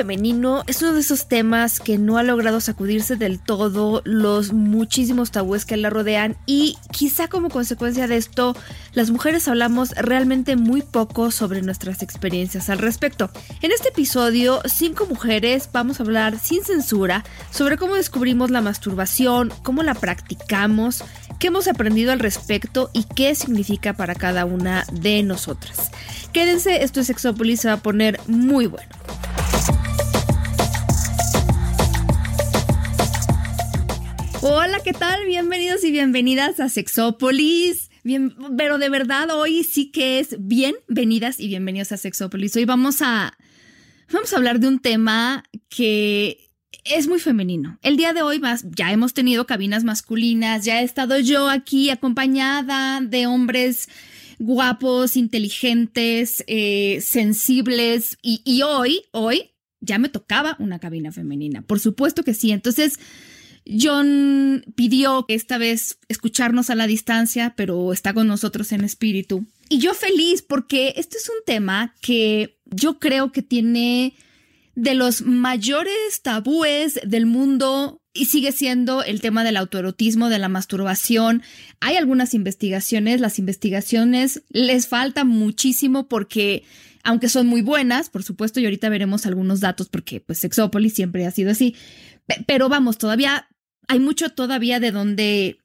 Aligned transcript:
Femenino 0.00 0.64
es 0.66 0.80
uno 0.80 0.94
de 0.94 1.00
esos 1.00 1.28
temas 1.28 1.78
que 1.78 1.98
no 1.98 2.16
ha 2.16 2.22
logrado 2.22 2.58
sacudirse 2.62 3.16
del 3.16 3.38
todo 3.38 4.00
los 4.06 4.54
muchísimos 4.54 5.30
tabúes 5.30 5.66
que 5.66 5.76
la 5.76 5.90
rodean 5.90 6.38
y 6.46 6.78
quizá 6.90 7.28
como 7.28 7.50
consecuencia 7.50 8.08
de 8.08 8.16
esto 8.16 8.56
las 8.94 9.10
mujeres 9.10 9.46
hablamos 9.46 9.90
realmente 9.90 10.56
muy 10.56 10.80
poco 10.80 11.30
sobre 11.30 11.60
nuestras 11.60 12.02
experiencias 12.02 12.70
al 12.70 12.78
respecto. 12.78 13.30
En 13.60 13.72
este 13.72 13.90
episodio, 13.90 14.62
cinco 14.64 15.04
mujeres 15.04 15.68
vamos 15.70 16.00
a 16.00 16.04
hablar 16.04 16.38
sin 16.38 16.64
censura 16.64 17.22
sobre 17.50 17.76
cómo 17.76 17.96
descubrimos 17.96 18.50
la 18.50 18.62
masturbación, 18.62 19.52
cómo 19.62 19.82
la 19.82 19.92
practicamos, 19.92 21.04
qué 21.38 21.48
hemos 21.48 21.68
aprendido 21.68 22.12
al 22.12 22.20
respecto 22.20 22.88
y 22.94 23.04
qué 23.04 23.34
significa 23.34 23.92
para 23.92 24.14
cada 24.14 24.46
una 24.46 24.86
de 24.94 25.22
nosotras. 25.24 25.90
Quédense, 26.32 26.84
esto 26.84 27.00
es 27.00 27.06
Sexópolis, 27.06 27.60
se 27.60 27.68
va 27.68 27.74
a 27.74 27.82
poner 27.82 28.18
muy 28.26 28.66
bueno. 28.66 28.88
Hola, 34.42 34.80
¿qué 34.82 34.94
tal? 34.94 35.26
Bienvenidos 35.26 35.84
y 35.84 35.92
bienvenidas 35.92 36.60
a 36.60 36.70
Sexópolis. 36.70 37.90
Bien, 38.04 38.34
pero 38.56 38.78
de 38.78 38.88
verdad 38.88 39.28
hoy 39.30 39.64
sí 39.64 39.90
que 39.90 40.18
es 40.18 40.34
bienvenidas 40.38 41.38
y 41.38 41.48
bienvenidos 41.48 41.92
a 41.92 41.98
Sexópolis. 41.98 42.56
Hoy 42.56 42.64
vamos 42.64 43.02
a 43.02 43.36
vamos 44.10 44.32
a 44.32 44.36
hablar 44.38 44.58
de 44.58 44.68
un 44.68 44.78
tema 44.78 45.44
que 45.68 46.50
es 46.84 47.06
muy 47.06 47.20
femenino. 47.20 47.78
El 47.82 47.98
día 47.98 48.14
de 48.14 48.22
hoy 48.22 48.40
más, 48.40 48.64
ya 48.74 48.90
hemos 48.90 49.12
tenido 49.12 49.46
cabinas 49.46 49.84
masculinas, 49.84 50.64
ya 50.64 50.80
he 50.80 50.84
estado 50.84 51.18
yo 51.18 51.50
aquí 51.50 51.90
acompañada 51.90 53.02
de 53.02 53.26
hombres 53.26 53.90
guapos, 54.38 55.18
inteligentes, 55.18 56.44
eh, 56.46 57.02
sensibles 57.02 58.16
y, 58.22 58.40
y 58.46 58.62
hoy, 58.62 59.02
hoy 59.12 59.50
ya 59.80 59.98
me 59.98 60.08
tocaba 60.08 60.56
una 60.60 60.78
cabina 60.78 61.12
femenina. 61.12 61.60
Por 61.60 61.78
supuesto 61.78 62.22
que 62.22 62.32
sí. 62.32 62.52
Entonces, 62.52 62.98
John 63.66 64.64
pidió 64.74 65.24
esta 65.28 65.58
vez 65.58 65.98
escucharnos 66.08 66.70
a 66.70 66.74
la 66.74 66.86
distancia, 66.86 67.54
pero 67.56 67.92
está 67.92 68.14
con 68.14 68.26
nosotros 68.26 68.72
en 68.72 68.84
espíritu. 68.84 69.46
Y 69.68 69.78
yo 69.78 69.94
feliz 69.94 70.42
porque 70.42 70.94
este 70.96 71.18
es 71.18 71.28
un 71.28 71.44
tema 71.46 71.94
que 72.00 72.58
yo 72.66 72.98
creo 72.98 73.32
que 73.32 73.42
tiene 73.42 74.14
de 74.74 74.94
los 74.94 75.22
mayores 75.22 76.22
tabúes 76.22 77.00
del 77.04 77.26
mundo 77.26 78.00
y 78.12 78.26
sigue 78.26 78.50
siendo 78.50 79.04
el 79.04 79.20
tema 79.20 79.44
del 79.44 79.56
autoerotismo, 79.56 80.28
de 80.28 80.38
la 80.38 80.48
masturbación. 80.48 81.42
Hay 81.80 81.96
algunas 81.96 82.34
investigaciones, 82.34 83.20
las 83.20 83.38
investigaciones 83.38 84.42
les 84.48 84.88
falta 84.88 85.24
muchísimo 85.24 86.08
porque 86.08 86.64
aunque 87.02 87.28
son 87.28 87.46
muy 87.46 87.62
buenas, 87.62 88.10
por 88.10 88.22
supuesto, 88.22 88.60
y 88.60 88.64
ahorita 88.64 88.88
veremos 88.88 89.26
algunos 89.26 89.60
datos 89.60 89.88
porque 89.88 90.20
pues 90.20 90.38
Sexópolis 90.38 90.94
siempre 90.94 91.26
ha 91.26 91.30
sido 91.30 91.50
así, 91.50 91.74
pero 92.46 92.68
vamos, 92.68 92.98
todavía 92.98 93.48
hay 93.90 93.98
mucho 93.98 94.30
todavía 94.30 94.78
de 94.78 94.92
dónde, 94.92 95.58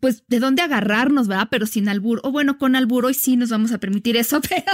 pues 0.00 0.22
de 0.28 0.40
dónde 0.40 0.62
agarrarnos, 0.62 1.28
¿verdad? 1.28 1.48
Pero 1.50 1.66
sin 1.66 1.90
albur. 1.90 2.22
O 2.24 2.30
bueno, 2.30 2.56
con 2.56 2.74
albur 2.74 3.04
hoy 3.04 3.12
sí 3.12 3.36
nos 3.36 3.50
vamos 3.50 3.70
a 3.72 3.78
permitir 3.78 4.16
eso, 4.16 4.40
pero... 4.48 4.64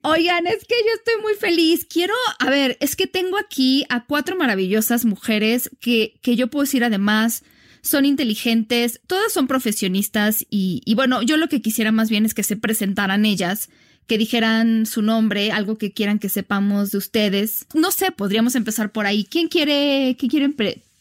Oigan, 0.00 0.46
es 0.46 0.64
que 0.64 0.74
yo 0.74 0.94
estoy 0.96 1.20
muy 1.20 1.34
feliz. 1.34 1.84
Quiero, 1.84 2.14
a 2.38 2.48
ver, 2.48 2.78
es 2.80 2.96
que 2.96 3.06
tengo 3.06 3.36
aquí 3.36 3.84
a 3.90 4.06
cuatro 4.06 4.34
maravillosas 4.34 5.04
mujeres 5.04 5.70
que, 5.78 6.18
que 6.22 6.36
yo 6.36 6.48
puedo 6.48 6.64
decir 6.64 6.84
además 6.84 7.44
son 7.82 8.06
inteligentes, 8.06 9.02
todas 9.06 9.30
son 9.30 9.46
profesionistas 9.46 10.46
y, 10.48 10.80
y 10.86 10.94
bueno, 10.94 11.20
yo 11.20 11.36
lo 11.36 11.48
que 11.48 11.60
quisiera 11.60 11.92
más 11.92 12.08
bien 12.08 12.24
es 12.24 12.32
que 12.32 12.42
se 12.42 12.56
presentaran 12.56 13.26
ellas 13.26 13.68
que 14.06 14.16
dijeran 14.16 14.86
su 14.86 15.02
nombre, 15.02 15.52
algo 15.52 15.76
que 15.76 15.92
quieran 15.92 16.18
que 16.18 16.30
sepamos 16.30 16.90
de 16.92 16.98
ustedes. 16.98 17.66
No 17.74 17.90
sé, 17.90 18.10
podríamos 18.10 18.54
empezar 18.54 18.90
por 18.90 19.04
ahí. 19.04 19.24
¿Quién 19.24 19.48
quiere, 19.48 20.16
qué 20.18 20.28
quieren 20.28 20.54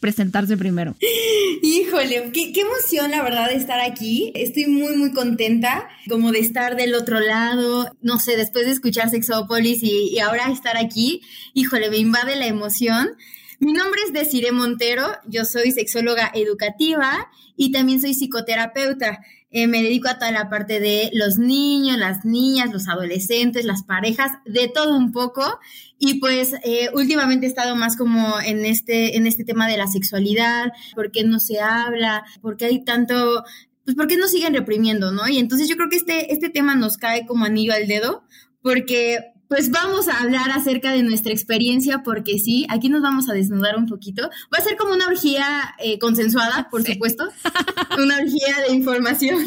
presentarse 0.04 0.58
primero? 0.58 0.98
Híjole, 1.62 2.30
qué, 2.34 2.52
emoción 2.60 3.10
la 3.10 3.24
verdad 3.24 3.48
de 3.48 3.56
estar 3.56 3.80
aquí. 3.80 4.34
Estoy 4.36 4.66
muy, 4.66 4.98
muy 4.98 5.14
contenta 5.14 5.88
como 6.10 6.34
de 6.34 6.40
estar 6.40 6.76
del 6.76 6.94
otro 6.94 7.22
lado, 7.22 7.90
no 8.02 8.20
sé, 8.20 8.36
después 8.36 8.66
de 8.66 8.74
escuchar 8.74 9.10
Sexópolis 9.10 9.82
y, 9.82 10.10
y 10.10 10.20
ahora 10.20 10.52
estar 10.52 10.76
aquí. 10.76 11.22
Híjole, 11.54 11.90
me 11.90 12.00
invade 12.00 12.36
la 12.36 12.48
emoción. 12.48 13.12
Mi 13.60 13.72
nombre 13.72 14.02
es 14.06 14.12
Desiree 14.12 14.52
Montero, 14.52 15.08
yo 15.26 15.46
soy 15.46 15.72
sexóloga 15.72 16.30
educativa 16.34 17.30
y 17.56 17.72
también 17.72 18.02
soy 18.02 18.14
psicoterapeuta. 18.14 19.22
Eh, 19.56 19.68
me 19.68 19.84
dedico 19.84 20.10
a 20.10 20.18
toda 20.18 20.32
la 20.32 20.50
parte 20.50 20.80
de 20.80 21.12
los 21.14 21.38
niños, 21.38 21.98
las 22.00 22.26
niñas, 22.26 22.74
los 22.74 22.88
adolescentes, 22.88 23.66
las 23.66 23.84
parejas, 23.84 24.32
de 24.46 24.68
todo 24.68 24.98
un 24.98 25.12
poco. 25.12 25.60
Y 26.00 26.16
pues 26.16 26.54
eh, 26.64 26.90
últimamente 26.94 27.46
he 27.46 27.50
estado 27.50 27.76
más 27.76 27.96
como 27.96 28.42
en 28.42 28.66
este, 28.66 29.16
en 29.16 29.28
este 29.28 29.44
tema 29.44 29.68
de 29.68 29.78
la 29.78 29.86
sexualidad, 29.86 30.72
por 30.96 31.12
qué 31.12 31.24
no 31.24 31.40
se 31.40 31.62
habla, 31.62 32.26
por 32.42 32.58
qué 32.58 32.66
hay 32.66 32.84
tanto, 32.84 33.44
pues 33.86 33.96
por 33.96 34.08
qué 34.08 34.18
no 34.18 34.28
siguen 34.28 34.56
reprimiendo, 34.56 35.12
¿no? 35.12 35.28
Y 35.28 35.38
entonces 35.38 35.70
yo 35.70 35.76
creo 35.76 35.90
que 35.90 35.98
este, 35.98 36.34
este 36.34 36.50
tema 36.50 36.76
nos 36.76 36.98
cae 36.98 37.28
como 37.28 37.46
anillo 37.46 37.74
al 37.74 37.88
dedo, 37.88 38.24
porque 38.64 39.33
pues 39.54 39.70
vamos 39.70 40.08
a 40.08 40.20
hablar 40.20 40.50
acerca 40.50 40.94
de 40.94 41.04
nuestra 41.04 41.32
experiencia, 41.32 42.02
porque 42.02 42.40
sí, 42.40 42.66
aquí 42.70 42.90
nos 42.90 43.04
vamos 43.04 43.30
a 43.30 43.34
desnudar 43.34 43.78
un 43.78 43.86
poquito. 43.86 44.24
Va 44.52 44.58
a 44.58 44.64
ser 44.64 44.76
como 44.78 44.96
una 44.96 45.06
orgía 45.06 45.76
eh, 45.78 46.00
consensuada, 46.00 46.70
por 46.72 46.84
supuesto. 46.84 47.30
una 48.00 48.18
orgía 48.18 48.56
de 48.68 48.74
información. 48.74 49.38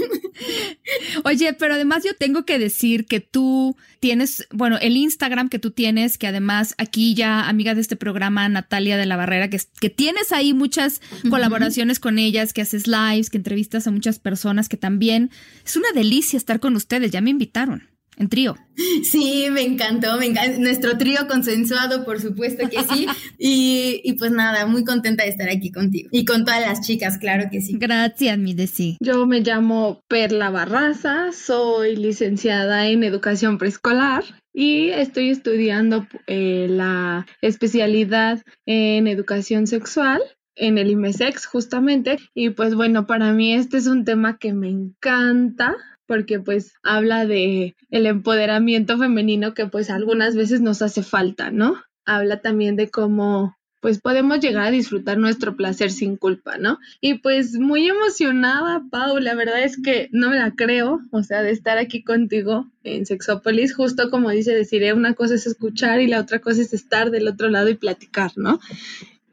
Oye, 1.24 1.54
pero 1.54 1.74
además 1.74 2.04
yo 2.04 2.14
tengo 2.14 2.44
que 2.44 2.60
decir 2.60 3.06
que 3.06 3.18
tú 3.18 3.76
tienes, 3.98 4.46
bueno, 4.52 4.78
el 4.80 4.96
Instagram 4.96 5.48
que 5.48 5.58
tú 5.58 5.72
tienes, 5.72 6.18
que 6.18 6.28
además 6.28 6.76
aquí 6.78 7.14
ya, 7.16 7.48
amiga 7.48 7.74
de 7.74 7.80
este 7.80 7.96
programa, 7.96 8.48
Natalia 8.48 8.96
de 8.96 9.06
la 9.06 9.16
Barrera, 9.16 9.50
que, 9.50 9.58
que 9.80 9.90
tienes 9.90 10.30
ahí 10.30 10.54
muchas 10.54 11.00
colaboraciones 11.28 11.98
con 11.98 12.20
ellas, 12.20 12.52
que 12.52 12.62
haces 12.62 12.86
lives, 12.86 13.28
que 13.28 13.38
entrevistas 13.38 13.88
a 13.88 13.90
muchas 13.90 14.20
personas, 14.20 14.68
que 14.68 14.76
también 14.76 15.32
es 15.64 15.76
una 15.76 15.90
delicia 15.92 16.36
estar 16.36 16.60
con 16.60 16.76
ustedes, 16.76 17.10
ya 17.10 17.20
me 17.20 17.30
invitaron 17.30 17.95
en 18.16 18.28
trío. 18.28 18.56
Sí, 19.02 19.46
me 19.50 19.62
encantó, 19.62 20.16
me 20.18 20.26
encantó. 20.26 20.60
Nuestro 20.60 20.98
trío 20.98 21.26
consensuado, 21.28 22.04
por 22.04 22.20
supuesto 22.20 22.68
que 22.68 22.82
sí. 22.82 23.06
y, 23.38 24.12
pues 24.18 24.30
nada, 24.30 24.66
muy 24.66 24.84
contenta 24.84 25.24
de 25.24 25.30
estar 25.30 25.48
aquí 25.48 25.70
contigo. 25.70 26.08
Y 26.12 26.24
con 26.24 26.44
todas 26.44 26.60
las 26.60 26.80
chicas, 26.86 27.18
claro 27.18 27.48
que 27.50 27.60
sí. 27.60 27.76
Gracias, 27.78 28.38
mi 28.38 28.54
Desi. 28.54 28.96
Yo 29.00 29.26
me 29.26 29.40
llamo 29.40 30.02
Perla 30.08 30.50
Barraza, 30.50 31.32
soy 31.32 31.96
licenciada 31.96 32.88
en 32.88 33.04
educación 33.04 33.58
preescolar 33.58 34.24
y 34.52 34.88
estoy 34.88 35.30
estudiando 35.30 36.06
eh, 36.26 36.66
la 36.68 37.26
especialidad 37.42 38.42
en 38.64 39.06
educación 39.06 39.66
sexual 39.66 40.22
en 40.56 40.78
el 40.78 40.90
IMESEX 40.90 41.46
justamente 41.46 42.18
y 42.34 42.50
pues 42.50 42.74
bueno, 42.74 43.06
para 43.06 43.32
mí 43.32 43.52
este 43.54 43.76
es 43.76 43.86
un 43.86 44.04
tema 44.04 44.38
que 44.38 44.54
me 44.54 44.70
encanta 44.70 45.76
porque 46.06 46.40
pues 46.40 46.74
habla 46.82 47.26
de 47.26 47.74
el 47.90 48.06
empoderamiento 48.06 48.98
femenino 48.98 49.54
que 49.54 49.66
pues 49.66 49.90
algunas 49.90 50.36
veces 50.36 50.60
nos 50.60 50.82
hace 50.82 51.02
falta, 51.02 51.50
¿no? 51.50 51.76
Habla 52.04 52.40
también 52.40 52.76
de 52.76 52.90
cómo 52.90 53.56
pues 53.80 54.00
podemos 54.00 54.40
llegar 54.40 54.66
a 54.66 54.70
disfrutar 54.70 55.18
nuestro 55.18 55.54
placer 55.54 55.92
sin 55.92 56.16
culpa, 56.16 56.56
¿no? 56.58 56.78
Y 57.00 57.18
pues 57.18 57.54
muy 57.54 57.86
emocionada, 57.88 58.82
Pau, 58.90 59.18
la 59.18 59.34
verdad 59.34 59.62
es 59.62 59.80
que 59.80 60.08
no 60.12 60.30
me 60.30 60.38
la 60.38 60.52
creo, 60.52 61.00
o 61.12 61.22
sea, 61.22 61.42
de 61.42 61.52
estar 61.52 61.78
aquí 61.78 62.02
contigo 62.02 62.66
en 62.82 63.06
Sexópolis, 63.06 63.74
justo 63.76 64.10
como 64.10 64.30
dice 64.30 64.52
deciré, 64.52 64.92
una 64.92 65.14
cosa 65.14 65.34
es 65.34 65.46
escuchar 65.46 66.00
y 66.00 66.08
la 66.08 66.20
otra 66.20 66.40
cosa 66.40 66.62
es 66.62 66.72
estar 66.72 67.10
del 67.10 67.28
otro 67.28 67.48
lado 67.48 67.68
y 67.68 67.74
platicar, 67.74 68.32
¿no? 68.34 68.58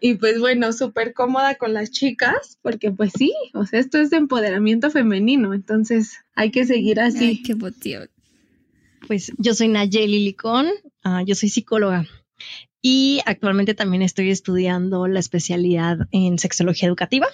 Y 0.05 0.15
pues 0.15 0.38
bueno, 0.38 0.73
súper 0.73 1.13
cómoda 1.13 1.55
con 1.55 1.73
las 1.73 1.89
chicas, 1.89 2.59
porque 2.61 2.91
pues 2.91 3.13
sí, 3.17 3.33
o 3.53 3.65
sea, 3.65 3.79
esto 3.79 4.00
es 4.00 4.09
de 4.09 4.17
empoderamiento 4.17 4.91
femenino, 4.91 5.53
entonces 5.53 6.17
hay 6.35 6.51
que 6.51 6.65
seguir 6.65 7.00
así. 7.00 7.25
Ay, 7.25 7.41
qué 7.41 7.55
motivo. 7.55 8.03
Pues 9.07 9.31
yo 9.38 9.53
soy 9.53 9.69
Nayeli 9.69 10.25
Licón, 10.25 10.67
ah, 11.05 11.23
yo 11.25 11.35
soy 11.35 11.47
psicóloga 11.47 12.05
y 12.81 13.21
actualmente 13.25 13.75
también 13.75 14.01
estoy 14.01 14.29
estudiando 14.29 15.07
la 15.07 15.21
especialidad 15.21 16.00
en 16.11 16.38
sexología 16.38 16.89
educativa. 16.89 17.27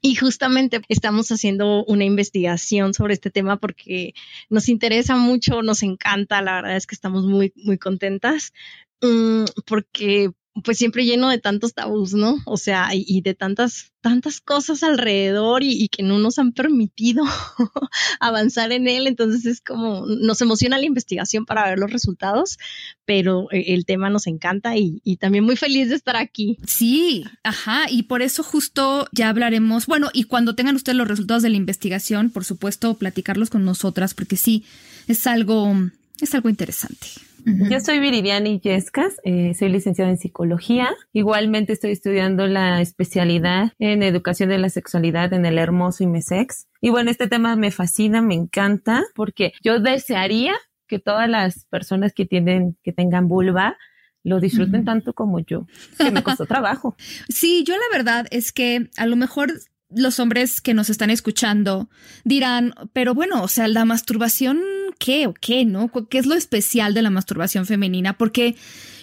Y 0.00 0.16
justamente 0.16 0.80
estamos 0.88 1.30
haciendo 1.30 1.84
una 1.84 2.04
investigación 2.04 2.92
sobre 2.92 3.14
este 3.14 3.30
tema 3.30 3.56
porque 3.56 4.14
nos 4.50 4.68
interesa 4.68 5.14
mucho, 5.14 5.62
nos 5.62 5.84
encanta, 5.84 6.42
la 6.42 6.56
verdad 6.56 6.76
es 6.76 6.88
que 6.88 6.96
estamos 6.96 7.24
muy, 7.24 7.52
muy 7.54 7.78
contentas, 7.78 8.52
mm, 9.00 9.44
porque 9.64 10.32
pues 10.64 10.78
siempre 10.78 11.04
lleno 11.04 11.28
de 11.28 11.38
tantos 11.38 11.74
tabús, 11.74 12.14
¿no? 12.14 12.38
O 12.46 12.56
sea, 12.56 12.88
y, 12.92 13.20
de 13.20 13.34
tantas, 13.34 13.92
tantas 14.00 14.40
cosas 14.40 14.82
alrededor 14.82 15.62
y, 15.62 15.88
que 15.88 16.02
no 16.02 16.18
nos 16.18 16.38
han 16.38 16.52
permitido 16.52 17.24
avanzar 18.20 18.72
en 18.72 18.88
él. 18.88 19.06
Entonces 19.06 19.46
es 19.46 19.60
como, 19.60 20.06
nos 20.06 20.40
emociona 20.40 20.78
la 20.78 20.86
investigación 20.86 21.44
para 21.46 21.68
ver 21.68 21.78
los 21.78 21.92
resultados, 21.92 22.58
pero 23.04 23.50
eh, 23.52 23.74
el 23.74 23.84
tema 23.84 24.10
nos 24.10 24.26
encanta 24.26 24.76
y, 24.76 25.00
y 25.04 25.16
también 25.16 25.44
muy 25.44 25.56
feliz 25.56 25.88
de 25.88 25.96
estar 25.96 26.16
aquí. 26.16 26.58
Sí, 26.66 27.24
ajá, 27.42 27.90
y 27.90 28.04
por 28.04 28.22
eso 28.22 28.42
justo 28.42 29.08
ya 29.12 29.28
hablaremos, 29.28 29.86
bueno, 29.86 30.10
y 30.12 30.24
cuando 30.24 30.54
tengan 30.54 30.76
ustedes 30.76 30.96
los 30.96 31.08
resultados 31.08 31.42
de 31.42 31.50
la 31.50 31.56
investigación, 31.56 32.30
por 32.30 32.44
supuesto, 32.44 32.94
platicarlos 32.94 33.50
con 33.50 33.64
nosotras, 33.64 34.14
porque 34.14 34.36
sí, 34.36 34.64
es 35.06 35.26
algo, 35.26 35.74
es 36.20 36.34
algo 36.34 36.48
interesante. 36.48 37.06
Yo 37.44 37.80
soy 37.80 37.98
Viridiani 37.98 38.60
Yescas, 38.60 39.14
eh, 39.24 39.54
soy 39.54 39.70
licenciada 39.70 40.10
en 40.10 40.18
psicología. 40.18 40.90
Igualmente 41.14 41.72
estoy 41.72 41.92
estudiando 41.92 42.46
la 42.46 42.82
especialidad 42.82 43.72
en 43.78 44.02
educación 44.02 44.50
de 44.50 44.58
la 44.58 44.68
sexualidad 44.68 45.32
en 45.32 45.46
el 45.46 45.56
hermoso 45.56 46.04
IMESEX. 46.04 46.66
Y 46.82 46.90
bueno, 46.90 47.10
este 47.10 47.26
tema 47.26 47.56
me 47.56 47.70
fascina, 47.70 48.20
me 48.20 48.34
encanta, 48.34 49.04
porque 49.14 49.52
yo 49.62 49.80
desearía 49.80 50.54
que 50.86 50.98
todas 50.98 51.28
las 51.28 51.64
personas 51.66 52.12
que 52.12 52.26
tienen, 52.26 52.76
que 52.82 52.92
tengan 52.92 53.28
vulva, 53.28 53.78
lo 54.24 54.40
disfruten 54.40 54.84
tanto 54.84 55.14
como 55.14 55.40
yo, 55.40 55.66
que 55.96 56.10
me 56.10 56.22
costó 56.22 56.44
trabajo. 56.46 56.96
Sí, 57.28 57.64
yo 57.66 57.74
la 57.74 57.96
verdad 57.96 58.26
es 58.30 58.52
que 58.52 58.90
a 58.96 59.06
lo 59.06 59.16
mejor 59.16 59.52
los 59.90 60.20
hombres 60.20 60.60
que 60.60 60.74
nos 60.74 60.90
están 60.90 61.10
escuchando 61.10 61.88
dirán, 62.24 62.74
pero 62.92 63.14
bueno, 63.14 63.42
o 63.42 63.48
sea, 63.48 63.68
la 63.68 63.84
masturbación, 63.84 64.60
¿qué 64.98 65.26
o 65.26 65.34
qué, 65.34 65.64
no? 65.64 65.90
¿Qué 66.10 66.18
es 66.18 66.26
lo 66.26 66.34
especial 66.34 66.94
de 66.94 67.02
la 67.02 67.10
masturbación 67.10 67.66
femenina? 67.66 68.18
Porque 68.18 68.56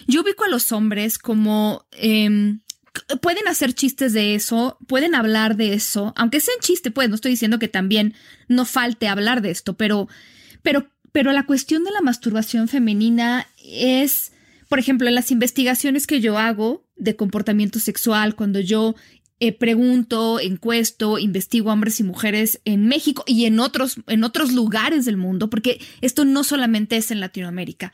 yo 0.06 0.22
ubico 0.22 0.44
a 0.44 0.48
los 0.48 0.72
hombres 0.72 1.18
como... 1.18 1.86
Em, 1.92 2.60
pueden 3.20 3.46
hacer 3.48 3.74
chistes 3.74 4.12
de 4.12 4.34
eso, 4.34 4.78
pueden 4.86 5.14
hablar 5.14 5.56
de 5.56 5.74
eso, 5.74 6.12
aunque 6.16 6.40
sea 6.40 6.54
en 6.54 6.60
chiste, 6.60 6.90
pues 6.90 7.08
no 7.08 7.14
estoy 7.14 7.32
diciendo 7.32 7.58
que 7.58 7.68
también 7.68 8.14
no 8.48 8.64
falte 8.64 9.08
hablar 9.08 9.42
de 9.42 9.50
esto, 9.50 9.76
pero, 9.76 10.08
pero, 10.62 10.90
pero 11.12 11.32
la 11.32 11.44
cuestión 11.44 11.84
de 11.84 11.90
la 11.90 12.00
masturbación 12.00 12.68
femenina 12.68 13.46
es, 13.62 14.32
por 14.68 14.78
ejemplo, 14.78 15.08
en 15.08 15.14
las 15.14 15.30
investigaciones 15.30 16.06
que 16.06 16.20
yo 16.20 16.38
hago 16.38 16.86
de 16.96 17.16
comportamiento 17.16 17.78
sexual, 17.78 18.34
cuando 18.34 18.60
yo 18.60 18.94
eh, 19.38 19.52
pregunto, 19.52 20.40
encuesto, 20.40 21.18
investigo 21.18 21.70
hombres 21.70 22.00
y 22.00 22.04
mujeres 22.04 22.60
en 22.64 22.86
México 22.86 23.22
y 23.26 23.44
en 23.44 23.60
otros, 23.60 23.96
en 24.06 24.24
otros 24.24 24.52
lugares 24.52 25.04
del 25.04 25.16
mundo, 25.16 25.50
porque 25.50 25.80
esto 26.00 26.24
no 26.24 26.42
solamente 26.42 26.96
es 26.96 27.10
en 27.10 27.20
Latinoamérica. 27.20 27.92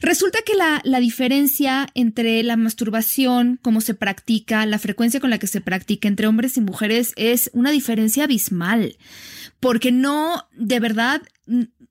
Resulta 0.00 0.40
que 0.44 0.54
la, 0.54 0.82
la, 0.84 1.00
diferencia 1.00 1.88
entre 1.94 2.42
la 2.42 2.56
masturbación, 2.56 3.58
cómo 3.62 3.80
se 3.80 3.94
practica, 3.94 4.66
la 4.66 4.78
frecuencia 4.78 5.20
con 5.20 5.30
la 5.30 5.38
que 5.38 5.46
se 5.46 5.60
practica 5.60 6.08
entre 6.08 6.26
hombres 6.26 6.56
y 6.56 6.60
mujeres 6.60 7.12
es 7.16 7.50
una 7.54 7.70
diferencia 7.70 8.24
abismal, 8.24 8.96
porque 9.60 9.92
no, 9.92 10.46
de 10.56 10.80
verdad, 10.80 11.22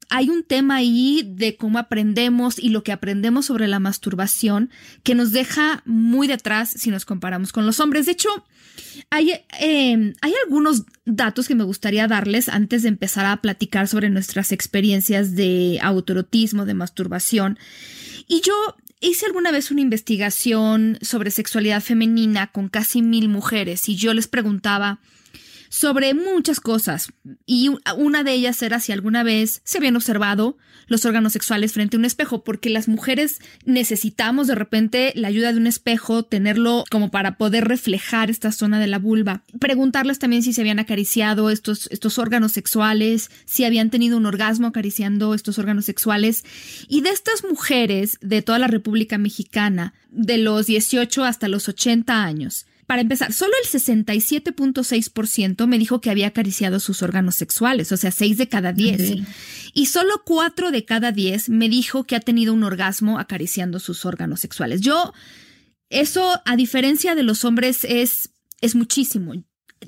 hay 0.10 0.30
un 0.30 0.44
tema 0.44 0.76
ahí 0.76 1.24
de 1.26 1.58
cómo 1.58 1.80
aprendemos 1.80 2.60
y 2.60 2.70
lo 2.70 2.84
que 2.84 2.92
aprendemos 2.92 3.48
sobre 3.48 3.68
la 3.68 3.80
masturbación 3.80 4.70
que 5.04 5.16
nos 5.16 5.32
deja 5.32 5.82
muy 5.86 6.28
detrás 6.28 6.70
si 6.70 6.92
nos 6.92 7.06
comparamos 7.06 7.52
con 7.52 7.66
los 7.66 7.80
hombres. 7.80 8.06
De 8.06 8.12
hecho, 8.12 8.30
hay, 9.10 9.32
em, 9.60 10.14
hay 10.22 10.34
algunos 10.44 10.84
datos 11.06 11.48
que 11.48 11.56
me 11.56 11.64
gustaría 11.64 12.08
darles 12.08 12.50
antes 12.50 12.84
de 12.84 12.90
empezar 12.90 13.26
a 13.26 13.42
platicar 13.42 13.88
sobre 13.88 14.10
nuestras 14.10 14.52
experiencias 14.52 15.36
de 15.36 15.80
autorotismo, 15.82 16.66
de 16.66 16.74
masturbación. 16.74 17.60
Y 18.28 18.42
yo 18.42 18.54
hice 19.00 19.26
alguna 19.26 19.52
vez 19.52 19.70
una 19.70 19.82
investigación 19.82 20.98
sobre 21.02 21.32
sexualidad 21.32 21.82
femenina 21.82 22.48
con 22.48 22.70
casi 22.70 23.02
mil 23.02 23.28
mujeres 23.30 23.90
y 23.90 23.96
yo 23.96 24.14
les 24.14 24.28
preguntaba, 24.28 25.00
sobre 25.74 26.14
muchas 26.14 26.60
cosas 26.60 27.12
y 27.48 27.72
una 27.98 28.24
de 28.24 28.32
ellas 28.32 28.62
era 28.62 28.80
si 28.80 28.92
alguna 28.92 29.24
vez 29.24 29.64
se 29.64 29.80
habían 29.80 29.96
observado 29.96 30.56
los 30.86 31.04
órganos 31.04 31.34
sexuales 31.34 31.74
frente 31.74 31.98
a 31.98 32.00
un 32.00 32.06
espejo, 32.06 32.44
porque 32.44 32.70
las 32.70 32.88
mujeres 32.88 33.40
necesitamos 33.66 34.46
de 34.46 34.54
repente 34.54 35.14
la 35.16 35.30
ayuda 35.30 35.52
de 35.52 35.58
un 35.58 35.66
espejo, 35.66 36.26
tenerlo 36.26 36.84
como 36.92 37.10
para 37.10 37.38
poder 37.38 37.68
reflejar 37.68 38.30
esta 38.30 38.52
zona 38.52 38.80
de 38.80 38.86
la 38.86 39.00
vulva. 39.00 39.42
Preguntarles 39.60 40.20
también 40.20 40.44
si 40.44 40.54
se 40.54 40.62
habían 40.62 40.78
acariciado 40.78 41.50
estos, 41.50 41.88
estos 41.90 42.20
órganos 42.20 42.52
sexuales, 42.52 43.32
si 43.46 43.66
habían 43.66 43.90
tenido 43.90 44.16
un 44.18 44.28
orgasmo 44.28 44.68
acariciando 44.68 45.34
estos 45.34 45.58
órganos 45.58 45.86
sexuales. 45.86 46.44
Y 46.88 47.02
de 47.02 47.10
estas 47.10 47.44
mujeres 47.44 48.20
de 48.22 48.44
toda 48.44 48.60
la 48.60 48.68
República 48.68 49.18
Mexicana, 49.18 49.96
de 50.12 50.38
los 50.38 50.68
18 50.68 51.24
hasta 51.24 51.48
los 51.48 51.68
80 51.68 52.24
años, 52.24 52.68
para 52.94 53.02
empezar, 53.02 53.34
solo 53.34 53.54
el 53.64 53.68
67.6% 53.68 55.66
me 55.66 55.80
dijo 55.80 56.00
que 56.00 56.12
había 56.12 56.28
acariciado 56.28 56.80
sus 56.80 57.02
órganos 57.02 57.34
sexuales, 57.34 57.92
o 57.92 57.98
sea, 57.98 58.12
6 58.12 58.38
de 58.38 58.48
cada 58.48 58.72
10. 58.72 59.16
Y 59.74 59.88
solo 59.88 60.22
4 60.24 60.70
de 60.70 60.86
cada 60.86 61.12
10 61.12 61.50
me 61.50 61.70
dijo 61.70 62.04
que 62.04 62.16
ha 62.16 62.20
tenido 62.20 62.54
un 62.54 62.64
orgasmo 62.64 63.18
acariciando 63.18 63.80
sus 63.80 64.06
órganos 64.06 64.42
sexuales. 64.42 64.82
Yo, 64.82 65.12
eso, 65.90 66.40
a 66.46 66.56
diferencia 66.56 67.16
de 67.16 67.24
los 67.24 67.46
hombres, 67.46 67.84
es, 67.84 68.30
es 68.62 68.76
muchísimo. 68.76 69.34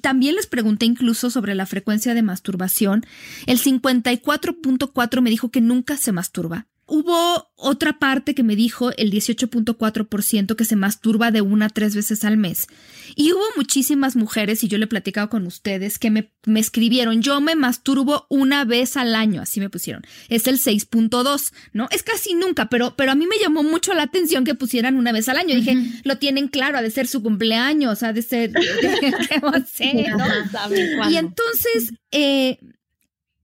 También 0.01 0.33
les 0.33 0.47
pregunté 0.47 0.87
incluso 0.87 1.29
sobre 1.29 1.53
la 1.53 1.67
frecuencia 1.67 2.15
de 2.15 2.23
masturbación. 2.23 3.05
El 3.45 3.59
54.4 3.59 5.21
me 5.21 5.29
dijo 5.29 5.51
que 5.51 5.61
nunca 5.61 5.95
se 5.97 6.11
masturba. 6.11 6.65
Hubo 6.87 7.49
otra 7.55 7.97
parte 7.97 8.35
que 8.35 8.43
me 8.43 8.55
dijo 8.55 8.91
el 8.97 9.11
18.4% 9.11 10.55
que 10.55 10.65
se 10.65 10.75
masturba 10.75 11.31
de 11.31 11.41
una 11.41 11.65
a 11.65 11.69
tres 11.69 11.95
veces 11.95 12.23
al 12.23 12.37
mes. 12.37 12.67
Y 13.15 13.31
hubo 13.31 13.43
muchísimas 13.55 14.15
mujeres, 14.15 14.63
y 14.63 14.67
yo 14.67 14.77
le 14.77 14.85
he 14.85 14.87
platicado 14.87 15.29
con 15.29 15.47
ustedes, 15.47 15.97
que 15.97 16.11
me, 16.11 16.31
me 16.45 16.59
escribieron, 16.59 17.23
yo 17.23 17.41
me 17.41 17.55
masturbo 17.55 18.27
una 18.29 18.65
vez 18.65 18.97
al 18.97 19.15
año, 19.15 19.41
así 19.41 19.59
me 19.59 19.71
pusieron. 19.71 20.03
Es 20.29 20.45
el 20.45 20.59
6.2, 20.59 21.53
¿no? 21.73 21.87
Es 21.89 22.03
casi 22.03 22.35
nunca, 22.35 22.69
pero, 22.69 22.95
pero 22.95 23.11
a 23.11 23.15
mí 23.15 23.25
me 23.25 23.39
llamó 23.39 23.63
mucho 23.63 23.95
la 23.95 24.03
atención 24.03 24.43
que 24.43 24.53
pusieran 24.53 24.95
una 24.95 25.11
vez 25.11 25.27
al 25.27 25.37
año. 25.37 25.55
Dije, 25.55 25.75
lo 26.03 26.19
tienen 26.19 26.49
claro, 26.49 26.77
ha 26.77 26.83
de 26.83 26.91
ser 26.91 27.07
su 27.07 27.23
cumpleaños, 27.23 28.03
ha 28.03 28.13
de 28.13 28.21
ser, 28.21 28.51
¿no? 29.41 31.09
Y 31.09 31.17
entonces, 31.17 31.93
eh, 32.11 32.59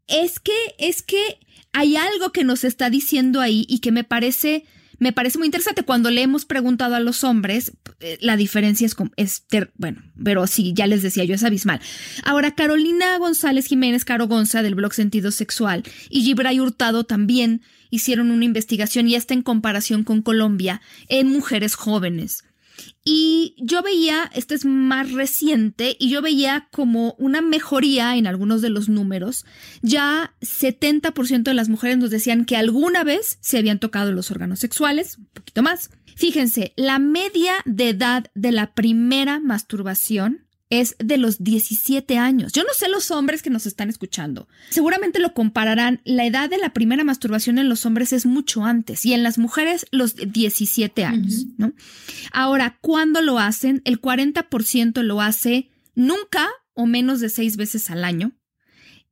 es 0.08 0.40
que, 0.40 0.76
es 0.78 1.02
que 1.02 1.40
hay 1.74 1.96
algo 1.96 2.32
que 2.32 2.44
nos 2.44 2.64
está 2.64 2.90
diciendo 2.90 3.42
ahí 3.42 3.66
y 3.68 3.80
que 3.80 3.92
me 3.92 4.04
parece, 4.04 4.66
me 5.00 5.14
parece 5.14 5.38
muy 5.38 5.48
interesante. 5.48 5.84
Cuando 5.84 6.12
le 6.12 6.22
hemos 6.22 6.46
preguntado 6.46 6.96
a 6.96 7.00
los 7.00 7.24
hombres, 7.24 7.72
eh, 8.00 8.18
la 8.22 8.38
diferencia 8.38 8.86
es, 8.86 8.96
es 9.16 9.44
bueno, 9.76 10.02
pero 10.22 10.48
sí, 10.48 10.74
ya 10.74 10.88
les 10.88 11.02
decía 11.02 11.24
yo, 11.24 11.36
es 11.36 11.44
abismal. 11.44 11.82
Ahora, 12.24 12.56
Carolina 12.56 13.18
González 13.18 13.68
Jiménez, 13.68 14.06
Caro 14.06 14.28
Gonza, 14.28 14.64
del 14.64 14.76
blog 14.76 14.94
Sentido 14.94 15.32
Sexual, 15.32 15.84
y 16.10 16.24
Gibray 16.24 16.60
Hurtado 16.60 17.06
también 17.06 17.62
hicieron 17.90 18.32
una 18.32 18.46
investigación 18.46 19.08
y 19.08 19.16
esta 19.16 19.34
en 19.34 19.42
comparación 19.42 20.04
con 20.04 20.22
Colombia 20.22 20.82
en 21.08 21.28
mujeres 21.28 21.76
jóvenes. 21.76 22.44
Y 23.04 23.56
yo 23.58 23.82
veía, 23.82 24.30
este 24.34 24.54
es 24.54 24.66
más 24.66 25.12
reciente, 25.12 25.96
y 26.00 26.10
yo 26.10 26.22
veía 26.22 26.68
como 26.72 27.16
una 27.18 27.42
mejoría 27.42 28.16
en 28.16 28.28
algunos 28.28 28.62
de 28.62 28.70
los 28.70 28.90
números. 28.90 29.46
Ya 29.82 30.36
70% 30.42 31.44
de 31.44 31.54
las 31.54 31.70
mujeres 31.70 31.98
nos 31.98 32.12
decían 32.12 32.46
que 32.46 32.58
alguna 32.58 33.04
vez 33.04 33.38
se 33.42 33.58
habían 33.58 33.80
tocado 33.80 34.12
los 34.12 34.30
órganos 34.30 34.60
sexuales, 34.60 35.18
un 35.18 35.26
poquito 35.34 35.64
más. 35.64 35.90
Fíjense, 36.16 36.74
la 36.76 37.00
media 37.00 37.56
de 37.66 37.90
edad 37.90 38.26
de 38.36 38.52
la 38.52 38.74
primera 38.74 39.40
masturbación 39.40 40.46
es 40.72 40.96
de 40.98 41.18
los 41.18 41.44
17 41.44 42.18
años. 42.18 42.54
Yo 42.54 42.64
no 42.64 42.70
sé 42.74 42.88
los 42.88 43.12
hombres 43.12 43.44
que 43.44 43.52
nos 43.52 43.68
están 43.68 43.90
escuchando. 43.90 44.48
Seguramente 44.70 45.20
lo 45.20 45.34
compararán. 45.34 46.02
La 46.06 46.26
edad 46.26 46.50
de 46.50 46.58
la 46.58 46.74
primera 46.74 47.04
masturbación 47.04 47.60
en 47.60 47.70
los 47.70 47.86
hombres 47.86 48.14
es 48.14 48.26
mucho 48.26 48.64
antes 48.64 49.06
y 49.06 49.14
en 49.14 49.22
las 49.22 49.38
mujeres 49.38 49.86
los 49.92 50.16
17 50.16 51.04
años, 51.04 51.46
¿no? 51.58 51.74
Ahora, 52.32 52.80
¿cuándo 52.82 53.22
lo 53.22 53.38
hacen? 53.38 53.82
El 53.84 54.02
40% 54.02 55.04
lo 55.04 55.22
hace 55.22 55.70
nunca 55.94 56.50
o 56.74 56.86
menos 56.86 57.20
de 57.20 57.30
seis 57.30 57.58
veces 57.58 57.92
al 57.92 58.06
año. 58.06 58.32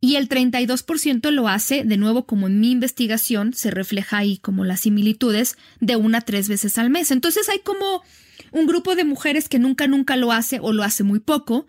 Y 0.02 0.16
el 0.16 0.30
32% 0.30 1.32
lo 1.32 1.48
hace, 1.50 1.84
de 1.84 1.98
nuevo, 1.98 2.26
como 2.26 2.48
en 2.48 2.60
mi 2.60 2.72
investigación 2.72 3.54
se 3.54 3.70
refleja 3.70 4.20
ahí 4.20 4.38
como 4.38 4.64
las 4.64 4.82
similitudes, 4.82 5.58
de 5.82 5.98
una 5.98 6.20
a 6.20 6.22
tres 6.22 6.48
veces 6.48 6.78
al 6.78 6.90
mes. 6.90 7.12
Entonces 7.12 7.50
hay 7.50 7.60
como 7.60 8.02
un 8.52 8.66
grupo 8.66 8.96
de 8.96 9.04
mujeres 9.04 9.50
que 9.50 9.60
nunca, 9.60 9.88
nunca 9.88 10.16
lo 10.16 10.32
hace 10.32 10.60
o 10.62 10.72
lo 10.72 10.84
hace 10.84 11.04
muy 11.04 11.20
poco, 11.20 11.68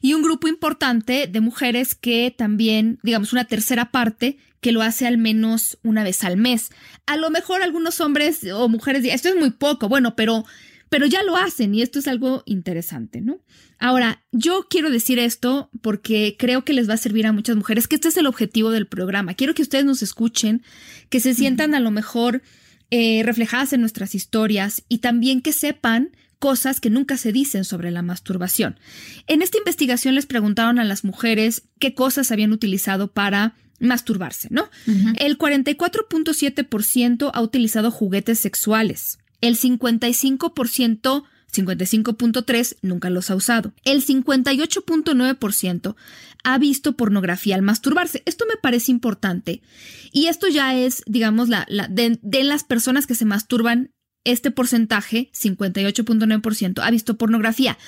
y 0.00 0.14
un 0.14 0.22
grupo 0.22 0.48
importante 0.48 1.28
de 1.28 1.40
mujeres 1.40 1.94
que 1.94 2.34
también, 2.36 2.98
digamos, 3.02 3.32
una 3.32 3.44
tercera 3.44 3.90
parte 3.90 4.38
que 4.60 4.72
lo 4.72 4.82
hace 4.82 5.06
al 5.06 5.18
menos 5.18 5.78
una 5.82 6.04
vez 6.04 6.24
al 6.24 6.36
mes. 6.36 6.70
A 7.06 7.16
lo 7.16 7.30
mejor 7.30 7.62
algunos 7.62 8.00
hombres 8.00 8.44
o 8.52 8.68
mujeres 8.68 9.04
esto 9.04 9.28
es 9.28 9.36
muy 9.36 9.50
poco, 9.50 9.88
bueno, 9.88 10.14
pero, 10.16 10.44
pero 10.88 11.06
ya 11.06 11.22
lo 11.22 11.36
hacen 11.36 11.74
y 11.74 11.82
esto 11.82 11.98
es 11.98 12.08
algo 12.08 12.42
interesante, 12.46 13.20
¿no? 13.20 13.40
Ahora, 13.82 14.22
yo 14.30 14.68
quiero 14.70 14.90
decir 14.90 15.18
esto 15.18 15.68
porque 15.80 16.36
creo 16.38 16.64
que 16.64 16.72
les 16.72 16.88
va 16.88 16.94
a 16.94 16.98
servir 16.98 17.26
a 17.26 17.32
muchas 17.32 17.56
mujeres, 17.56 17.88
que 17.88 17.96
este 17.96 18.06
es 18.06 18.16
el 18.16 18.28
objetivo 18.28 18.70
del 18.70 18.86
programa. 18.86 19.34
Quiero 19.34 19.54
que 19.54 19.62
ustedes 19.62 19.84
nos 19.84 20.02
escuchen, 20.02 20.62
que 21.10 21.18
se 21.18 21.34
sientan 21.34 21.74
a 21.74 21.80
lo 21.80 21.90
mejor 21.90 22.42
eh, 22.92 23.24
reflejadas 23.24 23.72
en 23.72 23.80
nuestras 23.80 24.14
historias 24.14 24.84
y 24.88 24.98
también 24.98 25.42
que 25.42 25.52
sepan 25.52 26.10
cosas 26.38 26.78
que 26.78 26.90
nunca 26.90 27.16
se 27.16 27.32
dicen 27.32 27.64
sobre 27.64 27.90
la 27.90 28.02
masturbación. 28.02 28.78
En 29.26 29.42
esta 29.42 29.58
investigación 29.58 30.14
les 30.14 30.26
preguntaron 30.26 30.78
a 30.78 30.84
las 30.84 31.02
mujeres 31.02 31.64
qué 31.80 31.92
cosas 31.92 32.30
habían 32.30 32.52
utilizado 32.52 33.08
para 33.08 33.56
masturbarse, 33.80 34.46
¿no? 34.52 34.70
El 35.18 35.38
44.7% 35.38 37.32
ha 37.34 37.40
utilizado 37.40 37.90
juguetes 37.90 38.38
sexuales. 38.38 39.18
El 39.40 39.58
55% 39.58 41.24
55.3 41.52 42.78
nunca 42.82 43.10
los 43.10 43.30
ha 43.30 43.34
usado. 43.34 43.74
El 43.84 44.04
58.9% 44.04 45.94
ha 46.44 46.58
visto 46.58 46.96
pornografía 46.96 47.54
al 47.54 47.62
masturbarse. 47.62 48.22
Esto 48.24 48.46
me 48.48 48.56
parece 48.56 48.90
importante. 48.90 49.62
Y 50.12 50.26
esto 50.26 50.48
ya 50.48 50.74
es, 50.74 51.02
digamos, 51.06 51.48
la, 51.48 51.66
de, 51.68 52.44
las 52.44 52.64
personas 52.64 53.06
que 53.06 53.14
se 53.14 53.24
masturban, 53.24 53.92
este 54.24 54.50
porcentaje, 54.50 55.30
58.9%, 55.34 56.82
ha 56.82 56.90
visto 56.90 57.18
pornografía. 57.18 57.78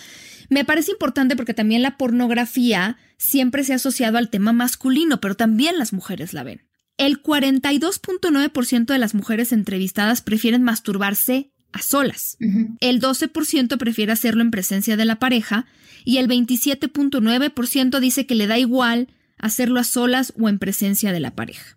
Me 0.51 0.65
parece 0.65 0.93
importante 0.93 1.37
porque 1.37 1.55
también 1.55 1.83
la 1.83 1.97
pornografía 1.97 2.99
siempre 3.17 3.65
se 3.65 3.73
ha 3.73 3.77
asociado 3.77 4.19
al 4.19 4.29
tema 4.29 4.53
masculino, 4.53 5.21
pero 5.21 5.37
también 5.37 5.79
las 5.79 5.93
mujeres 5.93 6.35
la 6.35 6.43
ven. 6.43 6.69
El 6.97 7.23
42.9% 7.23 8.85
de 8.85 8.99
las 8.99 9.15
mujeres 9.15 9.53
entrevistadas 9.53 10.21
prefieren 10.21 10.63
masturbarse 10.63 11.54
a 11.75 11.83
solas. 11.83 12.39
El 12.81 13.01
12% 13.01 13.77
prefiere 13.79 14.13
hacerlo 14.13 14.43
en 14.43 14.51
presencia 14.53 14.97
de 14.97 15.05
la 15.05 15.19
pareja 15.19 15.67
y 16.05 16.19
el 16.19 16.29
27.9% 16.29 17.99
dice 17.99 18.27
que 18.27 18.37
le 18.37 18.47
da 18.47 18.59
igual 18.59 19.09
hacerlo 19.39 19.81
a 19.81 19.85
solas 19.85 20.33
o 20.39 20.49
en 20.49 20.61
presencia 20.61 21.13
de 21.13 21.19
la 21.21 21.35
pareja. 21.35 21.77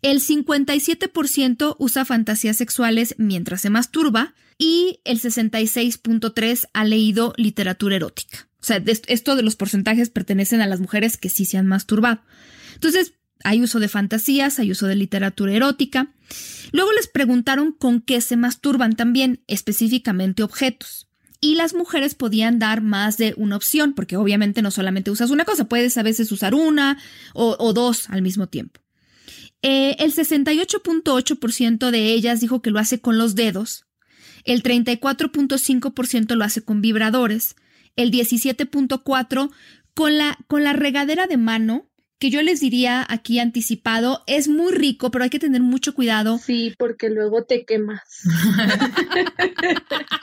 El 0.00 0.20
57% 0.20 1.76
usa 1.78 2.04
fantasías 2.06 2.56
sexuales 2.56 3.14
mientras 3.18 3.60
se 3.60 3.70
masturba 3.70 4.34
y 4.56 5.00
el 5.04 5.20
66.3% 5.20 6.68
ha 6.72 6.84
leído 6.84 7.34
literatura 7.36 7.96
erótica. 7.96 8.48
O 8.60 8.64
sea, 8.64 8.82
esto 8.86 9.36
de 9.36 9.42
los 9.42 9.56
porcentajes 9.56 10.08
pertenecen 10.08 10.62
a 10.62 10.66
las 10.66 10.80
mujeres 10.80 11.18
que 11.18 11.28
sí 11.28 11.44
se 11.44 11.58
han 11.58 11.66
masturbado. 11.66 12.22
Entonces, 12.72 13.12
hay 13.42 13.60
uso 13.60 13.78
de 13.80 13.88
fantasías, 13.88 14.58
hay 14.58 14.70
uso 14.70 14.86
de 14.86 14.96
literatura 14.96 15.52
erótica. 15.52 16.13
Luego 16.72 16.92
les 16.92 17.08
preguntaron 17.08 17.72
con 17.72 18.00
qué 18.00 18.20
se 18.20 18.36
masturban 18.36 18.96
también, 18.96 19.42
específicamente 19.46 20.42
objetos. 20.42 21.08
Y 21.40 21.56
las 21.56 21.74
mujeres 21.74 22.14
podían 22.14 22.58
dar 22.58 22.80
más 22.80 23.18
de 23.18 23.34
una 23.36 23.56
opción, 23.56 23.92
porque 23.92 24.16
obviamente 24.16 24.62
no 24.62 24.70
solamente 24.70 25.10
usas 25.10 25.30
una 25.30 25.44
cosa, 25.44 25.68
puedes 25.68 25.98
a 25.98 26.02
veces 26.02 26.32
usar 26.32 26.54
una 26.54 26.98
o, 27.34 27.72
dos 27.72 28.08
al 28.08 28.22
mismo 28.22 28.48
tiempo. 28.48 28.80
Eh, 29.62 29.96
el 29.98 30.14
68.8% 30.14 31.90
de 31.90 32.12
ellas 32.12 32.40
dijo 32.40 32.62
que 32.62 32.70
lo 32.70 32.78
hace 32.78 33.00
con 33.00 33.18
los 33.18 33.34
dedos, 33.34 33.86
el 34.44 34.62
34.5% 34.62 36.34
lo 36.34 36.44
hace 36.44 36.62
con 36.62 36.80
vibradores, 36.80 37.56
el 37.96 38.10
17.4% 38.10 39.50
con 39.94 40.18
la, 40.18 40.38
con 40.48 40.64
la 40.64 40.72
regadera 40.72 41.26
de 41.26 41.36
mano 41.36 41.88
que 42.18 42.30
yo 42.30 42.42
les 42.42 42.60
diría 42.60 43.04
aquí 43.08 43.38
anticipado, 43.38 44.22
es 44.26 44.48
muy 44.48 44.72
rico, 44.72 45.10
pero 45.10 45.24
hay 45.24 45.30
que 45.30 45.38
tener 45.38 45.62
mucho 45.62 45.94
cuidado. 45.94 46.38
Sí, 46.38 46.74
porque 46.78 47.10
luego 47.10 47.44
te 47.44 47.64
quemas. 47.64 48.00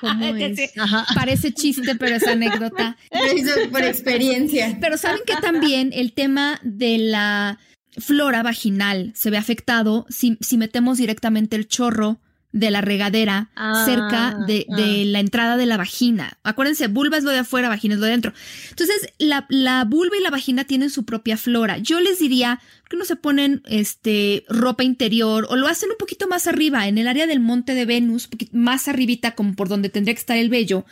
Parece 1.15 1.53
chiste, 1.53 1.95
pero 1.95 2.15
es 2.15 2.27
anécdota. 2.27 2.97
por 3.71 3.83
experiencia. 3.83 4.77
Pero 4.79 4.97
saben 4.97 5.21
que 5.25 5.35
también 5.35 5.91
el 5.93 6.13
tema 6.13 6.59
de 6.63 6.97
la 6.97 7.59
flora 7.97 8.41
vaginal 8.41 9.11
se 9.15 9.29
ve 9.29 9.37
afectado 9.37 10.05
si, 10.09 10.37
si 10.39 10.57
metemos 10.57 10.97
directamente 10.97 11.55
el 11.55 11.67
chorro 11.67 12.19
de 12.51 12.71
la 12.71 12.81
regadera 12.81 13.49
cerca 13.85 14.29
ah, 14.29 14.45
de, 14.45 14.65
ah. 14.69 14.75
de, 14.75 15.05
la 15.05 15.19
entrada 15.19 15.57
de 15.57 15.65
la 15.65 15.77
vagina. 15.77 16.37
Acuérdense, 16.43 16.87
vulva 16.87 17.17
es 17.17 17.23
lo 17.23 17.31
de 17.31 17.39
afuera, 17.39 17.69
vagina 17.69 17.93
es 17.93 17.99
lo 17.99 18.05
de 18.05 18.11
adentro. 18.11 18.33
Entonces, 18.69 19.13
la, 19.19 19.45
la, 19.49 19.85
vulva 19.85 20.17
y 20.17 20.21
la 20.21 20.29
vagina 20.29 20.65
tienen 20.65 20.89
su 20.89 21.05
propia 21.05 21.37
flora. 21.37 21.77
Yo 21.77 21.99
les 21.99 22.19
diría 22.19 22.59
que 22.89 22.97
no 22.97 23.05
se 23.05 23.15
ponen 23.15 23.63
este, 23.67 24.45
ropa 24.49 24.83
interior 24.83 25.47
o 25.49 25.55
lo 25.55 25.67
hacen 25.67 25.91
un 25.91 25.97
poquito 25.97 26.27
más 26.27 26.47
arriba, 26.47 26.87
en 26.87 26.97
el 26.97 27.07
área 27.07 27.27
del 27.27 27.39
monte 27.39 27.73
de 27.73 27.85
Venus, 27.85 28.29
más 28.51 28.87
arribita, 28.87 29.31
como 29.31 29.55
por 29.55 29.69
donde 29.69 29.89
tendría 29.89 30.13
que 30.13 30.19
estar 30.19 30.37
el 30.37 30.49
vello. 30.49 30.85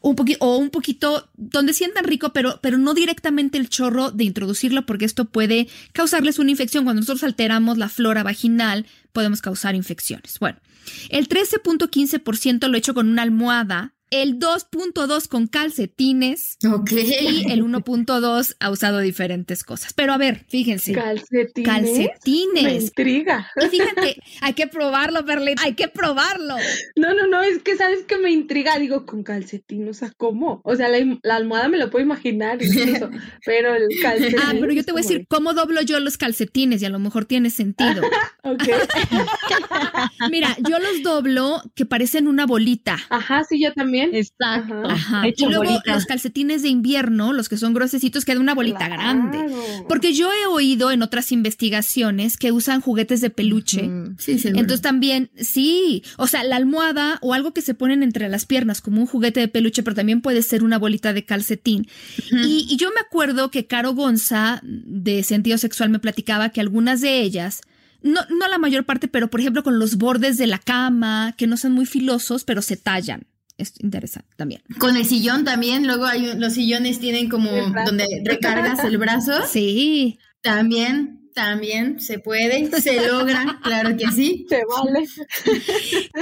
Un 0.00 0.14
poquito, 0.14 0.44
o 0.44 0.56
un 0.56 0.70
poquito 0.70 1.28
donde 1.34 1.72
sientan 1.72 2.04
rico, 2.04 2.32
pero, 2.32 2.60
pero 2.62 2.78
no 2.78 2.94
directamente 2.94 3.58
el 3.58 3.68
chorro 3.68 4.10
de 4.10 4.24
introducirlo, 4.24 4.86
porque 4.86 5.04
esto 5.04 5.24
puede 5.24 5.68
causarles 5.92 6.38
una 6.38 6.50
infección. 6.50 6.84
Cuando 6.84 7.00
nosotros 7.00 7.24
alteramos 7.24 7.78
la 7.78 7.88
flora 7.88 8.22
vaginal, 8.22 8.86
podemos 9.12 9.42
causar 9.42 9.74
infecciones. 9.74 10.38
Bueno, 10.38 10.58
el 11.10 11.28
13.15% 11.28 12.68
lo 12.68 12.74
he 12.76 12.78
hecho 12.78 12.94
con 12.94 13.08
una 13.08 13.22
almohada 13.22 13.94
el 14.10 14.38
2.2 14.38 15.28
con 15.28 15.46
calcetines 15.46 16.56
Ok. 16.66 16.92
y 16.92 17.50
el 17.50 17.62
1.2 17.64 18.56
ha 18.58 18.70
usado 18.70 19.00
diferentes 19.00 19.64
cosas. 19.64 19.92
Pero 19.92 20.12
a 20.12 20.18
ver, 20.18 20.44
fíjense. 20.48 20.92
Calcetines. 20.92 21.68
Calcetines. 21.68 22.64
Me 22.64 22.74
intriga. 22.74 23.50
Y 23.62 23.66
fíjate, 23.68 24.16
hay 24.40 24.52
que 24.54 24.66
probarlo, 24.66 25.22
Berlín, 25.22 25.56
hay 25.62 25.74
que 25.74 25.88
probarlo. 25.88 26.56
No, 26.96 27.14
no, 27.14 27.26
no, 27.26 27.42
es 27.42 27.62
que 27.62 27.76
sabes 27.76 28.04
que 28.04 28.18
me 28.18 28.30
intriga. 28.30 28.78
Digo, 28.78 29.06
con 29.06 29.22
calcetines, 29.22 29.90
o 29.90 29.94
sea, 29.94 30.12
¿cómo? 30.16 30.60
O 30.64 30.76
sea, 30.76 30.88
la, 30.88 31.36
almohada 31.36 31.68
me 31.68 31.78
lo 31.78 31.90
puedo 31.90 32.04
imaginar 32.04 32.62
incluso, 32.62 33.10
pero 33.44 33.74
el 33.74 33.88
calcetín. 34.00 34.38
Ah, 34.42 34.54
pero 34.58 34.72
yo 34.72 34.84
te 34.84 34.92
voy 34.92 35.00
a 35.00 35.02
decir 35.02 35.26
cómo 35.28 35.54
doblo 35.54 35.82
yo 35.82 36.00
los 36.00 36.16
calcetines 36.16 36.82
y 36.82 36.86
a 36.86 36.90
lo 36.90 36.98
mejor 36.98 37.24
tiene 37.24 37.50
sentido. 37.50 38.02
ok. 38.42 38.62
Mira, 40.30 40.56
yo 40.68 40.78
los 40.78 41.02
doblo 41.02 41.62
que 41.74 41.86
parecen 41.86 42.26
una 42.26 42.46
bolita. 42.46 42.98
Ajá, 43.10 43.44
sí, 43.44 43.60
yo 43.60 43.72
también. 43.72 43.97
Exacto. 44.04 44.82
Y 45.36 45.46
luego 45.46 45.80
los 45.84 46.06
calcetines 46.06 46.62
de 46.62 46.68
invierno, 46.68 47.32
los 47.32 47.48
que 47.48 47.56
son 47.56 47.74
grosecitos, 47.74 48.24
quedan 48.24 48.40
una 48.40 48.54
bolita 48.54 48.88
grande. 48.88 49.38
Porque 49.88 50.12
yo 50.12 50.30
he 50.32 50.46
oído 50.46 50.90
en 50.90 51.02
otras 51.02 51.32
investigaciones 51.32 52.36
que 52.36 52.52
usan 52.52 52.80
juguetes 52.80 53.20
de 53.20 53.30
peluche. 53.30 53.90
Sí, 54.18 54.38
sí. 54.38 54.48
Entonces 54.48 54.80
también, 54.80 55.30
sí, 55.36 56.02
o 56.16 56.26
sea, 56.26 56.44
la 56.44 56.56
almohada 56.56 57.18
o 57.22 57.34
algo 57.34 57.52
que 57.52 57.62
se 57.62 57.74
ponen 57.74 58.02
entre 58.02 58.28
las 58.28 58.46
piernas 58.46 58.80
como 58.80 59.00
un 59.00 59.06
juguete 59.06 59.40
de 59.40 59.48
peluche, 59.48 59.82
pero 59.82 59.96
también 59.96 60.20
puede 60.20 60.42
ser 60.42 60.62
una 60.62 60.78
bolita 60.78 61.12
de 61.12 61.24
calcetín. 61.24 61.88
y, 62.30 62.66
y 62.68 62.76
yo 62.76 62.90
me 62.90 63.00
acuerdo 63.00 63.50
que 63.50 63.66
Caro 63.66 63.94
Gonza 63.94 64.60
de 64.62 65.22
Sentido 65.22 65.58
Sexual 65.58 65.90
me 65.90 65.98
platicaba 65.98 66.50
que 66.50 66.60
algunas 66.60 67.00
de 67.00 67.20
ellas 67.20 67.60
no, 68.02 68.20
no 68.30 68.48
la 68.48 68.58
mayor 68.58 68.84
parte, 68.84 69.08
pero 69.08 69.28
por 69.28 69.40
ejemplo 69.40 69.62
con 69.62 69.78
los 69.78 69.96
bordes 69.96 70.38
de 70.38 70.46
la 70.46 70.58
cama, 70.58 71.34
que 71.36 71.46
no 71.46 71.56
son 71.56 71.72
muy 71.72 71.86
filosos, 71.86 72.44
pero 72.44 72.62
se 72.62 72.76
tallan 72.76 73.26
es 73.58 73.74
interesante 73.80 74.30
también. 74.36 74.62
Con 74.78 74.96
el 74.96 75.04
sillón 75.04 75.44
también, 75.44 75.86
luego 75.86 76.06
hay 76.06 76.34
los 76.38 76.54
sillones 76.54 77.00
tienen 77.00 77.28
como 77.28 77.50
donde 77.84 78.06
recargas 78.24 78.82
el 78.84 78.96
brazo. 78.98 79.32
Sí. 79.48 80.18
También, 80.40 81.30
también 81.34 82.00
se 82.00 82.18
puede, 82.20 82.70
se 82.80 83.06
logra, 83.06 83.58
claro 83.62 83.96
que 83.96 84.10
sí. 84.12 84.46
Se 84.48 84.62
vale. 84.64 85.06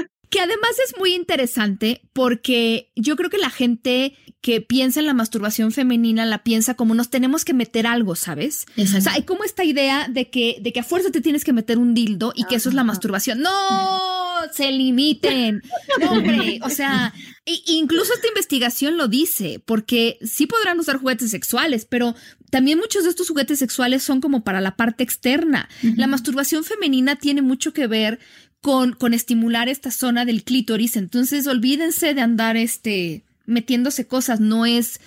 Que 0.29 0.41
además 0.41 0.73
es 0.85 0.99
muy 0.99 1.15
interesante 1.15 2.03
porque 2.13 2.91
yo 2.97 3.15
creo 3.15 3.31
que 3.31 3.39
la 3.39 3.49
gente 3.49 4.17
que 4.41 4.61
piensa 4.61 4.99
en 4.99 5.07
la 5.07 5.15
masturbación 5.15 5.71
femenina 5.71 6.27
la 6.27 6.43
piensa 6.43 6.75
como 6.75 6.95
nos 6.95 7.11
tenemos 7.11 7.45
que 7.45 7.55
meter 7.55 7.87
algo, 7.87 8.17
¿sabes? 8.17 8.67
O 8.77 9.01
sea, 9.01 9.13
hay 9.13 9.23
como 9.23 9.45
esta 9.45 9.63
idea 9.63 10.09
de 10.09 10.29
que, 10.29 10.59
de 10.61 10.73
que 10.73 10.81
a 10.81 10.85
fuerza 10.85 11.13
te 11.13 11.21
tienes 11.21 11.45
que 11.45 11.53
meter 11.53 11.79
un 11.79 11.95
dildo 11.95 12.33
y 12.35 12.45
que 12.45 12.57
eso 12.57 12.69
es 12.69 12.75
la 12.75 12.83
masturbación. 12.83 13.41
¡No! 13.41 14.26
Se 14.53 14.71
limiten. 14.71 15.63
No, 16.01 16.13
hombre. 16.13 16.61
O 16.63 16.69
sea, 16.69 17.15
incluso 17.47 18.13
esta 18.13 18.29
investigación 18.29 18.99
lo 18.99 19.09
dice, 19.09 19.63
porque 19.65 20.19
sí 20.23 20.47
podrán 20.47 20.79
usar 20.79 20.99
juguetes 20.99 21.31
sexuales, 21.31 21.87
pero 21.87 22.15
también 22.51 22.79
muchos 22.79 23.05
de 23.05 23.11
estos 23.11 23.29
juguetes 23.29 23.59
sexuales 23.59 24.03
son 24.03 24.21
como 24.21 24.45
para 24.45 24.61
la 24.61 24.77
parte 24.77 25.03
externa. 25.05 25.69
La 25.83 26.07
masturbación 26.07 26.65
femenina 26.65 27.17
tiene 27.17 27.41
mucho 27.43 27.73
que 27.73 27.87
ver 27.87 28.19
con, 28.61 28.93
con 28.93 29.15
estimular 29.15 29.69
esta 29.69 29.91
zona 29.91 30.25
del 30.25 30.43
clítoris. 30.45 30.97
Entonces, 30.97 31.47
olvídense 31.47 32.15
de 32.15 32.21
andar 32.21 32.57
este, 32.57 33.25
metiéndose 33.47 34.07
cosas. 34.07 34.41
No 34.41 34.67
es, 34.67 35.01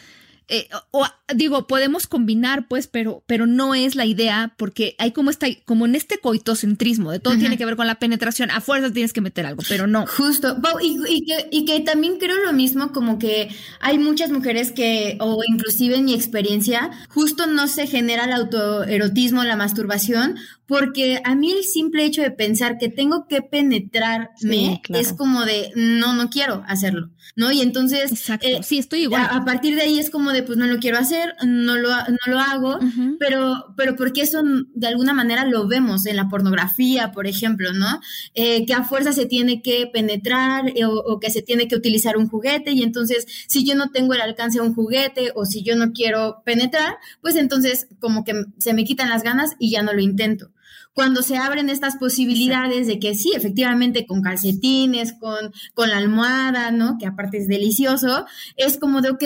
eh, 0.50 0.68
o, 0.92 1.06
digo, 1.36 1.68
podemos 1.68 2.08
combinar, 2.08 2.68
pues, 2.68 2.88
pero, 2.88 3.24
pero 3.28 3.46
no 3.46 3.76
es 3.76 3.96
la 3.96 4.06
idea, 4.06 4.54
porque 4.58 4.96
hay 4.98 5.12
como 5.12 5.30
está, 5.30 5.48
como 5.66 5.86
en 5.86 5.96
este 5.96 6.18
coitocentrismo, 6.18 7.12
de 7.12 7.20
todo 7.20 7.38
tiene 7.38 7.58
que 7.58 7.66
ver 7.66 7.76
con 7.76 7.88
la 7.88 8.00
penetración, 8.00 8.50
a 8.50 8.60
fuerzas 8.60 8.94
tienes 8.94 9.14
que 9.14 9.22
meter 9.22 9.46
algo, 9.46 9.62
pero 9.70 9.86
no. 9.86 10.08
Justo, 10.08 10.58
y, 10.82 11.26
que, 11.26 11.48
y 11.52 11.66
que 11.66 11.80
también 11.82 12.18
creo 12.18 12.38
lo 12.44 12.54
mismo, 12.54 12.92
como 12.92 13.20
que 13.20 13.50
hay 13.80 14.00
muchas 14.00 14.32
mujeres 14.32 14.72
que, 14.72 15.18
o 15.20 15.40
inclusive 15.48 15.98
en 15.98 16.06
mi 16.06 16.16
experiencia, 16.16 16.90
justo 17.10 17.46
no 17.46 17.68
se 17.68 17.86
genera 17.86 18.26
el 18.26 18.34
autoerotismo, 18.34 19.44
la 19.44 19.56
masturbación, 19.56 20.36
porque 20.70 21.20
a 21.26 21.34
mí 21.34 21.52
el 21.52 21.64
simple 21.64 22.06
hecho 22.06 22.22
de 22.22 22.30
pensar 22.30 22.78
que 22.78 22.90
tengo 22.90 23.28
que 23.28 23.42
penetrarme 23.42 24.82
es 24.90 25.14
como 25.14 25.44
de, 25.44 25.72
no, 25.76 26.14
no 26.14 26.30
quiero 26.30 26.64
hacerlo, 26.68 27.10
¿no? 27.36 27.52
Y 27.52 27.62
entonces... 27.62 28.12
Exacto, 28.12 28.48
eh, 28.48 28.60
sí, 28.62 28.78
estoy 28.78 29.02
igual. 29.02 29.28
A, 29.32 29.44
partir 29.44 29.76
de 29.76 29.82
ahí 29.82 29.98
es 29.98 30.12
como 30.12 30.32
de, 30.32 30.39
pues 30.44 30.58
no 30.58 30.68
lo 30.68 30.80
quiero 30.80 30.98
hacer, 30.98 31.36
no 31.46 31.78
lo, 31.78 31.90
no 31.90 32.18
lo 32.28 32.40
hago, 32.40 32.80
pero, 33.20 33.74
pero 33.76 33.96
porque 33.96 34.22
eso 34.22 34.42
de 34.74 34.88
alguna 34.88 35.14
manera 35.14 35.46
lo 35.46 35.68
vemos 35.68 36.06
en 36.06 36.16
la 36.16 36.30
pornografía, 36.30 37.12
por 37.12 37.28
ejemplo, 37.28 37.74
¿no? 37.74 38.00
Eh, 38.34 38.66
que 38.66 38.74
a 38.74 38.84
fuerza 38.84 39.14
se 39.14 39.26
tiene 39.26 39.62
que 39.62 39.88
penetrar 39.92 40.70
eh, 40.76 40.86
o, 40.86 41.20
que 41.20 41.32
se 41.32 41.42
tiene 41.42 41.68
que 41.68 41.76
utilizar 41.76 42.18
un 42.18 42.28
juguete 42.28 42.72
y 42.72 42.84
entonces 42.84 43.26
si 43.48 43.66
yo 43.66 43.76
no 43.76 43.92
tengo 43.92 44.14
el 44.14 44.22
alcance 44.22 44.60
de 44.60 44.68
un 44.68 44.74
juguete 44.74 45.32
o 45.36 45.46
si 45.46 45.64
yo 45.64 45.76
no 45.76 45.92
quiero 45.92 46.42
penetrar, 46.46 46.96
pues 47.22 47.36
entonces 47.36 47.88
como 48.00 48.24
que 48.24 48.34
se 48.58 48.74
me 48.74 48.84
quitan 48.84 49.10
las 49.10 49.24
ganas 49.24 49.52
y 49.60 49.72
ya 49.72 49.84
no 49.84 49.94
lo 49.94 50.02
intento 50.02 50.52
cuando 50.94 51.22
se 51.22 51.38
abren 51.38 51.70
estas 51.70 51.96
posibilidades 51.96 52.86
de 52.86 53.00
que 53.00 53.16
sí, 53.16 53.32
efectivamente, 53.34 54.06
con 54.06 54.22
calcetines, 54.22 55.14
con, 55.14 55.54
con 55.74 55.90
la 55.90 55.98
almohada, 55.98 56.72
¿no? 56.72 56.98
Que 57.00 57.08
aparte 57.08 57.38
es 57.38 57.48
delicioso, 57.48 58.26
es 58.58 58.78
como 58.78 59.00
de, 59.00 59.12
ok, 59.12 59.24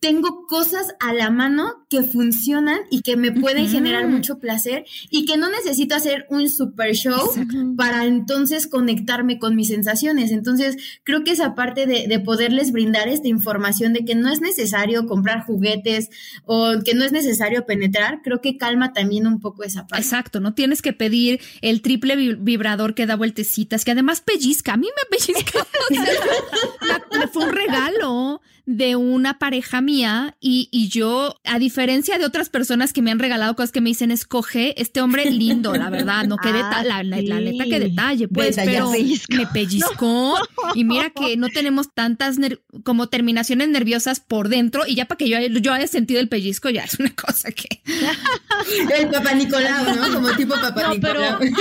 tengo 0.00 0.46
cosas 0.46 0.94
a 0.98 1.12
la 1.12 1.30
mano 1.30 1.84
que 1.90 2.02
funcionan 2.02 2.80
y 2.90 3.02
que 3.02 3.18
me 3.18 3.32
pueden 3.32 3.68
generar 3.68 4.08
mucho 4.08 4.38
placer 4.38 4.86
y 5.10 5.26
que 5.26 5.36
no 5.36 5.50
necesito 5.50 5.94
hacer 5.94 6.26
un 6.30 6.48
super 6.48 6.94
show 6.94 7.30
para 7.76 8.06
entonces 8.06 8.66
conectarme 8.66 9.38
con 9.38 9.54
mis 9.54 9.68
sensaciones. 9.68 10.32
Entonces, 10.32 10.76
creo 11.04 11.22
que 11.22 11.32
esa 11.32 11.54
parte 11.54 11.86
de, 11.86 12.06
de, 12.08 12.18
poderles 12.18 12.72
brindar 12.72 13.08
esta 13.08 13.28
información 13.28 13.92
de 13.92 14.06
que 14.06 14.14
no 14.14 14.32
es 14.32 14.40
necesario 14.40 15.06
comprar 15.06 15.44
juguetes 15.44 16.08
o 16.46 16.78
que 16.82 16.94
no 16.94 17.04
es 17.04 17.12
necesario 17.12 17.66
penetrar, 17.66 18.22
creo 18.22 18.40
que 18.40 18.56
calma 18.56 18.94
también 18.94 19.26
un 19.26 19.38
poco 19.38 19.64
esa 19.64 19.86
parte. 19.86 20.02
Exacto, 20.02 20.40
no 20.40 20.54
tienes 20.54 20.80
que 20.80 20.94
pedir 20.94 21.40
el 21.60 21.82
triple 21.82 22.16
vibrador 22.36 22.94
que 22.94 23.06
da 23.06 23.16
vueltecitas, 23.16 23.84
que 23.84 23.90
además 23.90 24.22
pellizca. 24.22 24.72
A 24.72 24.76
mí 24.78 24.86
me 24.86 25.18
pellizca. 25.18 25.66
me 27.18 27.28
fue 27.28 27.44
un 27.44 27.52
regalo 27.52 28.40
de 28.76 28.94
una 28.94 29.38
pareja 29.38 29.80
mía 29.80 30.36
y, 30.40 30.68
y, 30.70 30.88
yo, 30.88 31.36
a 31.44 31.58
diferencia 31.58 32.18
de 32.18 32.24
otras 32.24 32.50
personas 32.50 32.92
que 32.92 33.02
me 33.02 33.10
han 33.10 33.18
regalado 33.18 33.56
cosas 33.56 33.72
que 33.72 33.80
me 33.80 33.90
dicen, 33.90 34.10
escoge 34.12 34.80
este 34.80 35.00
hombre 35.00 35.28
lindo, 35.30 35.74
la 35.74 35.90
verdad, 35.90 36.24
no 36.26 36.36
que 36.36 36.48
ah, 36.54 36.84
la, 36.84 37.02
la, 37.02 37.40
neta 37.40 37.64
que 37.64 37.80
detalle, 37.80 38.28
pues, 38.28 38.56
pero 38.56 38.92
me 39.30 39.46
pellizcó 39.48 40.36
y 40.74 40.84
mira 40.84 41.10
que 41.10 41.36
no 41.36 41.48
tenemos 41.48 41.92
tantas 41.92 42.36
como 42.84 43.08
terminaciones 43.08 43.68
nerviosas 43.68 44.20
por 44.20 44.48
dentro 44.48 44.86
y 44.86 44.94
ya 44.94 45.06
para 45.06 45.18
que 45.18 45.28
yo, 45.28 45.38
yo 45.40 45.72
haya 45.72 45.88
sentido 45.88 46.20
el 46.20 46.28
pellizco 46.28 46.70
ya 46.70 46.84
es 46.84 46.98
una 47.00 47.14
cosa 47.14 47.50
que... 47.50 47.82
el 48.98 49.08
papá 49.08 49.34
Nicolau, 49.34 49.96
¿no? 49.96 50.14
Como 50.14 50.30
tipo 50.36 50.54
papá 50.54 50.82
no, 50.82 50.94
Nicolau. 50.94 51.38
Pero... 51.38 51.60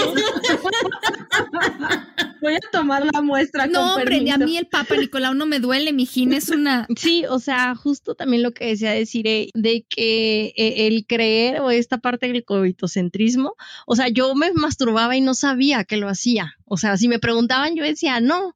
Voy 2.41 2.53
a 2.53 2.59
tomar 2.71 3.03
la 3.11 3.21
muestra. 3.21 3.67
No, 3.67 3.95
hombre, 3.95 4.31
a 4.31 4.37
mí 4.37 4.57
el 4.57 4.67
Papa 4.67 4.95
Nicolau 4.95 5.33
no 5.33 5.45
me 5.45 5.59
duele, 5.59 5.91
mi 5.93 6.05
gine 6.05 6.37
es 6.37 6.49
una. 6.49 6.87
Sí, 6.99 7.23
o 7.29 7.39
sea, 7.39 7.75
justo 7.75 8.13
también 8.13 8.43
lo 8.43 8.51
que 8.51 8.65
decía 8.65 8.91
decir 8.91 9.25
de 9.53 9.85
que 9.87 10.47
eh, 10.57 10.87
el 10.87 11.05
creer 11.07 11.61
o 11.61 11.71
esta 11.71 11.99
parte 11.99 12.27
del 12.27 12.43
coitocentrismo, 12.43 13.55
o 13.87 13.95
sea, 13.95 14.09
yo 14.09 14.35
me 14.35 14.51
masturbaba 14.51 15.15
y 15.15 15.21
no 15.21 15.33
sabía 15.33 15.85
que 15.85 15.95
lo 15.95 16.09
hacía. 16.09 16.55
O 16.65 16.75
sea, 16.75 16.97
si 16.97 17.07
me 17.07 17.19
preguntaban, 17.19 17.75
yo 17.77 17.85
decía, 17.85 18.19
no, 18.19 18.53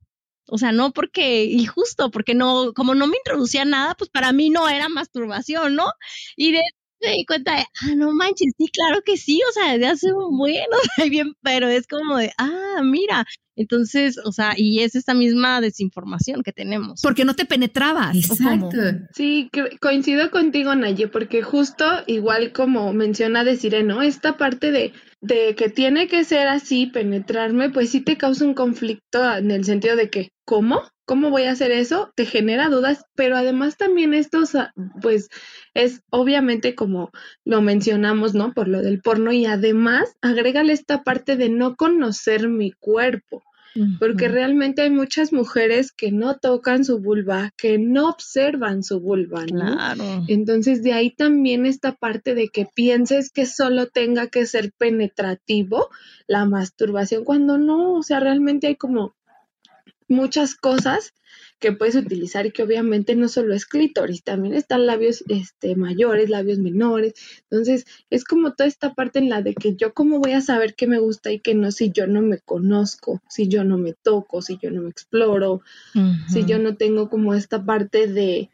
o 0.47 0.57
sea, 0.57 0.73
no 0.73 0.91
porque, 0.91 1.45
y 1.45 1.65
justo 1.67 2.12
porque 2.12 2.35
no, 2.35 2.73
como 2.73 2.95
no 2.95 3.07
me 3.07 3.15
introducía 3.15 3.63
nada, 3.63 3.95
pues 3.95 4.09
para 4.09 4.33
mí 4.33 4.50
no 4.50 4.67
era 4.67 4.89
masturbación, 4.89 5.75
¿no? 5.75 5.85
Y 6.35 6.51
de 6.51 6.62
me 7.03 7.12
di 7.12 7.25
cuenta 7.25 7.55
de, 7.55 7.63
ah, 7.81 7.95
no 7.95 8.12
manches, 8.12 8.53
sí, 8.57 8.67
claro 8.67 9.01
que 9.05 9.17
sí, 9.17 9.41
o 9.50 9.51
sea, 9.51 9.74
desde 9.74 9.88
hace 9.88 10.13
un 10.13 10.38
buen, 10.38 10.55
o 10.55 11.03
bien, 11.10 11.33
pero 11.41 11.67
es 11.67 11.88
como 11.88 12.17
de, 12.17 12.31
ah, 12.38 12.81
mira, 12.83 13.25
entonces, 13.55 14.17
o 14.24 14.31
sea, 14.31 14.53
y 14.57 14.79
es 14.79 14.95
esta 14.95 15.13
misma 15.13 15.62
desinformación 15.62 16.41
que 16.41 16.51
tenemos. 16.51 17.01
Porque 17.01 17.25
no 17.25 17.36
te 17.36 17.45
penetrabas. 17.45 18.15
Exacto. 18.15 18.77
Sí, 19.13 19.50
coincido 19.79 20.31
contigo, 20.31 20.75
Naye, 20.75 21.07
porque 21.07 21.43
justo 21.43 21.86
igual 22.07 22.51
como 22.51 22.93
menciona 22.93 23.43
Desiree, 23.43 23.83
¿no? 23.83 24.01
Esta 24.01 24.38
parte 24.38 24.72
de, 24.72 24.93
de 25.22 25.55
que 25.55 25.69
tiene 25.69 26.07
que 26.07 26.23
ser 26.23 26.47
así, 26.47 26.88
penetrarme, 26.88 27.69
pues 27.69 27.91
sí 27.91 28.01
te 28.01 28.17
causa 28.17 28.45
un 28.45 28.56
conflicto 28.56 29.36
en 29.36 29.51
el 29.51 29.65
sentido 29.65 29.95
de 29.95 30.10
que, 30.10 30.30
¿cómo? 30.45 30.82
¿Cómo 31.06 31.30
voy 31.30 31.44
a 31.44 31.52
hacer 31.52 31.72
eso? 31.72 32.13
Te 32.16 32.26
genera 32.26 32.70
dudas, 32.70 33.06
pero 33.16 33.36
además 33.36 33.78
también 33.78 34.13
esto, 34.13 34.44
pues, 35.02 35.30
es 35.74 36.02
obviamente 36.10 36.76
como 36.76 37.12
lo 37.44 37.62
mencionamos, 37.62 38.34
¿no? 38.34 38.54
Por 38.54 38.68
lo 38.68 38.82
del 38.82 39.02
porno 39.02 39.32
y 39.34 39.46
además 39.46 40.16
agrégale 40.22 40.74
esta 40.74 41.04
parte 41.04 41.36
de 41.36 41.50
no 41.50 41.76
conocer 41.76 42.48
mi 42.48 42.72
cuerpo. 42.72 43.44
Porque 44.00 44.28
realmente 44.28 44.84
hay 44.84 44.92
muchas 44.92 45.34
mujeres 45.34 45.92
que 45.92 46.12
no 46.12 46.38
tocan 46.38 46.86
su 46.86 47.00
vulva, 47.00 47.52
que 47.58 47.80
no 47.80 48.08
observan 48.08 48.84
su 48.84 49.00
vulva, 49.00 49.48
¿no? 49.52 49.74
Claro. 49.74 50.26
Entonces 50.28 50.84
de 50.84 50.94
ahí 50.94 51.10
también 51.10 51.66
esta 51.66 51.94
parte 51.94 52.36
de 52.36 52.50
que 52.50 52.68
pienses 52.72 53.32
que 53.32 53.48
solo 53.48 53.88
tenga 53.88 54.28
que 54.28 54.46
ser 54.46 54.74
penetrativo 54.78 55.89
la 56.28 56.46
masturbación, 56.46 57.24
cuando 57.24 57.58
no, 57.58 57.96
o 57.96 58.04
sea, 58.04 58.20
realmente 58.20 58.68
hay 58.68 58.76
como 58.76 59.16
muchas 60.13 60.56
cosas 60.56 61.13
que 61.60 61.71
puedes 61.71 61.95
utilizar 61.95 62.45
y 62.45 62.52
que 62.52 62.62
obviamente 62.63 63.15
no 63.15 63.30
solo 63.30 63.54
es 63.54 63.65
clítoris, 63.65 64.23
también 64.23 64.54
están 64.54 64.86
labios 64.86 65.23
este, 65.30 65.78
mayores, 65.78 66.30
labios 66.30 66.60
menores. 66.60 67.13
Entonces, 67.49 67.86
es 68.10 68.26
como 68.26 68.54
toda 68.54 68.67
esta 68.67 68.93
parte 68.93 69.19
en 69.19 69.30
la 69.30 69.41
de 69.41 69.54
que 69.54 69.76
yo 69.76 69.93
cómo 69.93 70.19
voy 70.19 70.34
a 70.34 70.41
saber 70.41 70.76
qué 70.76 70.88
me 70.88 70.99
gusta 70.99 71.32
y 71.32 71.39
qué 71.39 71.56
no 71.56 71.71
si 71.71 71.91
yo 71.91 72.06
no 72.06 72.21
me 72.21 72.39
conozco, 72.39 73.21
si 73.30 73.47
yo 73.47 73.63
no 73.63 73.78
me 73.78 73.93
toco, 73.93 74.41
si 74.41 74.58
yo 74.62 74.71
no 74.71 74.82
me 74.82 74.89
exploro, 74.89 75.62
si 76.28 76.43
yo 76.45 76.60
no 76.60 76.76
tengo 76.76 77.10
como 77.10 77.34
esta 77.34 77.63
parte 77.63 78.08
de, 78.08 78.49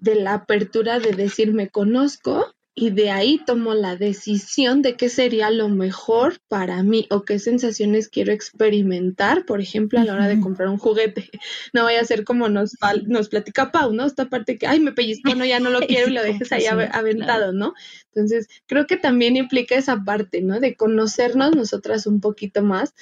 de 0.00 0.14
la 0.14 0.34
apertura 0.34 1.00
de 1.00 1.12
decir 1.12 1.52
me 1.52 1.68
conozco 1.68 2.54
y 2.80 2.90
de 2.90 3.10
ahí 3.10 3.40
tomo 3.44 3.74
la 3.74 3.96
decisión 3.96 4.82
de 4.82 4.94
qué 4.94 5.08
sería 5.08 5.50
lo 5.50 5.68
mejor 5.68 6.38
para 6.46 6.84
mí 6.84 7.08
o 7.10 7.22
qué 7.24 7.40
sensaciones 7.40 8.08
quiero 8.08 8.32
experimentar, 8.32 9.44
por 9.46 9.60
ejemplo, 9.60 9.98
a 9.98 10.04
la 10.04 10.14
hora 10.14 10.28
de 10.28 10.38
comprar 10.40 10.68
un 10.68 10.78
juguete. 10.78 11.28
No 11.72 11.84
vaya 11.84 12.00
a 12.00 12.04
ser 12.04 12.24
como 12.24 12.48
nos, 12.48 12.76
nos 13.06 13.28
platica 13.28 13.72
Pau, 13.72 13.92
¿no? 13.92 14.06
Esta 14.06 14.28
parte 14.28 14.58
que, 14.58 14.66
ay, 14.68 14.78
me 14.78 14.92
pellizco, 14.92 15.34
no, 15.34 15.44
ya 15.44 15.58
no 15.58 15.70
lo 15.70 15.80
quiero 15.88 16.08
y 16.08 16.12
lo 16.12 16.22
dejes 16.22 16.52
ahí 16.52 16.66
aventado, 16.66 17.52
¿no? 17.52 17.74
Entonces, 18.14 18.48
creo 18.66 18.86
que 18.86 18.96
también 18.96 19.36
implica 19.36 19.74
esa 19.74 20.04
parte, 20.04 20.40
¿no? 20.40 20.60
De 20.60 20.76
conocernos 20.76 21.56
nosotras 21.56 22.06
un 22.06 22.20
poquito 22.20 22.62
más. 22.62 22.94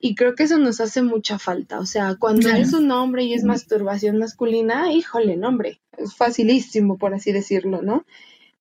Y 0.00 0.16
creo 0.16 0.34
que 0.34 0.44
eso 0.44 0.58
nos 0.58 0.80
hace 0.80 1.02
mucha 1.02 1.38
falta. 1.38 1.78
O 1.78 1.86
sea, 1.86 2.16
cuando 2.16 2.48
es 2.48 2.72
un 2.72 2.90
hombre 2.90 3.24
y 3.24 3.34
es 3.34 3.44
masturbación 3.44 4.18
masculina, 4.18 4.92
híjole, 4.92 5.36
nombre, 5.36 5.80
es 5.96 6.14
facilísimo, 6.14 6.98
por 6.98 7.14
así 7.14 7.32
decirlo, 7.32 7.80
¿no? 7.82 8.04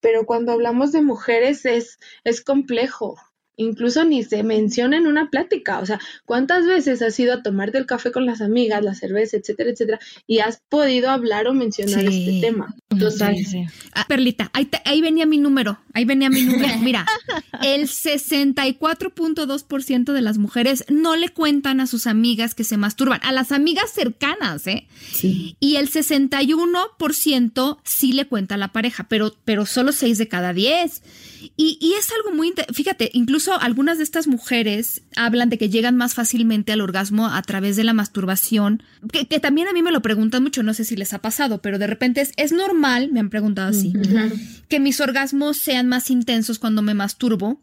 Pero 0.02 0.26
cuando 0.26 0.52
hablamos 0.52 0.92
de 0.92 1.02
mujeres 1.02 1.66
es, 1.66 2.00
es 2.24 2.44
complejo. 2.44 3.18
Incluso 3.60 4.04
ni 4.06 4.24
se 4.24 4.41
menciona 4.41 4.95
en 4.95 5.06
una 5.06 5.30
plática. 5.30 5.80
O 5.80 5.86
sea, 5.86 6.00
¿cuántas 6.24 6.65
veces 6.65 7.02
has 7.02 7.19
ido 7.19 7.34
a 7.34 7.43
tomarte 7.43 7.78
el 7.78 7.86
café 7.86 8.13
con 8.13 8.26
las 8.26 8.39
amigas, 8.39 8.82
la 8.82 8.95
cerveza, 8.95 9.36
etcétera, 9.36 9.72
etcétera, 9.72 10.00
y 10.28 10.39
has 10.39 10.62
podido 10.69 11.10
hablar 11.10 11.45
o 11.48 11.54
mencionar 11.54 12.06
este 12.06 12.39
tema? 12.39 12.74
Total. 12.98 13.36
Ah, 13.93 14.06
Perlita, 14.08 14.50
ahí, 14.54 14.69
ahí 14.86 15.02
venía 15.02 15.26
mi 15.26 15.39
número. 15.39 15.78
Ahí 15.93 16.06
venía 16.06 16.30
mi 16.30 16.43
número. 16.43 16.78
Mira, 16.82 17.06
el 17.62 17.89
64.2% 17.89 20.13
de 20.13 20.22
las 20.22 20.38
mujeres 20.38 20.86
no 20.88 21.17
le 21.17 21.28
cuentan 21.28 21.82
a 21.82 21.88
sus 21.88 22.08
amigas 22.08 22.56
que 22.56 22.63
se 22.63 22.78
masturban, 22.78 23.19
a 23.24 23.34
las 23.34 23.52
amigas 23.52 23.91
cercanas, 23.91 24.65
¿eh? 24.67 24.88
Sí. 25.12 25.58
Y 25.60 25.76
el 25.76 25.91
61% 25.91 27.78
sí 27.84 28.13
le 28.13 28.26
cuenta 28.26 28.56
a 28.56 28.58
la 28.58 28.72
pareja, 28.72 29.08
pero, 29.10 29.36
pero 29.43 29.65
solo 29.65 29.91
6 29.91 30.17
de 30.17 30.30
cada 30.30 30.54
10. 30.54 31.04
Y, 31.58 31.78
y 31.82 31.93
es 31.93 32.12
algo 32.12 32.32
muy, 32.32 32.54
fíjate, 32.74 33.10
incluso 33.13 33.49
algunas 33.56 33.98
de 33.98 34.04
estas 34.04 34.28
mujeres 34.28 35.04
hablan 35.16 35.50
de 35.50 35.58
que 35.58 35.70
llegan 35.70 35.96
más 35.96 36.14
fácilmente 36.14 36.72
al 36.72 36.82
orgasmo 36.82 37.28
a 37.28 37.42
través 37.42 37.76
de 37.76 37.84
la 37.84 37.94
masturbación, 37.94 38.84
que, 39.12 39.28
que 39.28 39.40
también 39.40 39.68
a 39.68 39.74
mí 39.74 39.82
me 39.82 39.92
lo 39.92 40.02
preguntan 40.02 40.44
mucho, 40.44 40.64
no 40.64 40.74
sé 40.74 40.84
si 40.84 40.96
les 40.96 41.14
ha 41.14 41.20
pasado, 41.20 41.62
pero 41.62 41.80
de 41.80 41.88
repente 41.88 42.22
es, 42.22 42.32
es 42.38 42.52
normal, 42.52 43.10
me 43.12 43.20
han 43.20 43.30
preguntado 43.30 43.70
así, 43.70 43.94
que 44.68 44.80
mis 44.80 45.00
orgasmos 45.02 45.58
sean 45.58 45.88
más 45.88 46.10
intensos 46.10 46.60
cuando 46.60 46.82
me 46.82 46.94
masturbo. 46.94 47.62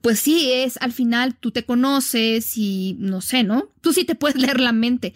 Pues 0.00 0.18
sí, 0.18 0.50
es 0.52 0.78
al 0.80 0.92
final 0.92 1.36
tú 1.36 1.52
te 1.52 1.64
conoces 1.64 2.56
y 2.56 2.96
no 2.98 3.20
sé, 3.20 3.44
¿no? 3.44 3.70
Tú 3.82 3.92
sí 3.92 4.04
te 4.04 4.16
puedes 4.16 4.36
leer 4.40 4.58
la 4.58 4.72
mente. 4.72 5.14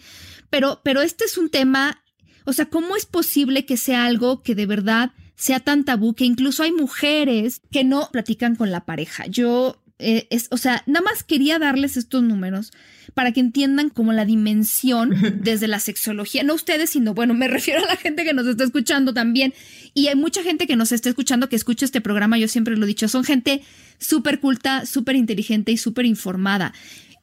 Pero, 0.49 0.79
pero 0.83 1.01
este 1.01 1.25
es 1.25 1.37
un 1.37 1.49
tema, 1.49 2.01
o 2.45 2.53
sea, 2.53 2.67
¿cómo 2.67 2.95
es 2.95 3.05
posible 3.05 3.65
que 3.65 3.75
sea 3.75 4.05
algo 4.05 4.41
que 4.43 4.55
de 4.55 4.65
verdad 4.65 5.11
sea 5.37 5.59
tan 5.59 5.85
tabú 5.85 6.15
que 6.15 6.25
incluso 6.25 6.63
hay 6.63 6.71
mujeres 6.71 7.61
que 7.71 7.83
no 7.83 8.09
platican 8.11 8.55
con 8.55 8.71
la 8.71 8.85
pareja. 8.85 9.27
Yo, 9.27 9.77
eh, 9.99 10.27
es, 10.29 10.47
o 10.51 10.57
sea, 10.57 10.83
nada 10.85 11.03
más 11.03 11.23
quería 11.23 11.57
darles 11.57 11.97
estos 11.97 12.21
números 12.21 12.71
para 13.15 13.31
que 13.31 13.39
entiendan 13.39 13.89
como 13.89 14.13
la 14.13 14.25
dimensión 14.25 15.15
desde 15.41 15.67
la 15.67 15.79
sexología, 15.79 16.43
no 16.43 16.53
ustedes, 16.53 16.91
sino 16.91 17.13
bueno, 17.13 17.33
me 17.33 17.47
refiero 17.47 17.83
a 17.83 17.87
la 17.87 17.95
gente 17.95 18.23
que 18.23 18.33
nos 18.33 18.45
está 18.45 18.63
escuchando 18.63 19.13
también. 19.13 19.53
Y 19.93 20.07
hay 20.07 20.15
mucha 20.15 20.43
gente 20.43 20.67
que 20.67 20.75
nos 20.75 20.91
está 20.91 21.09
escuchando, 21.09 21.49
que 21.49 21.55
escucha 21.55 21.85
este 21.85 22.01
programa, 22.01 22.37
yo 22.37 22.47
siempre 22.47 22.77
lo 22.77 22.85
he 22.85 22.87
dicho, 22.87 23.07
son 23.07 23.23
gente 23.23 23.63
súper 23.97 24.39
culta, 24.39 24.85
súper 24.85 25.15
inteligente 25.15 25.71
y 25.71 25.77
súper 25.77 26.05
informada. 26.05 26.73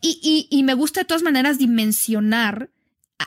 Y, 0.01 0.19
y, 0.23 0.49
y 0.55 0.65
me 0.65 0.75
gusta 0.75 1.01
de 1.01 1.05
todas 1.07 1.23
maneras 1.23 1.59
dimensionar 1.59 2.71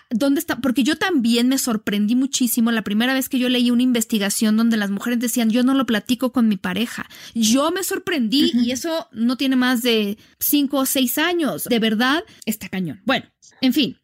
¿Dónde 0.09 0.39
está? 0.39 0.57
Porque 0.57 0.83
yo 0.83 0.97
también 0.97 1.47
me 1.47 1.57
sorprendí 1.57 2.15
muchísimo 2.15 2.71
la 2.71 2.81
primera 2.81 3.13
vez 3.13 3.29
que 3.29 3.39
yo 3.39 3.49
leí 3.49 3.71
una 3.71 3.83
investigación 3.83 4.55
donde 4.55 4.77
las 4.77 4.89
mujeres 4.89 5.19
decían, 5.19 5.49
yo 5.49 5.63
no 5.63 5.73
lo 5.73 5.85
platico 5.85 6.31
con 6.31 6.47
mi 6.47 6.57
pareja. 6.57 7.09
Yo 7.33 7.71
me 7.71 7.83
sorprendí 7.83 8.51
y 8.53 8.71
eso 8.71 9.07
no 9.11 9.37
tiene 9.37 9.55
más 9.55 9.81
de 9.81 10.17
cinco 10.39 10.77
o 10.77 10.85
seis 10.85 11.17
años. 11.17 11.65
De 11.65 11.79
verdad, 11.79 12.23
está 12.45 12.69
cañón. 12.69 13.01
Bueno, 13.05 13.25
en 13.61 13.73
fin, 13.73 13.97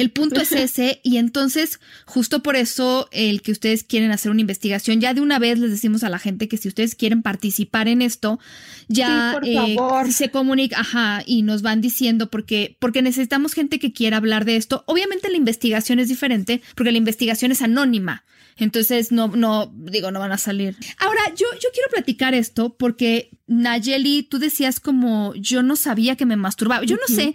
el 0.00 0.10
punto 0.10 0.40
es 0.40 0.50
ese, 0.52 1.00
y 1.04 1.18
entonces, 1.18 1.78
justo 2.04 2.42
por 2.42 2.56
eso, 2.56 3.08
el 3.12 3.42
que 3.42 3.52
ustedes 3.52 3.84
quieren 3.84 4.10
hacer 4.10 4.32
una 4.32 4.40
investigación, 4.40 5.00
ya 5.00 5.14
de 5.14 5.20
una 5.20 5.38
vez 5.38 5.58
les 5.58 5.70
decimos 5.70 6.02
a 6.02 6.08
la 6.08 6.18
gente 6.18 6.48
que 6.48 6.56
si 6.56 6.66
ustedes 6.66 6.96
quieren 6.96 7.22
participar 7.22 7.86
en 7.86 8.02
esto, 8.02 8.40
ya 8.88 9.38
eh, 9.44 9.76
se 10.10 10.30
comunica, 10.30 10.80
ajá, 10.80 11.22
y 11.24 11.42
nos 11.42 11.62
van 11.62 11.80
diciendo 11.80 12.28
porque, 12.28 12.76
porque 12.80 13.02
necesitamos 13.02 13.54
gente 13.54 13.78
que 13.78 13.92
quiera 13.92 14.16
hablar 14.16 14.44
de 14.44 14.56
esto. 14.56 14.82
Obviamente 14.86 15.30
la 15.30 15.36
investigación 15.36 16.00
es 16.00 16.08
diferente, 16.08 16.60
porque 16.74 16.90
la 16.90 16.98
investigación 16.98 17.52
es 17.52 17.62
anónima. 17.62 18.24
Entonces, 18.56 19.12
no, 19.12 19.28
no, 19.28 19.72
digo, 19.74 20.10
no 20.10 20.20
van 20.20 20.32
a 20.32 20.38
salir. 20.38 20.76
Ahora, 20.98 21.20
yo, 21.36 21.46
yo 21.54 21.68
quiero 21.72 21.88
platicar 21.90 22.34
esto 22.34 22.74
porque 22.76 23.30
Nayeli, 23.46 24.22
tú 24.24 24.38
decías 24.38 24.80
como 24.80 25.34
yo 25.34 25.62
no 25.62 25.76
sabía 25.76 26.16
que 26.16 26.26
me 26.26 26.36
masturbaba. 26.36 26.84
Yo 26.84 26.96
no 26.96 27.14
sé 27.14 27.34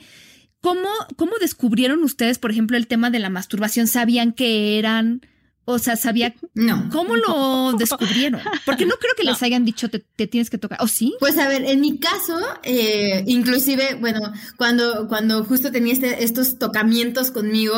¿Cómo, 0.61 0.89
¿Cómo 1.15 1.33
descubrieron 1.39 2.03
ustedes, 2.03 2.37
por 2.37 2.51
ejemplo, 2.51 2.77
el 2.77 2.87
tema 2.87 3.09
de 3.09 3.19
la 3.19 3.29
masturbación? 3.29 3.87
¿Sabían 3.87 4.33
que 4.33 4.77
eran? 4.77 5.21
O 5.63 5.77
sea, 5.77 5.95
sabía. 5.95 6.33
No. 6.53 6.89
¿Cómo 6.91 7.15
lo 7.15 7.73
descubrieron? 7.73 8.41
Porque 8.65 8.85
no 8.85 8.95
creo 8.95 9.13
que 9.15 9.23
les 9.29 9.41
hayan 9.43 9.65
dicho 9.65 9.87
te, 9.89 9.99
tienes 10.27 10.49
que 10.49 10.57
tocar. 10.57 10.79
¿O 10.81 10.87
sí? 10.87 11.15
Pues 11.19 11.37
a 11.37 11.47
ver, 11.47 11.63
en 11.63 11.79
mi 11.79 11.99
caso, 11.99 12.39
eh, 12.63 13.23
inclusive, 13.27 13.95
bueno, 13.95 14.19
cuando, 14.57 15.07
cuando 15.07 15.45
justo 15.45 15.71
tenía 15.71 15.93
este, 15.93 16.23
estos 16.23 16.57
tocamientos 16.57 17.31
conmigo, 17.31 17.77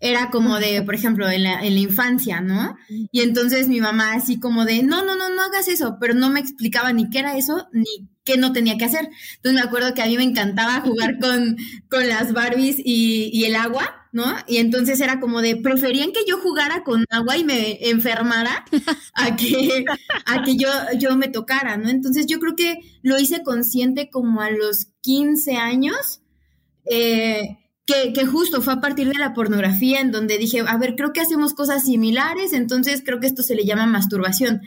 era 0.00 0.30
como 0.30 0.58
de, 0.58 0.82
por 0.82 0.94
ejemplo, 0.94 1.30
en 1.30 1.44
la, 1.44 1.62
en 1.62 1.74
la 1.74 1.80
infancia, 1.80 2.40
¿no? 2.40 2.76
Y 3.12 3.20
entonces 3.20 3.68
mi 3.68 3.80
mamá 3.80 4.14
así 4.14 4.40
como 4.40 4.64
de, 4.64 4.82
no, 4.82 5.04
no, 5.04 5.14
no, 5.14 5.28
no 5.30 5.42
hagas 5.42 5.68
eso, 5.68 5.98
pero 6.00 6.14
no 6.14 6.30
me 6.30 6.40
explicaba 6.40 6.92
ni 6.92 7.10
qué 7.10 7.20
era 7.20 7.36
eso, 7.36 7.68
ni 7.72 8.08
qué 8.30 8.38
no 8.38 8.52
tenía 8.52 8.78
que 8.78 8.84
hacer. 8.84 9.10
Entonces 9.36 9.60
me 9.60 9.66
acuerdo 9.66 9.94
que 9.94 10.02
a 10.02 10.06
mí 10.06 10.16
me 10.16 10.22
encantaba 10.22 10.80
jugar 10.80 11.18
con, 11.18 11.56
con 11.88 12.08
las 12.08 12.32
Barbies 12.32 12.76
y, 12.78 13.44
el 13.44 13.56
agua, 13.56 14.08
¿no? 14.12 14.24
Y 14.46 14.58
entonces 14.58 15.00
era 15.00 15.18
como 15.18 15.40
de, 15.42 15.56
preferían 15.56 16.12
que 16.12 16.20
yo 16.28 16.38
jugara 16.38 16.84
con 16.84 17.04
agua 17.10 17.36
y 17.36 17.44
me 17.44 17.90
enfermara 17.90 18.64
a 19.14 19.34
que, 19.36 19.84
a 20.26 20.42
que 20.44 20.56
yo, 20.56 20.68
yo 20.98 21.16
me 21.16 21.28
tocara, 21.28 21.76
¿no? 21.76 21.88
Entonces 21.88 22.26
yo 22.26 22.38
creo 22.38 22.54
que 22.54 22.78
lo 23.02 23.18
hice 23.18 23.42
consciente 23.42 24.10
como 24.10 24.42
a 24.42 24.50
los 24.50 24.86
15 25.00 25.56
años. 25.56 26.20
Eh, 26.90 27.56
que, 28.14 28.26
justo 28.26 28.62
fue 28.62 28.74
a 28.74 28.80
partir 28.80 29.08
de 29.08 29.18
la 29.18 29.34
pornografía 29.34 30.00
en 30.00 30.12
donde 30.12 30.38
dije, 30.38 30.62
a 30.66 30.76
ver, 30.76 30.94
creo 30.96 31.12
que 31.12 31.20
hacemos 31.20 31.54
cosas 31.54 31.84
similares, 31.84 32.52
entonces 32.52 33.02
creo 33.04 33.20
que 33.20 33.26
esto 33.26 33.42
se 33.42 33.54
le 33.54 33.64
llama 33.64 33.86
masturbación. 33.86 34.62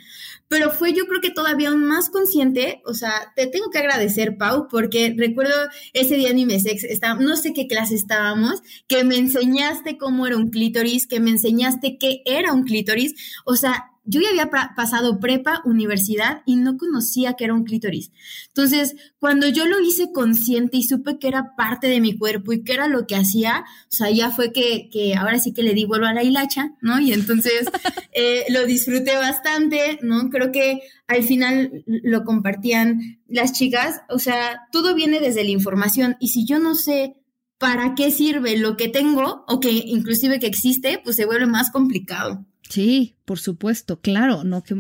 Pero 0.48 0.70
fue 0.72 0.94
yo 0.94 1.06
creo 1.08 1.22
que 1.22 1.32
todavía 1.32 1.70
aún 1.70 1.86
más 1.86 2.10
consciente, 2.10 2.82
o 2.86 2.94
sea, 2.94 3.34
te 3.36 3.48
tengo 3.48 3.70
que 3.72 3.80
agradecer, 3.80 4.38
Pau, 4.38 4.68
porque 4.70 5.16
recuerdo 5.18 5.54
ese 5.94 6.16
día 6.16 6.30
en 6.30 6.40
Imesex, 6.40 6.84
estaba, 6.84 7.20
no 7.20 7.36
sé 7.38 7.54
qué 7.54 7.68
clase 7.68 7.96
estábamos, 7.96 8.62
que 8.88 9.04
me 9.04 9.18
enseñaste 9.18 9.98
cómo 9.98 10.28
era 10.28 10.38
un 10.38 10.50
clítoris, 10.50 11.08
que 11.08 11.20
me 11.20 11.32
enseñaste 11.32 11.98
qué 11.98 12.22
era 12.26 12.54
un 12.54 12.64
clítoris, 12.64 13.16
o 13.46 13.56
sea, 13.56 13.93
yo 14.06 14.22
ya 14.22 14.30
había 14.30 14.50
pasado 14.76 15.20
prepa, 15.20 15.62
universidad 15.66 16.42
y 16.46 16.56
no 16.56 16.78
conocía 16.78 17.34
que 17.34 17.46
era 17.46 17.54
un 17.54 17.64
clítoris. 17.64 18.12
Entonces, 18.48 18.96
cuando 19.18 19.48
yo 19.48 19.66
lo 19.66 19.80
hice 19.80 20.12
consciente 20.12 20.78
y 20.78 20.84
supe 20.84 21.18
que 21.20 21.28
era 21.28 21.56
parte 21.56 21.88
de 21.88 22.02
mi 22.02 22.18
cuerpo 22.18 22.54
y 22.54 22.64
que 22.64 22.74
era 22.74 22.88
lo 22.88 23.08
que 23.08 23.16
hacía, 23.16 23.64
o 23.88 23.96
sea, 23.96 24.12
ya 24.12 24.32
fue 24.32 24.52
que, 24.52 24.90
que 24.92 25.16
ahora 25.16 25.40
sí 25.40 25.54
que 25.54 25.64
le 25.64 25.74
di 25.74 25.86
vuelo 25.86 26.06
a 26.06 26.14
la 26.14 26.24
hilacha, 26.24 26.72
¿no? 26.82 27.00
Y 27.00 27.14
entonces 27.14 27.66
eh, 28.12 28.46
lo 28.50 28.66
disfruté 28.66 29.16
bastante, 29.16 30.00
¿no? 30.02 30.30
Creo 30.30 30.52
que 30.52 30.82
al 31.08 31.24
final 31.24 31.84
lo 31.86 32.24
compartían 32.26 33.22
las 33.28 33.54
chicas, 33.54 34.02
o 34.10 34.20
sea, 34.20 34.68
todo 34.72 34.96
viene 34.96 35.20
desde 35.20 35.44
la 35.44 35.50
información 35.50 36.18
y 36.20 36.30
si 36.30 36.46
yo 36.46 36.60
no 36.60 36.76
sé 36.76 37.16
para 37.58 37.96
qué 37.96 38.12
sirve 38.12 38.58
lo 38.58 38.76
que 38.76 38.90
tengo 38.90 39.46
o 39.48 39.60
que 39.62 39.72
inclusive 39.72 40.40
que 40.40 40.48
existe, 40.48 41.00
pues 41.02 41.16
se 41.16 41.26
vuelve 41.26 41.46
más 41.46 41.72
complicado. 41.72 42.46
Sí, 42.70 43.16
por 43.26 43.40
supuesto, 43.40 44.00
claro, 44.00 44.44
no 44.44 44.64
que 44.64 44.76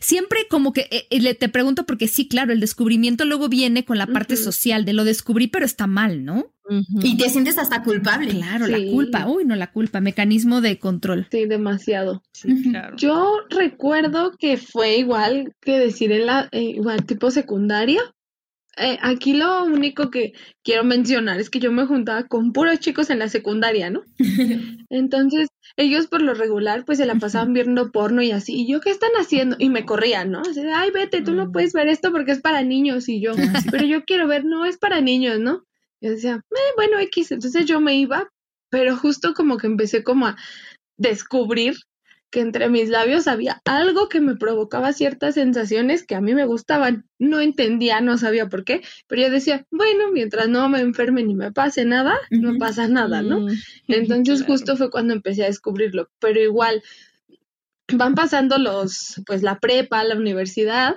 siempre 0.00 0.46
como 0.50 0.72
que 0.72 0.88
eh, 0.90 1.06
eh, 1.10 1.20
le 1.20 1.34
te 1.34 1.48
pregunto 1.48 1.86
porque 1.86 2.08
sí, 2.08 2.28
claro, 2.28 2.52
el 2.52 2.60
descubrimiento 2.60 3.24
luego 3.24 3.48
viene 3.48 3.84
con 3.84 3.96
la 3.96 4.06
parte 4.06 4.36
social 4.36 4.84
de 4.84 4.92
lo 4.92 5.04
descubrí, 5.04 5.46
pero 5.46 5.64
está 5.64 5.86
mal, 5.86 6.24
¿no? 6.24 6.52
Y 7.02 7.16
te 7.16 7.30
sientes 7.30 7.56
hasta 7.56 7.82
culpable. 7.82 8.30
Claro, 8.30 8.66
la 8.66 8.78
culpa, 8.90 9.26
uy, 9.26 9.44
no 9.44 9.56
la 9.56 9.72
culpa, 9.72 10.00
mecanismo 10.00 10.60
de 10.60 10.78
control. 10.78 11.26
Sí, 11.30 11.46
demasiado. 11.46 12.22
Yo 12.96 13.36
recuerdo 13.48 14.32
que 14.38 14.58
fue 14.58 14.98
igual 14.98 15.54
que 15.62 15.78
decir 15.78 16.12
en 16.12 16.26
la 16.26 16.48
eh, 16.52 16.62
igual 16.62 17.06
tipo 17.06 17.30
secundaria, 17.30 18.02
eh, 18.80 18.98
aquí 19.02 19.34
lo 19.34 19.64
único 19.64 20.10
que 20.10 20.32
quiero 20.62 20.84
mencionar 20.84 21.40
es 21.40 21.50
que 21.50 21.58
yo 21.58 21.72
me 21.72 21.86
juntaba 21.86 22.26
con 22.26 22.52
puros 22.52 22.78
chicos 22.80 23.10
en 23.10 23.18
la 23.18 23.28
secundaria, 23.28 23.90
¿no? 23.90 24.02
Entonces, 24.90 25.48
ellos 25.76 26.06
por 26.06 26.22
lo 26.22 26.34
regular, 26.34 26.84
pues 26.84 26.98
se 26.98 27.06
la 27.06 27.16
pasaban 27.16 27.52
viendo 27.52 27.92
porno 27.92 28.22
y 28.22 28.30
así. 28.30 28.54
¿Y 28.54 28.70
yo 28.70 28.80
qué 28.80 28.90
están 28.90 29.12
haciendo? 29.18 29.56
Y 29.58 29.68
me 29.68 29.84
corrían, 29.84 30.30
¿no? 30.30 30.40
Así, 30.40 30.60
ay, 30.60 30.90
vete, 30.90 31.22
tú 31.22 31.34
no 31.34 31.52
puedes 31.52 31.72
ver 31.72 31.88
esto 31.88 32.10
porque 32.10 32.32
es 32.32 32.40
para 32.40 32.62
niños. 32.62 33.08
Y 33.08 33.20
yo, 33.20 33.32
ah, 33.32 33.60
pero 33.70 33.84
yo 33.84 34.04
quiero 34.04 34.26
ver, 34.26 34.44
no 34.44 34.64
es 34.64 34.78
para 34.78 35.00
niños, 35.00 35.38
¿no? 35.38 35.64
Yo 36.00 36.10
decía, 36.10 36.40
eh, 36.50 36.72
bueno, 36.76 36.98
X. 36.98 37.32
Entonces 37.32 37.66
yo 37.66 37.80
me 37.80 37.96
iba, 37.96 38.28
pero 38.70 38.96
justo 38.96 39.34
como 39.34 39.56
que 39.56 39.66
empecé 39.66 40.02
como 40.02 40.26
a 40.26 40.36
descubrir 40.96 41.76
que 42.30 42.40
entre 42.40 42.68
mis 42.68 42.88
labios 42.88 43.26
había 43.26 43.62
algo 43.64 44.08
que 44.08 44.20
me 44.20 44.36
provocaba 44.36 44.92
ciertas 44.92 45.34
sensaciones 45.34 46.04
que 46.04 46.14
a 46.14 46.20
mí 46.20 46.34
me 46.34 46.44
gustaban. 46.44 47.06
No 47.18 47.40
entendía, 47.40 48.00
no 48.00 48.18
sabía 48.18 48.48
por 48.48 48.64
qué, 48.64 48.82
pero 49.06 49.22
yo 49.22 49.30
decía, 49.30 49.66
bueno, 49.70 50.12
mientras 50.12 50.48
no 50.48 50.68
me 50.68 50.80
enferme 50.80 51.22
ni 51.22 51.34
me 51.34 51.52
pase 51.52 51.84
nada, 51.84 52.16
no 52.30 52.58
pasa 52.58 52.88
nada, 52.88 53.22
¿no? 53.22 53.40
Mm, 53.40 53.48
Entonces 53.88 54.44
justo 54.44 54.76
fue 54.76 54.90
cuando 54.90 55.14
empecé 55.14 55.44
a 55.44 55.46
descubrirlo, 55.46 56.10
pero 56.18 56.40
igual 56.40 56.82
van 57.92 58.14
pasando 58.14 58.58
los, 58.58 59.22
pues 59.26 59.42
la 59.42 59.58
prepa, 59.58 60.04
la 60.04 60.16
universidad, 60.16 60.96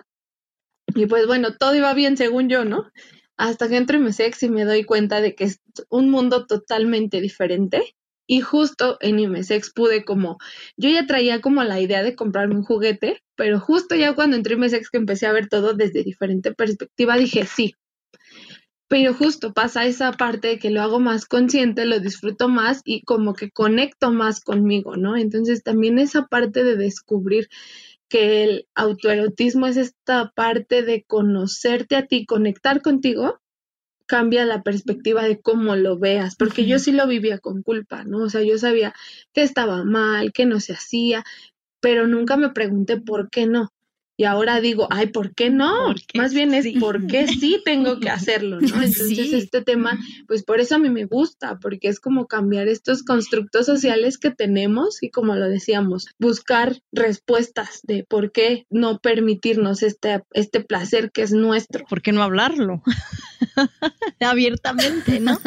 y 0.93 1.05
pues 1.05 1.25
bueno, 1.27 1.55
todo 1.55 1.75
iba 1.75 1.93
bien 1.93 2.17
según 2.17 2.49
yo, 2.49 2.65
¿no? 2.65 2.91
Hasta 3.37 3.69
que 3.69 3.77
entro 3.77 3.97
en 3.97 4.03
mi 4.03 4.11
sex 4.11 4.43
y 4.43 4.49
me 4.49 4.65
doy 4.65 4.83
cuenta 4.83 5.21
de 5.21 5.35
que 5.35 5.45
es 5.45 5.61
un 5.89 6.09
mundo 6.09 6.45
totalmente 6.45 7.21
diferente 7.21 7.95
y 8.31 8.39
justo 8.39 8.97
en 9.01 9.19
Imesex 9.19 9.73
pude 9.73 10.05
como, 10.05 10.37
yo 10.77 10.89
ya 10.89 11.05
traía 11.05 11.41
como 11.41 11.65
la 11.65 11.81
idea 11.81 12.01
de 12.01 12.15
comprarme 12.15 12.55
un 12.55 12.63
juguete, 12.63 13.21
pero 13.35 13.59
justo 13.59 13.93
ya 13.93 14.15
cuando 14.15 14.37
entré 14.37 14.53
en 14.53 14.59
Imesex 14.59 14.89
que 14.89 14.99
empecé 14.99 15.27
a 15.27 15.33
ver 15.33 15.49
todo 15.49 15.73
desde 15.73 16.05
diferente 16.05 16.53
perspectiva, 16.53 17.17
dije 17.17 17.45
sí. 17.45 17.75
Pero 18.87 19.13
justo 19.13 19.51
pasa 19.51 19.85
esa 19.85 20.13
parte 20.13 20.47
de 20.47 20.59
que 20.59 20.69
lo 20.69 20.81
hago 20.81 21.01
más 21.01 21.25
consciente, 21.25 21.83
lo 21.83 21.99
disfruto 21.99 22.47
más 22.47 22.79
y 22.85 23.01
como 23.01 23.33
que 23.33 23.51
conecto 23.51 24.11
más 24.11 24.39
conmigo, 24.39 24.95
¿no? 24.95 25.17
Entonces 25.17 25.61
también 25.61 25.99
esa 25.99 26.27
parte 26.27 26.63
de 26.63 26.77
descubrir 26.77 27.49
que 28.07 28.45
el 28.45 28.67
autoerotismo 28.75 29.67
es 29.67 29.75
esta 29.75 30.31
parte 30.33 30.83
de 30.83 31.03
conocerte 31.03 31.97
a 31.97 32.05
ti, 32.05 32.25
conectar 32.25 32.81
contigo, 32.81 33.40
cambia 34.11 34.43
la 34.43 34.61
perspectiva 34.61 35.23
de 35.23 35.39
cómo 35.39 35.77
lo 35.77 35.97
veas, 35.97 36.35
porque 36.35 36.65
yo 36.65 36.79
sí 36.79 36.91
lo 36.91 37.07
vivía 37.07 37.37
con 37.39 37.63
culpa, 37.63 38.03
¿no? 38.03 38.23
O 38.23 38.29
sea, 38.29 38.41
yo 38.41 38.57
sabía 38.57 38.93
que 39.31 39.41
estaba 39.41 39.85
mal, 39.85 40.33
que 40.33 40.45
no 40.45 40.59
se 40.59 40.73
hacía, 40.73 41.23
pero 41.79 42.07
nunca 42.07 42.35
me 42.35 42.49
pregunté 42.49 42.99
por 42.99 43.29
qué 43.29 43.45
no. 43.45 43.71
Y 44.17 44.25
ahora 44.25 44.59
digo, 44.59 44.89
ay, 44.91 45.07
¿por 45.07 45.33
qué 45.33 45.49
no? 45.49 45.95
Más 46.13 46.33
bien 46.33 46.53
es 46.53 46.67
por 46.77 47.07
qué 47.07 47.25
sí 47.25 47.61
tengo 47.63 48.01
que 48.01 48.09
hacerlo, 48.09 48.59
¿no? 48.59 48.67
Entonces 48.83 49.31
este 49.31 49.61
tema, 49.61 49.97
pues 50.27 50.43
por 50.43 50.59
eso 50.59 50.75
a 50.75 50.79
mí 50.79 50.89
me 50.89 51.05
gusta, 51.05 51.57
porque 51.61 51.87
es 51.87 52.01
como 52.01 52.27
cambiar 52.27 52.67
estos 52.67 53.03
constructos 53.03 53.65
sociales 53.65 54.17
que 54.17 54.29
tenemos 54.29 55.01
y 55.01 55.09
como 55.09 55.37
lo 55.37 55.47
decíamos, 55.47 56.07
buscar 56.19 56.81
respuestas 56.91 57.79
de 57.83 58.03
por 58.03 58.33
qué 58.33 58.65
no 58.69 58.99
permitirnos 58.99 59.83
este, 59.83 60.21
este 60.31 60.59
placer 60.59 61.13
que 61.13 61.21
es 61.21 61.31
nuestro. 61.31 61.85
¿Por 61.85 62.01
qué 62.01 62.11
no 62.11 62.23
hablarlo? 62.23 62.83
abiertamente, 64.19 65.19
¿no? 65.19 65.39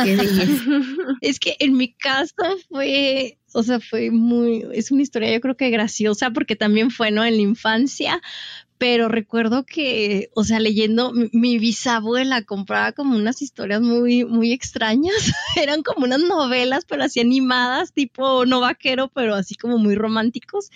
es 1.20 1.38
que 1.38 1.56
en 1.58 1.76
mi 1.76 1.92
caso 1.92 2.34
fue, 2.68 3.38
o 3.52 3.62
sea, 3.62 3.80
fue 3.80 4.10
muy, 4.10 4.64
es 4.72 4.90
una 4.90 5.02
historia 5.02 5.32
yo 5.32 5.40
creo 5.40 5.56
que 5.56 5.70
graciosa 5.70 6.30
porque 6.30 6.56
también 6.56 6.90
fue, 6.90 7.10
¿no? 7.10 7.24
En 7.24 7.36
la 7.36 7.42
infancia, 7.42 8.20
pero 8.78 9.08
recuerdo 9.08 9.64
que, 9.64 10.30
o 10.34 10.42
sea, 10.42 10.58
leyendo, 10.58 11.12
mi, 11.12 11.58
bisabuela 11.58 12.42
compraba 12.42 12.92
como 12.92 13.16
unas 13.16 13.40
historias 13.40 13.80
muy, 13.80 14.24
muy 14.24 14.52
extrañas. 14.52 15.14
Eran 15.56 15.82
como 15.82 16.04
unas 16.04 16.20
novelas, 16.20 16.84
pero 16.84 17.04
así 17.04 17.20
animadas, 17.20 17.92
tipo 17.92 18.44
no 18.46 18.60
vaquero, 18.60 19.08
pero 19.08 19.34
así 19.34 19.54
como 19.54 19.78
muy 19.78 19.94
románticos. 19.94 20.70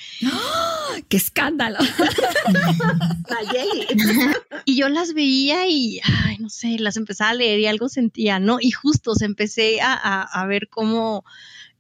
¡Qué 1.09 1.17
escándalo! 1.17 1.79
y 4.65 4.77
yo 4.77 4.89
las 4.89 5.13
veía 5.13 5.67
y, 5.67 6.01
ay, 6.05 6.39
no 6.39 6.51
sé, 6.51 6.79
las 6.79 6.97
empezaba 6.97 7.31
a 7.31 7.35
leer 7.35 7.61
y 7.61 7.67
algo 7.67 7.89
sentía, 7.89 8.39
¿no? 8.39 8.59
Y 8.61 8.71
justo 8.71 9.17
se 9.17 9.25
empecé 9.25 9.81
a, 9.81 10.23
a 10.23 10.47
ver 10.47 10.69
cómo 10.69 11.25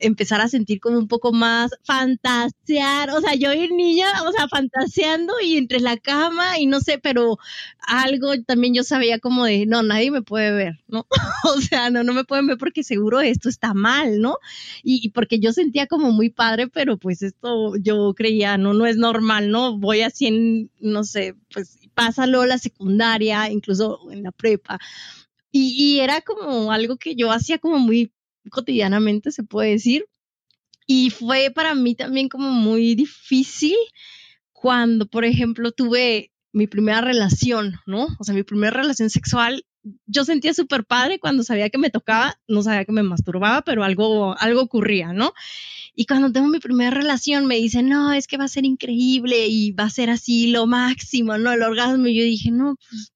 empezar 0.01 0.41
a 0.41 0.49
sentir 0.49 0.81
como 0.81 0.99
un 0.99 1.09
poco 1.09 1.33
más 1.33 1.71
fantasear, 1.83 3.11
o 3.11 3.21
sea, 3.21 3.35
yo 3.35 3.53
ir 3.53 3.73
niña, 3.73 4.07
o 4.27 4.33
sea, 4.33 4.49
fantaseando 4.49 5.35
y 5.43 5.57
entre 5.57 5.81
la 5.81 5.97
cama 5.97 6.59
y 6.59 6.67
no 6.67 6.81
sé, 6.81 6.99
pero 6.99 7.39
algo 7.81 8.33
también 8.47 8.75
yo 8.75 8.85
sabía 8.85 9.19
como 9.19 9.45
de, 9.45 9.67
no, 9.67 9.83
nadie 9.83 10.11
me 10.11 10.23
puede 10.23 10.53
ver, 10.53 10.85
¿no? 10.89 11.07
o 11.45 11.61
sea, 11.61 11.91
no, 11.91 12.05
no 12.05 12.13
me 12.13 12.25
pueden 12.25 12.47
ver 12.47 12.59
porque 12.59 12.85
seguro 12.85 13.21
esto 13.21 13.49
está 13.49 13.75
mal, 13.75 14.21
¿no? 14.21 14.39
Y, 14.83 15.11
porque 15.11 15.41
yo 15.41 15.53
sentía 15.53 15.87
como 15.87 16.13
muy 16.13 16.31
padre, 16.31 16.69
pero 16.69 16.97
pues 16.99 17.23
esto 17.23 17.77
yo 17.77 18.15
creía, 18.15 18.59
no, 18.59 18.75
no 18.75 18.87
es 18.87 18.97
normal, 18.97 19.51
¿no? 19.51 19.79
Voy 19.79 20.03
así 20.03 20.27
en, 20.27 20.71
no 20.81 21.05
sé, 21.05 21.35
pues 21.53 21.79
pásalo 21.95 22.47
la 22.47 22.59
secundaria, 22.59 23.51
incluso 23.51 24.11
en 24.11 24.23
la 24.23 24.33
prepa. 24.33 24.79
Y, 25.51 25.97
y, 25.97 26.01
era 26.01 26.21
como 26.21 26.73
algo 26.73 26.99
que 26.99 27.15
yo 27.17 27.33
hacía 27.33 27.59
como 27.59 27.79
muy 27.79 28.13
cotidianamente, 28.49 29.33
se 29.33 29.43
puede 29.43 29.71
decir. 29.71 30.07
Y 30.87 31.11
fue 31.11 31.51
para 31.55 31.75
mí 31.75 31.95
también 31.95 32.29
como 32.29 32.51
muy 32.51 32.95
difícil 32.95 33.77
cuando, 34.53 35.07
por 35.07 35.25
ejemplo, 35.25 35.73
tuve 35.73 36.33
mi 36.53 36.67
primera 36.67 37.01
relación, 37.01 37.77
¿no? 37.87 38.09
O 38.19 38.25
sea, 38.25 38.35
mi 38.35 38.43
primera 38.43 38.73
relación 38.73 39.11
sexual, 39.11 39.65
yo 40.07 40.25
sentía 40.25 40.55
súper 40.55 40.85
padre 40.85 41.19
cuando 41.19 41.45
sabía 41.45 41.71
que 41.71 41.79
me 41.79 41.91
tocaba, 41.91 42.41
no 42.49 42.63
sabía 42.63 42.85
que 42.85 42.93
me 42.93 43.03
masturbaba, 43.03 43.63
pero 43.63 43.85
algo, 43.85 44.37
algo 44.39 44.63
ocurría, 44.63 45.13
¿no? 45.13 45.33
Y 45.95 46.07
cuando 46.07 46.33
tengo 46.33 46.49
mi 46.49 46.59
primera 46.59 46.91
relación 46.91 47.47
me 47.47 47.57
dicen, 47.57 47.89
no, 47.89 48.13
es 48.13 48.27
que 48.27 48.37
va 48.37 48.45
a 48.45 48.49
ser 48.49 48.65
increíble 48.65 49.47
y 49.49 49.73
va 49.73 49.85
a 49.85 49.91
ser 49.91 50.11
así 50.11 50.49
lo 50.49 50.67
máximo, 50.67 51.39
¿no? 51.39 51.53
El 51.53 51.63
orgasmo. 51.63 52.07
Y 52.07 52.17
yo 52.17 52.25
dije, 52.25 52.51
no, 52.51 52.77
pues 52.89 53.13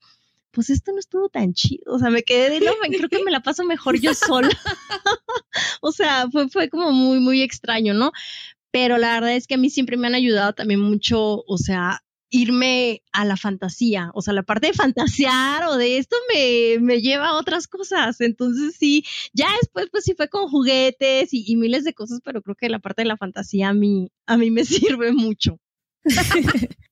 pues 0.52 0.70
esto 0.70 0.92
no 0.92 0.98
estuvo 0.98 1.28
tan 1.28 1.54
chido. 1.54 1.92
O 1.92 1.98
sea, 1.98 2.10
me 2.10 2.22
quedé 2.22 2.50
de, 2.50 2.60
no, 2.64 2.72
creo 2.88 3.08
que 3.08 3.24
me 3.24 3.30
la 3.30 3.40
paso 3.40 3.64
mejor 3.64 3.98
yo 4.00 4.14
sola. 4.14 4.48
o 5.80 5.92
sea, 5.92 6.28
fue, 6.30 6.48
fue 6.48 6.68
como 6.68 6.92
muy, 6.92 7.20
muy 7.20 7.42
extraño, 7.42 7.94
¿no? 7.94 8.12
Pero 8.70 8.98
la 8.98 9.14
verdad 9.14 9.36
es 9.36 9.46
que 9.46 9.54
a 9.54 9.58
mí 9.58 9.70
siempre 9.70 9.96
me 9.96 10.06
han 10.06 10.14
ayudado 10.14 10.54
también 10.54 10.80
mucho, 10.80 11.42
o 11.46 11.58
sea, 11.58 12.02
irme 12.30 13.02
a 13.12 13.26
la 13.26 13.36
fantasía, 13.36 14.10
o 14.14 14.22
sea, 14.22 14.32
la 14.32 14.42
parte 14.42 14.68
de 14.68 14.72
fantasear 14.72 15.64
o 15.66 15.76
de 15.76 15.98
esto 15.98 16.16
me, 16.32 16.78
me 16.80 17.02
lleva 17.02 17.28
a 17.28 17.36
otras 17.38 17.68
cosas. 17.68 18.20
Entonces 18.22 18.74
sí, 18.78 19.04
ya 19.34 19.48
después 19.60 19.88
pues 19.92 20.04
sí 20.04 20.14
fue 20.16 20.28
con 20.28 20.48
juguetes 20.48 21.34
y, 21.34 21.44
y, 21.46 21.56
miles 21.56 21.84
de 21.84 21.92
cosas, 21.92 22.20
pero 22.24 22.40
creo 22.42 22.56
que 22.56 22.70
la 22.70 22.78
parte 22.78 23.02
de 23.02 23.08
la 23.08 23.18
fantasía 23.18 23.68
a 23.68 23.74
mí, 23.74 24.10
a 24.26 24.38
mí 24.38 24.50
me 24.50 24.64
sirve 24.98 25.12
mucho. 25.12 25.58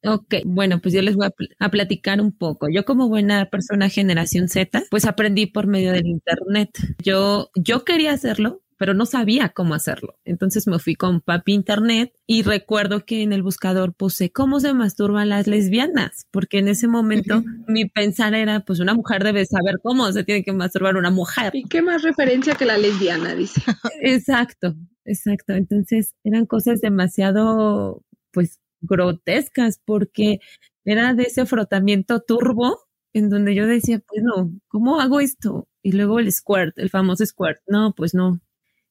Ok, 0.05 0.35
bueno, 0.45 0.81
pues 0.81 0.95
yo 0.95 1.03
les 1.03 1.17
voy 1.17 1.29
a, 1.59 1.69
platicar 1.71 2.21
un 2.21 2.33
poco. 2.33 2.69
Yo 2.73 2.85
como 2.85 3.09
buena 3.09 3.47
persona 3.47 3.89
generación 3.89 4.49
Z, 4.49 4.85
pues 4.91 5.05
aprendí 5.05 5.47
por 5.47 5.67
medio 5.67 5.93
del 5.93 6.07
internet. 6.07 6.71
Yo, 7.03 7.51
yo 7.55 7.85
quería 7.85 8.13
hacerlo, 8.13 8.63
pero 8.81 8.95
no 8.95 9.05
sabía 9.05 9.51
cómo 9.51 9.75
hacerlo. 9.75 10.19
Entonces 10.25 10.67
me 10.67 10.79
fui 10.79 10.95
con 10.95 11.21
papi 11.21 11.53
internet 11.53 12.15
y 12.27 12.43
recuerdo 12.43 13.05
que 13.05 13.23
en 13.23 13.35
el 13.35 13.43
buscador 13.43 13.93
puse 13.93 14.31
cómo 14.31 14.59
se 14.59 14.73
masturban 14.73 15.29
las 15.29 15.47
lesbianas, 15.47 16.27
porque 16.31 16.61
en 16.61 16.69
ese 16.69 16.89
momento 16.89 17.43
mi 17.67 17.85
pensar 17.85 18.35
era, 18.35 18.61
pues 18.61 18.81
una 18.81 18.95
mujer 18.95 19.23
debe 19.23 19.45
saber 19.45 19.81
cómo 19.83 20.11
se 20.13 20.25
tiene 20.25 20.45
que 20.45 20.55
masturbar 20.55 20.97
una 20.97 21.11
mujer. 21.11 21.51
¿Y 21.55 21.65
qué 21.65 21.83
más 21.83 22.03
referencia 22.03 22.55
que 22.55 22.65
la 22.65 22.79
lesbiana, 22.79 23.35
dice? 23.35 23.61
exacto, 24.01 24.75
exacto. 25.05 25.53
Entonces 25.53 26.15
eran 26.25 26.47
cosas 26.47 26.81
demasiado, 26.81 28.03
pues 28.31 28.61
grotescas 28.81 29.81
porque 29.85 30.41
era 30.85 31.15
de 31.15 31.25
ese 31.25 31.47
frotamiento 31.47 32.21
turbo 32.21 32.79
en 33.13 33.29
donde 33.31 33.55
yo 33.55 33.67
decía, 33.67 34.01
pues 34.07 34.23
no, 34.23 34.53
¿cómo 34.69 35.01
hago 35.01 35.21
esto? 35.21 35.69
Y 35.83 35.93
luego 35.93 36.19
el 36.21 36.33
squirt, 36.33 36.79
el 36.79 36.91
famoso 36.91 37.25
squirt, 37.27 37.61
no, 37.67 37.93
pues 37.97 38.15
no, 38.15 38.41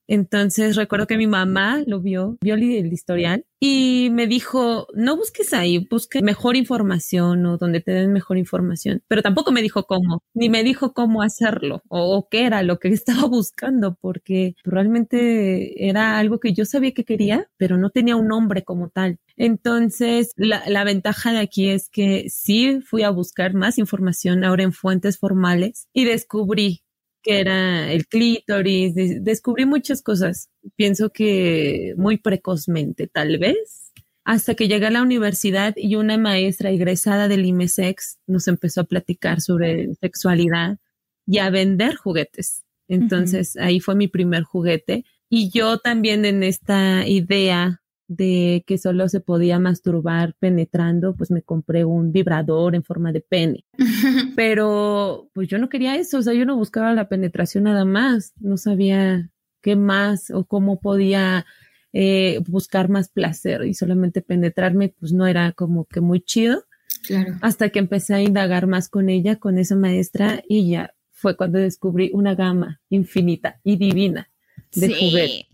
entonces 0.09 0.75
recuerdo 0.75 1.05
que 1.05 1.17
mi 1.17 1.27
mamá 1.27 1.83
lo 1.85 2.01
vio, 2.01 2.37
vio 2.41 2.55
el, 2.55 2.91
historial 2.91 3.45
y 3.59 4.09
me 4.11 4.25
dijo, 4.25 4.87
no 4.95 5.15
busques 5.15 5.53
ahí, 5.53 5.85
busque 5.87 6.23
mejor 6.23 6.55
información 6.55 7.45
o 7.45 7.57
donde 7.57 7.79
te 7.79 7.91
den 7.91 8.11
mejor 8.11 8.39
información. 8.39 9.03
Pero 9.07 9.21
tampoco 9.21 9.51
me 9.51 9.61
dijo 9.61 9.83
cómo, 9.83 10.23
ni 10.33 10.49
me 10.49 10.63
dijo 10.63 10.93
cómo 10.93 11.21
hacerlo 11.21 11.83
o, 11.89 12.27
qué 12.31 12.45
era 12.45 12.63
lo 12.63 12.79
que 12.79 12.87
estaba 12.89 13.27
buscando, 13.27 13.97
porque 14.01 14.55
realmente 14.63 15.87
era 15.87 16.17
algo 16.17 16.39
que 16.39 16.53
yo 16.53 16.65
sabía 16.65 16.93
que 16.93 17.05
quería, 17.05 17.47
pero 17.57 17.77
no 17.77 17.91
tenía 17.91 18.15
un 18.15 18.27
nombre 18.27 18.63
como 18.63 18.89
tal. 18.89 19.19
Entonces, 19.37 20.31
la, 20.35 20.63
la 20.67 20.83
ventaja 20.83 21.31
de 21.31 21.39
aquí 21.39 21.69
es 21.69 21.87
que 21.87 22.29
sí 22.29 22.81
fui 22.81 23.03
a 23.03 23.11
buscar 23.11 23.53
más 23.53 23.77
información 23.77 24.43
ahora 24.43 24.63
en 24.63 24.73
fuentes 24.73 25.19
formales 25.19 25.87
y 25.93 26.05
descubrí 26.05 26.81
que 27.21 27.39
era 27.39 27.91
el 27.91 28.07
clítoris, 28.07 28.93
descubrí 29.23 29.65
muchas 29.65 30.01
cosas, 30.01 30.49
pienso 30.75 31.09
que 31.09 31.93
muy 31.97 32.17
precozmente 32.17 33.07
tal 33.07 33.37
vez, 33.37 33.91
hasta 34.23 34.53
que 34.53 34.67
llegué 34.67 34.87
a 34.87 34.91
la 34.91 35.01
universidad 35.01 35.73
y 35.75 35.95
una 35.95 36.17
maestra 36.17 36.69
egresada 36.69 37.27
del 37.27 37.45
IMESEX 37.45 38.19
nos 38.27 38.47
empezó 38.47 38.81
a 38.81 38.85
platicar 38.85 39.41
sobre 39.41 39.95
sexualidad 39.95 40.77
y 41.25 41.39
a 41.39 41.49
vender 41.49 41.95
juguetes. 41.95 42.63
Entonces 42.87 43.55
ahí 43.57 43.79
fue 43.79 43.95
mi 43.95 44.07
primer 44.07 44.43
juguete 44.43 45.05
y 45.29 45.49
yo 45.49 45.77
también 45.77 46.25
en 46.25 46.43
esta 46.43 47.07
idea 47.07 47.81
de 48.09 48.63
que 48.65 48.79
solo 48.79 49.07
se 49.07 49.19
podía 49.19 49.59
masturbar 49.59 50.33
penetrando, 50.39 51.15
pues 51.15 51.29
me 51.29 51.43
compré 51.43 51.85
un 51.85 52.11
vibrador 52.11 52.73
en 52.73 52.83
forma 52.83 53.11
de 53.11 53.21
pene. 53.21 53.65
Pero 54.35 55.29
pues 55.33 55.47
yo 55.47 55.59
no 55.59 55.69
quería 55.69 55.95
eso, 55.95 56.17
o 56.17 56.21
sea, 56.23 56.33
yo 56.33 56.43
no 56.45 56.57
buscaba 56.57 56.91
la 56.93 57.07
penetración 57.07 57.65
nada 57.65 57.85
más, 57.85 58.33
no 58.39 58.57
sabía 58.57 59.29
qué 59.61 59.75
más 59.75 60.31
o 60.31 60.43
cómo 60.43 60.79
podía 60.81 61.45
eh, 61.93 62.41
buscar 62.47 62.89
más 62.89 63.09
placer 63.09 63.63
y 63.65 63.75
solamente 63.75 64.21
penetrarme, 64.21 64.93
pues 64.99 65.13
no 65.13 65.27
era 65.27 65.51
como 65.51 65.85
que 65.85 66.01
muy 66.01 66.19
chido. 66.19 66.63
Claro. 67.05 67.35
Hasta 67.41 67.69
que 67.69 67.77
empecé 67.77 68.15
a 68.15 68.21
indagar 68.21 68.65
más 68.65 68.89
con 68.89 69.09
ella, 69.09 69.35
con 69.35 69.59
esa 69.59 69.75
maestra, 69.75 70.43
y 70.49 70.71
ya 70.71 70.95
fue 71.11 71.37
cuando 71.37 71.59
descubrí 71.59 72.09
una 72.13 72.33
gama 72.33 72.81
infinita 72.89 73.59
y 73.63 73.77
divina 73.77 74.29
sí. 74.71 75.45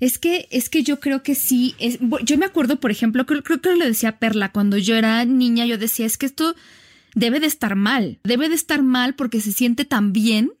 Es 0.00 0.18
que, 0.18 0.48
es 0.50 0.68
que 0.68 0.82
yo 0.82 1.00
creo 1.00 1.22
que 1.22 1.34
sí. 1.34 1.74
Es, 1.78 1.98
yo 2.24 2.38
me 2.38 2.46
acuerdo, 2.46 2.80
por 2.80 2.90
ejemplo, 2.90 3.26
creo, 3.26 3.42
creo 3.42 3.60
que 3.60 3.76
lo 3.76 3.84
decía 3.84 4.18
Perla, 4.18 4.52
cuando 4.52 4.78
yo 4.78 4.96
era 4.96 5.24
niña, 5.24 5.66
yo 5.66 5.78
decía, 5.78 6.06
es 6.06 6.18
que 6.18 6.26
esto 6.26 6.54
debe 7.14 7.40
de 7.40 7.46
estar 7.46 7.76
mal. 7.76 8.18
Debe 8.24 8.48
de 8.48 8.54
estar 8.54 8.82
mal 8.82 9.14
porque 9.14 9.40
se 9.40 9.52
siente 9.52 9.84
tan 9.84 10.12
bien 10.12 10.52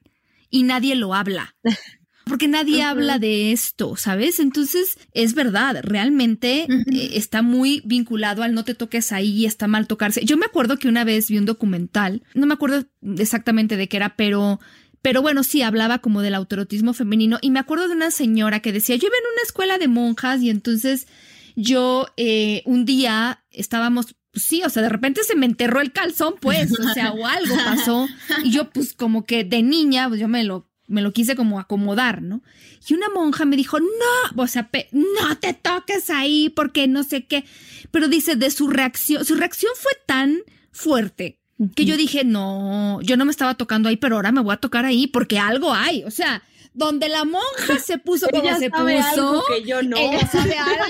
y 0.50 0.62
nadie 0.62 0.94
lo 0.94 1.14
habla. 1.14 1.54
Porque 2.24 2.46
nadie 2.46 2.82
habla 2.82 3.18
de 3.18 3.52
esto, 3.52 3.96
¿sabes? 3.96 4.38
Entonces, 4.38 4.96
es 5.12 5.34
verdad, 5.34 5.80
realmente 5.82 6.66
eh, 6.70 7.10
está 7.14 7.42
muy 7.42 7.82
vinculado 7.84 8.44
al 8.44 8.54
no 8.54 8.64
te 8.64 8.74
toques 8.74 9.10
ahí, 9.12 9.44
está 9.44 9.66
mal 9.66 9.88
tocarse. 9.88 10.24
Yo 10.24 10.36
me 10.36 10.46
acuerdo 10.46 10.78
que 10.78 10.88
una 10.88 11.04
vez 11.04 11.28
vi 11.28 11.38
un 11.38 11.46
documental, 11.46 12.22
no 12.34 12.46
me 12.46 12.54
acuerdo 12.54 12.84
exactamente 13.18 13.76
de 13.76 13.88
qué 13.88 13.96
era, 13.96 14.14
pero 14.16 14.60
pero 15.02 15.20
bueno, 15.20 15.42
sí, 15.42 15.62
hablaba 15.62 15.98
como 15.98 16.22
del 16.22 16.34
autorotismo 16.34 16.94
femenino 16.94 17.38
y 17.42 17.50
me 17.50 17.58
acuerdo 17.58 17.88
de 17.88 17.94
una 17.94 18.12
señora 18.12 18.60
que 18.60 18.72
decía, 18.72 18.96
yo 18.96 19.08
iba 19.08 19.16
en 19.16 19.32
una 19.32 19.42
escuela 19.42 19.78
de 19.78 19.88
monjas 19.88 20.40
y 20.40 20.48
entonces 20.48 21.08
yo 21.56 22.06
eh, 22.16 22.62
un 22.64 22.84
día 22.84 23.44
estábamos, 23.50 24.14
pues 24.30 24.44
sí, 24.44 24.62
o 24.64 24.70
sea, 24.70 24.82
de 24.82 24.88
repente 24.88 25.24
se 25.24 25.34
me 25.34 25.46
enterró 25.46 25.80
el 25.80 25.92
calzón, 25.92 26.34
pues, 26.40 26.72
o 26.78 26.94
sea, 26.94 27.12
o 27.12 27.26
algo 27.26 27.56
pasó 27.64 28.08
y 28.44 28.52
yo 28.52 28.70
pues 28.70 28.94
como 28.94 29.24
que 29.24 29.42
de 29.42 29.62
niña, 29.62 30.08
pues 30.08 30.20
yo 30.20 30.28
me 30.28 30.44
lo 30.44 30.70
me 30.88 31.00
lo 31.00 31.12
quise 31.12 31.36
como 31.36 31.58
acomodar, 31.58 32.20
¿no? 32.20 32.42
Y 32.86 32.92
una 32.92 33.08
monja 33.08 33.46
me 33.46 33.56
dijo, 33.56 33.80
no, 33.80 34.42
o 34.42 34.46
sea, 34.46 34.68
no 34.92 35.38
te 35.38 35.54
toques 35.54 36.10
ahí 36.10 36.50
porque 36.50 36.86
no 36.86 37.02
sé 37.02 37.24
qué. 37.24 37.44
Pero 37.90 38.08
dice, 38.08 38.36
de 38.36 38.50
su 38.50 38.68
reacción, 38.68 39.24
su 39.24 39.36
reacción 39.36 39.72
fue 39.74 39.92
tan 40.06 40.42
fuerte 40.70 41.41
que 41.74 41.84
yo 41.84 41.96
dije, 41.96 42.24
no, 42.24 43.00
yo 43.02 43.16
no 43.16 43.24
me 43.24 43.30
estaba 43.30 43.54
tocando 43.54 43.88
ahí, 43.88 43.96
pero 43.96 44.16
ahora 44.16 44.32
me 44.32 44.40
voy 44.40 44.54
a 44.54 44.58
tocar 44.58 44.84
ahí 44.84 45.06
porque 45.06 45.38
algo 45.38 45.72
hay. 45.74 46.04
O 46.04 46.10
sea, 46.10 46.42
donde 46.74 47.08
la 47.10 47.24
monja 47.24 47.78
se 47.84 47.98
puso 47.98 48.26
como 48.30 48.42
Ella 48.42 48.58
se 48.58 48.70
sabe 48.70 48.96
puso. 48.96 49.28
algo 49.28 49.42
que 49.48 49.68
yo 49.68 49.82
no. 49.82 49.96
Ella 49.96 50.26
sabe 50.26 50.54
algo 50.58 50.84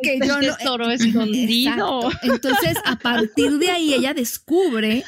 que 0.00 0.14
El 0.14 0.28
yo 0.28 0.40
no. 0.40 0.56
tesoro 0.56 0.90
escondido. 0.90 2.02
Exacto. 2.06 2.32
Entonces, 2.34 2.76
a 2.84 2.96
partir 2.98 3.58
de 3.58 3.70
ahí, 3.70 3.94
ella 3.94 4.14
descubre, 4.14 5.02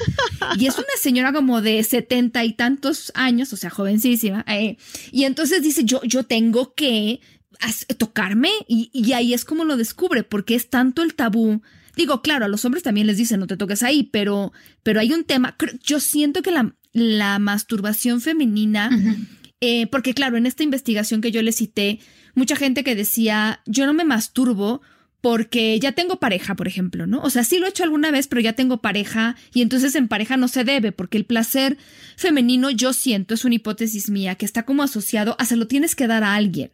y 0.57 0.67
es 0.67 0.77
una 0.77 0.87
señora 0.99 1.31
como 1.31 1.61
de 1.61 1.81
setenta 1.83 2.43
y 2.43 2.53
tantos 2.53 3.11
años, 3.15 3.53
o 3.53 3.57
sea, 3.57 3.69
jovencísima, 3.69 4.43
eh, 4.47 4.77
y 5.11 5.23
entonces 5.23 5.61
dice, 5.63 5.83
yo, 5.85 6.01
yo 6.03 6.23
tengo 6.23 6.73
que 6.73 7.21
tocarme, 7.97 8.49
y, 8.67 8.89
y 8.93 9.13
ahí 9.13 9.33
es 9.33 9.45
como 9.45 9.65
lo 9.65 9.77
descubre, 9.77 10.23
porque 10.23 10.55
es 10.55 10.69
tanto 10.69 11.03
el 11.03 11.13
tabú. 11.13 11.61
Digo, 11.95 12.21
claro, 12.21 12.45
a 12.45 12.47
los 12.47 12.65
hombres 12.65 12.83
también 12.83 13.07
les 13.07 13.17
dicen, 13.17 13.39
no 13.39 13.47
te 13.47 13.57
toques 13.57 13.83
ahí, 13.83 14.03
pero, 14.03 14.53
pero 14.83 14.99
hay 14.99 15.13
un 15.13 15.23
tema, 15.23 15.55
yo 15.83 15.99
siento 15.99 16.41
que 16.41 16.51
la, 16.51 16.75
la 16.93 17.39
masturbación 17.39 18.21
femenina... 18.21 18.89
Eh, 19.63 19.85
porque 19.85 20.15
claro, 20.15 20.37
en 20.37 20.47
esta 20.47 20.63
investigación 20.63 21.21
que 21.21 21.31
yo 21.31 21.43
le 21.43 21.51
cité, 21.51 21.99
mucha 22.33 22.55
gente 22.55 22.83
que 22.83 22.95
decía, 22.95 23.61
yo 23.67 23.85
no 23.85 23.93
me 23.93 24.03
masturbo 24.03 24.81
porque 25.21 25.79
ya 25.79 25.91
tengo 25.91 26.19
pareja, 26.19 26.55
por 26.55 26.67
ejemplo, 26.67 27.05
¿no? 27.05 27.21
O 27.21 27.29
sea, 27.29 27.43
sí 27.43 27.59
lo 27.59 27.67
he 27.67 27.69
hecho 27.69 27.83
alguna 27.83 28.09
vez, 28.09 28.27
pero 28.27 28.41
ya 28.41 28.53
tengo 28.53 28.81
pareja 28.81 29.35
y 29.53 29.61
entonces 29.61 29.93
en 29.95 30.07
pareja 30.07 30.35
no 30.35 30.47
se 30.47 30.63
debe, 30.63 30.91
porque 30.91 31.17
el 31.17 31.25
placer 31.25 31.77
femenino 32.17 32.71
yo 32.71 32.91
siento, 32.91 33.35
es 33.35 33.45
una 33.45 33.55
hipótesis 33.55 34.09
mía, 34.09 34.33
que 34.33 34.45
está 34.45 34.63
como 34.63 34.81
asociado 34.81 35.35
a 35.37 35.45
se 35.45 35.55
lo 35.55 35.67
tienes 35.67 35.95
que 35.95 36.07
dar 36.07 36.23
a 36.23 36.33
alguien, 36.33 36.71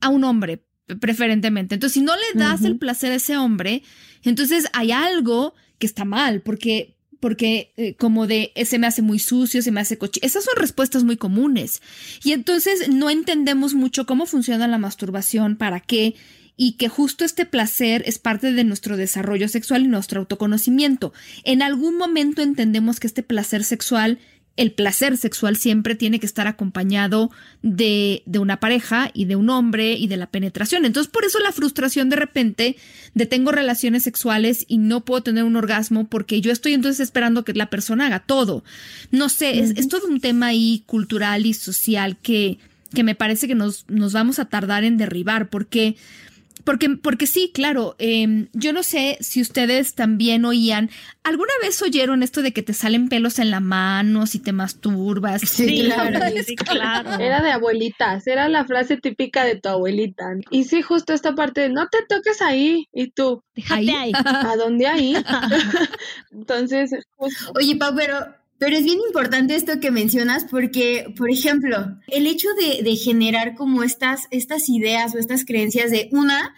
a 0.00 0.08
un 0.08 0.24
hombre 0.24 0.64
preferentemente. 1.00 1.74
Entonces, 1.74 1.94
si 1.94 2.00
no 2.00 2.14
le 2.14 2.38
das 2.38 2.62
el 2.62 2.78
placer 2.78 3.12
a 3.12 3.16
ese 3.16 3.36
hombre, 3.36 3.82
entonces 4.22 4.66
hay 4.72 4.92
algo 4.92 5.54
que 5.78 5.86
está 5.86 6.04
mal, 6.04 6.40
porque 6.42 6.94
porque 7.20 7.72
eh, 7.76 7.94
como 7.94 8.26
de 8.26 8.52
eh, 8.54 8.64
se 8.64 8.78
me 8.78 8.86
hace 8.86 9.02
muy 9.02 9.18
sucio, 9.18 9.60
se 9.60 9.72
me 9.72 9.80
hace 9.80 9.98
cochino. 9.98 10.24
Esas 10.24 10.44
son 10.44 10.54
respuestas 10.56 11.04
muy 11.04 11.16
comunes. 11.16 11.82
Y 12.22 12.32
entonces 12.32 12.88
no 12.88 13.10
entendemos 13.10 13.74
mucho 13.74 14.06
cómo 14.06 14.26
funciona 14.26 14.68
la 14.68 14.78
masturbación, 14.78 15.56
para 15.56 15.80
qué, 15.80 16.14
y 16.56 16.72
que 16.72 16.88
justo 16.88 17.24
este 17.24 17.46
placer 17.46 18.02
es 18.06 18.18
parte 18.18 18.52
de 18.52 18.64
nuestro 18.64 18.96
desarrollo 18.96 19.48
sexual 19.48 19.84
y 19.84 19.88
nuestro 19.88 20.20
autoconocimiento. 20.20 21.12
En 21.44 21.62
algún 21.62 21.96
momento 21.96 22.42
entendemos 22.42 23.00
que 23.00 23.06
este 23.06 23.22
placer 23.22 23.64
sexual 23.64 24.18
el 24.58 24.72
placer 24.72 25.16
sexual 25.16 25.56
siempre 25.56 25.94
tiene 25.94 26.18
que 26.18 26.26
estar 26.26 26.48
acompañado 26.48 27.30
de, 27.62 28.24
de, 28.26 28.40
una 28.40 28.58
pareja 28.58 29.08
y 29.14 29.24
de 29.26 29.36
un 29.36 29.50
hombre 29.50 29.92
y 29.92 30.08
de 30.08 30.16
la 30.16 30.26
penetración. 30.26 30.84
Entonces, 30.84 31.10
por 31.10 31.24
eso 31.24 31.38
la 31.38 31.52
frustración 31.52 32.08
de 32.08 32.16
repente 32.16 32.76
de 33.14 33.26
tengo 33.26 33.52
relaciones 33.52 34.02
sexuales 34.02 34.64
y 34.66 34.78
no 34.78 35.04
puedo 35.04 35.22
tener 35.22 35.44
un 35.44 35.54
orgasmo 35.54 36.08
porque 36.08 36.40
yo 36.40 36.50
estoy 36.50 36.72
entonces 36.74 36.98
esperando 36.98 37.44
que 37.44 37.54
la 37.54 37.70
persona 37.70 38.06
haga 38.06 38.18
todo. 38.18 38.64
No 39.12 39.28
sé, 39.28 39.52
uh 39.52 39.54
-huh. 39.54 39.62
es, 39.62 39.70
es, 39.78 39.88
todo 39.88 40.08
un 40.08 40.20
tema 40.20 40.46
ahí 40.46 40.82
cultural 40.86 41.46
y 41.46 41.54
social 41.54 42.16
que, 42.20 42.58
que 42.92 43.04
me 43.04 43.14
parece 43.14 43.46
que 43.46 43.54
nos, 43.54 43.84
nos 43.88 44.12
vamos 44.12 44.40
a 44.40 44.46
tardar 44.46 44.82
en 44.82 44.98
derribar 44.98 45.50
porque 45.50 45.94
porque, 46.64 46.90
porque 46.90 47.26
sí, 47.26 47.50
claro, 47.52 47.96
eh, 47.98 48.48
yo 48.52 48.72
no 48.72 48.82
sé 48.82 49.18
si 49.20 49.40
ustedes 49.40 49.94
también 49.94 50.44
oían, 50.44 50.90
¿alguna 51.22 51.52
vez 51.62 51.80
oyeron 51.82 52.22
esto 52.22 52.42
de 52.42 52.52
que 52.52 52.62
te 52.62 52.74
salen 52.74 53.08
pelos 53.08 53.38
en 53.38 53.50
la 53.50 53.60
mano 53.60 54.26
si 54.26 54.38
te 54.38 54.52
masturbas? 54.52 55.42
Sí, 55.42 55.84
claro, 55.86 56.20
sí, 56.44 56.56
claro. 56.56 57.14
Era 57.18 57.42
de 57.42 57.52
abuelitas, 57.52 58.26
era 58.26 58.48
la 58.48 58.64
frase 58.64 58.96
típica 58.96 59.44
de 59.44 59.56
tu 59.56 59.68
abuelita. 59.68 60.26
Y 60.50 60.64
sí, 60.64 60.82
justo 60.82 61.12
esta 61.12 61.34
parte 61.34 61.62
de 61.62 61.68
no 61.70 61.88
te 61.88 61.98
toques 62.08 62.42
ahí, 62.42 62.88
y 62.92 63.10
tú, 63.10 63.42
déjate 63.54 63.90
ahí. 63.90 64.12
¿A 64.14 64.56
dónde 64.56 64.86
ahí? 64.86 65.14
Entonces, 66.30 66.90
justo. 67.16 67.52
Oye, 67.54 67.76
Pau, 67.76 67.94
pero 67.94 68.37
pero 68.58 68.76
es 68.76 68.84
bien 68.84 68.98
importante 69.06 69.54
esto 69.54 69.78
que 69.80 69.90
mencionas 69.90 70.44
porque, 70.44 71.12
por 71.16 71.30
ejemplo, 71.30 71.96
el 72.08 72.26
hecho 72.26 72.48
de, 72.60 72.82
de, 72.82 72.96
generar 72.96 73.54
como 73.54 73.84
estas, 73.84 74.26
estas 74.32 74.68
ideas 74.68 75.14
o 75.14 75.18
estas 75.18 75.44
creencias 75.44 75.92
de 75.92 76.08
una, 76.10 76.54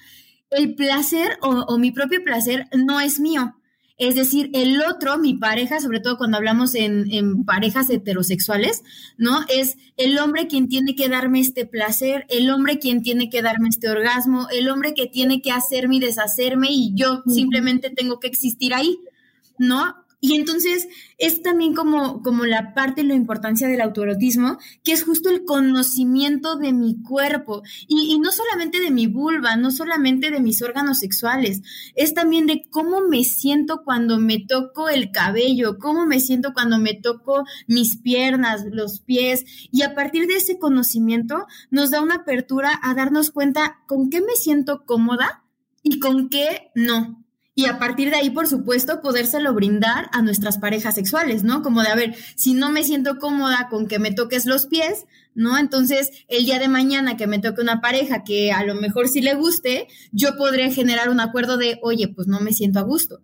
el 0.51 0.75
placer 0.75 1.39
o, 1.43 1.51
o, 1.51 1.79
mi 1.79 1.93
propio 1.93 2.25
placer 2.25 2.67
no 2.75 3.01
es 3.01 3.21
mío. 3.21 3.55
Es 3.99 4.15
decir, 4.15 4.51
el 4.55 4.81
otro, 4.81 5.19
mi 5.19 5.35
pareja, 5.35 5.79
sobre 5.79 6.01
todo 6.01 6.17
cuando 6.17 6.39
hablamos 6.39 6.75
en, 6.75 7.13
en 7.13 7.45
parejas 7.45 7.91
heterosexuales, 7.91 8.83
¿no? 9.19 9.41
Es 9.51 9.77
el 9.99 10.19
hombre 10.19 10.47
quien 10.47 10.69
tiene 10.69 10.97
que 10.97 11.11
darme 11.11 11.41
este 11.41 11.67
placer, 11.67 12.25
el 12.31 12.49
hombre 12.49 12.79
quien 12.79 13.03
tiene 13.03 13.29
que 13.29 13.43
darme 13.43 13.69
este 13.69 13.91
orgasmo, 13.91 14.49
el 14.51 14.71
hombre 14.71 14.95
que 14.95 15.07
tiene 15.07 15.43
que 15.43 15.53
hacerme 15.53 15.97
y 15.97 16.01
deshacerme 16.01 16.69
y 16.71 16.95
yo 16.95 17.23
simplemente 17.27 17.91
tengo 17.91 18.21
que 18.21 18.29
existir 18.29 18.73
ahí, 18.73 18.99
¿no? 19.59 19.95
Y 20.23 20.35
entonces 20.35 20.87
es 21.17 21.43
también 21.43 21.75
como, 21.75 22.23
como 22.23 22.45
la 22.45 22.75
parte 22.75 23.03
la 23.05 23.15
importancia 23.15 23.69
del 23.69 23.81
autoerotismo, 23.81 24.59
que 24.85 24.93
es 24.93 25.03
justo 25.03 25.31
el 25.31 25.47
conocimiento 25.47 26.57
de 26.57 26.75
mi 26.75 27.01
cuerpo 27.03 27.63
y, 27.89 28.13
y, 28.13 28.19
no 28.19 28.31
solamente 28.31 28.81
de 28.81 28.91
mi 28.91 29.07
vulva, 29.07 29.57
no 29.57 29.71
solamente 29.71 30.31
de 30.31 30.41
mis 30.41 30.61
órganos 30.61 30.99
sexuales, 30.99 31.63
es 31.95 32.13
también 32.13 32.47
de 32.47 32.63
cómo 32.69 33.01
me 33.01 33.25
siento 33.25 33.83
cuando 33.83 34.19
me 34.19 34.45
toco 34.47 34.91
el 34.91 35.11
cabello, 35.11 35.79
cómo 35.79 36.05
me 36.05 36.21
siento 36.21 36.53
cuando 36.53 36.79
me 36.79 36.93
toco 36.93 37.45
mis 37.67 37.97
piernas, 37.97 38.65
los 38.71 39.01
pies. 39.01 39.45
Y 39.73 39.83
a 39.83 39.95
partir 39.95 40.27
de 40.27 40.37
ese 40.37 40.59
conocimiento 40.59 41.47
nos 41.71 41.91
da 41.91 42.03
una 42.03 42.17
apertura 42.17 42.79
a 42.83 42.95
darnos 42.95 43.31
cuenta 43.31 43.79
con 43.87 44.11
qué 44.11 44.21
me 44.21 44.35
siento 44.35 44.85
cómoda 44.85 45.45
y 45.83 45.99
con 45.99 46.29
qué 46.29 46.71
no 46.75 47.20
y 47.61 47.67
a 47.67 47.79
partir 47.79 48.09
de 48.09 48.17
ahí, 48.17 48.31
por 48.31 48.47
supuesto, 48.47 49.03
podérselo 49.03 49.53
brindar 49.53 50.09
a 50.13 50.23
nuestras 50.23 50.57
parejas 50.57 50.95
sexuales, 50.95 51.43
¿no? 51.43 51.63
Como 51.63 51.83
de, 51.83 51.89
a 51.89 51.95
ver, 51.95 52.15
si 52.35 52.55
no 52.55 52.71
me 52.71 52.85
siento 52.85 53.19
cómoda 53.19 53.69
con 53.69 53.87
que 53.87 53.99
me 53.99 54.13
toques 54.13 54.47
los 54.47 54.65
pies, 54.65 55.05
¿no? 55.35 55.59
Entonces, 55.59 56.11
el 56.29 56.47
día 56.47 56.59
de 56.59 56.69
mañana 56.69 57.19
que 57.19 57.27
me 57.27 57.39
toque 57.39 57.61
una 57.61 57.83
pareja 57.83 58.25
que 58.25 58.51
a 58.51 58.65
lo 58.65 58.77
mejor 58.77 59.09
sí 59.09 59.21
le 59.21 59.35
guste, 59.35 59.89
yo 60.11 60.39
podría 60.39 60.73
generar 60.73 61.11
un 61.11 61.21
acuerdo 61.21 61.59
de, 61.59 61.79
oye, 61.83 62.09
pues 62.09 62.29
no 62.29 62.41
me 62.41 62.53
siento 62.53 62.79
a 62.79 62.83
gusto. 62.83 63.21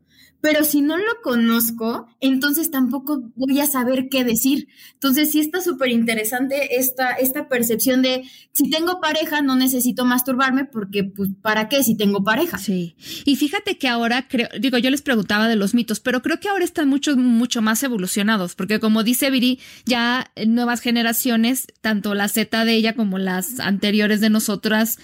Pero 0.47 0.65
si 0.65 0.81
no 0.81 0.97
lo 0.97 1.21
conozco, 1.25 2.07
entonces 2.21 2.71
tampoco 2.71 3.33
voy 3.35 3.59
a 3.59 3.67
saber 3.67 4.07
qué 4.09 4.23
decir. 4.23 4.69
Entonces 4.93 5.33
sí 5.33 5.41
está 5.41 5.61
súper 5.61 5.91
interesante 5.91 6.79
esta, 6.79 7.15
esta 7.15 7.49
percepción 7.49 8.01
de 8.01 8.23
si 8.53 8.71
tengo 8.71 9.01
pareja 9.01 9.43
no 9.43 9.57
necesito 9.57 10.05
masturbarme 10.05 10.65
porque 10.65 11.03
pues 11.03 11.31
¿para 11.43 11.69
qué 11.69 11.83
si 11.83 11.97
tengo 11.97 12.23
pareja? 12.23 12.59
Sí. 12.59 12.95
Y 13.25 13.35
fíjate 13.35 13.77
que 13.77 13.89
ahora 13.89 14.29
creo, 14.29 14.49
digo, 14.61 14.79
yo 14.79 14.89
les 14.91 15.03
preguntaba 15.03 15.49
de 15.49 15.57
los 15.57 15.75
mitos, 15.75 15.99
pero 15.99 16.23
creo 16.23 16.39
que 16.39 16.49
ahora 16.49 16.65
están 16.65 16.89
mucho, 16.89 17.17
mucho 17.17 17.61
más 17.61 17.83
evolucionados 17.83 18.55
porque 18.55 18.79
como 18.79 19.03
dice 19.03 19.31
Viri, 19.31 19.59
ya 19.85 20.31
nuevas 20.47 20.81
generaciones, 20.81 21.67
tanto 21.81 22.15
la 22.15 22.29
Z 22.29 22.65
de 22.65 22.73
ella 22.73 22.95
como 22.95 23.19
las 23.19 23.59
anteriores 23.59 24.21
de 24.21 24.31
nosotras, 24.31 25.01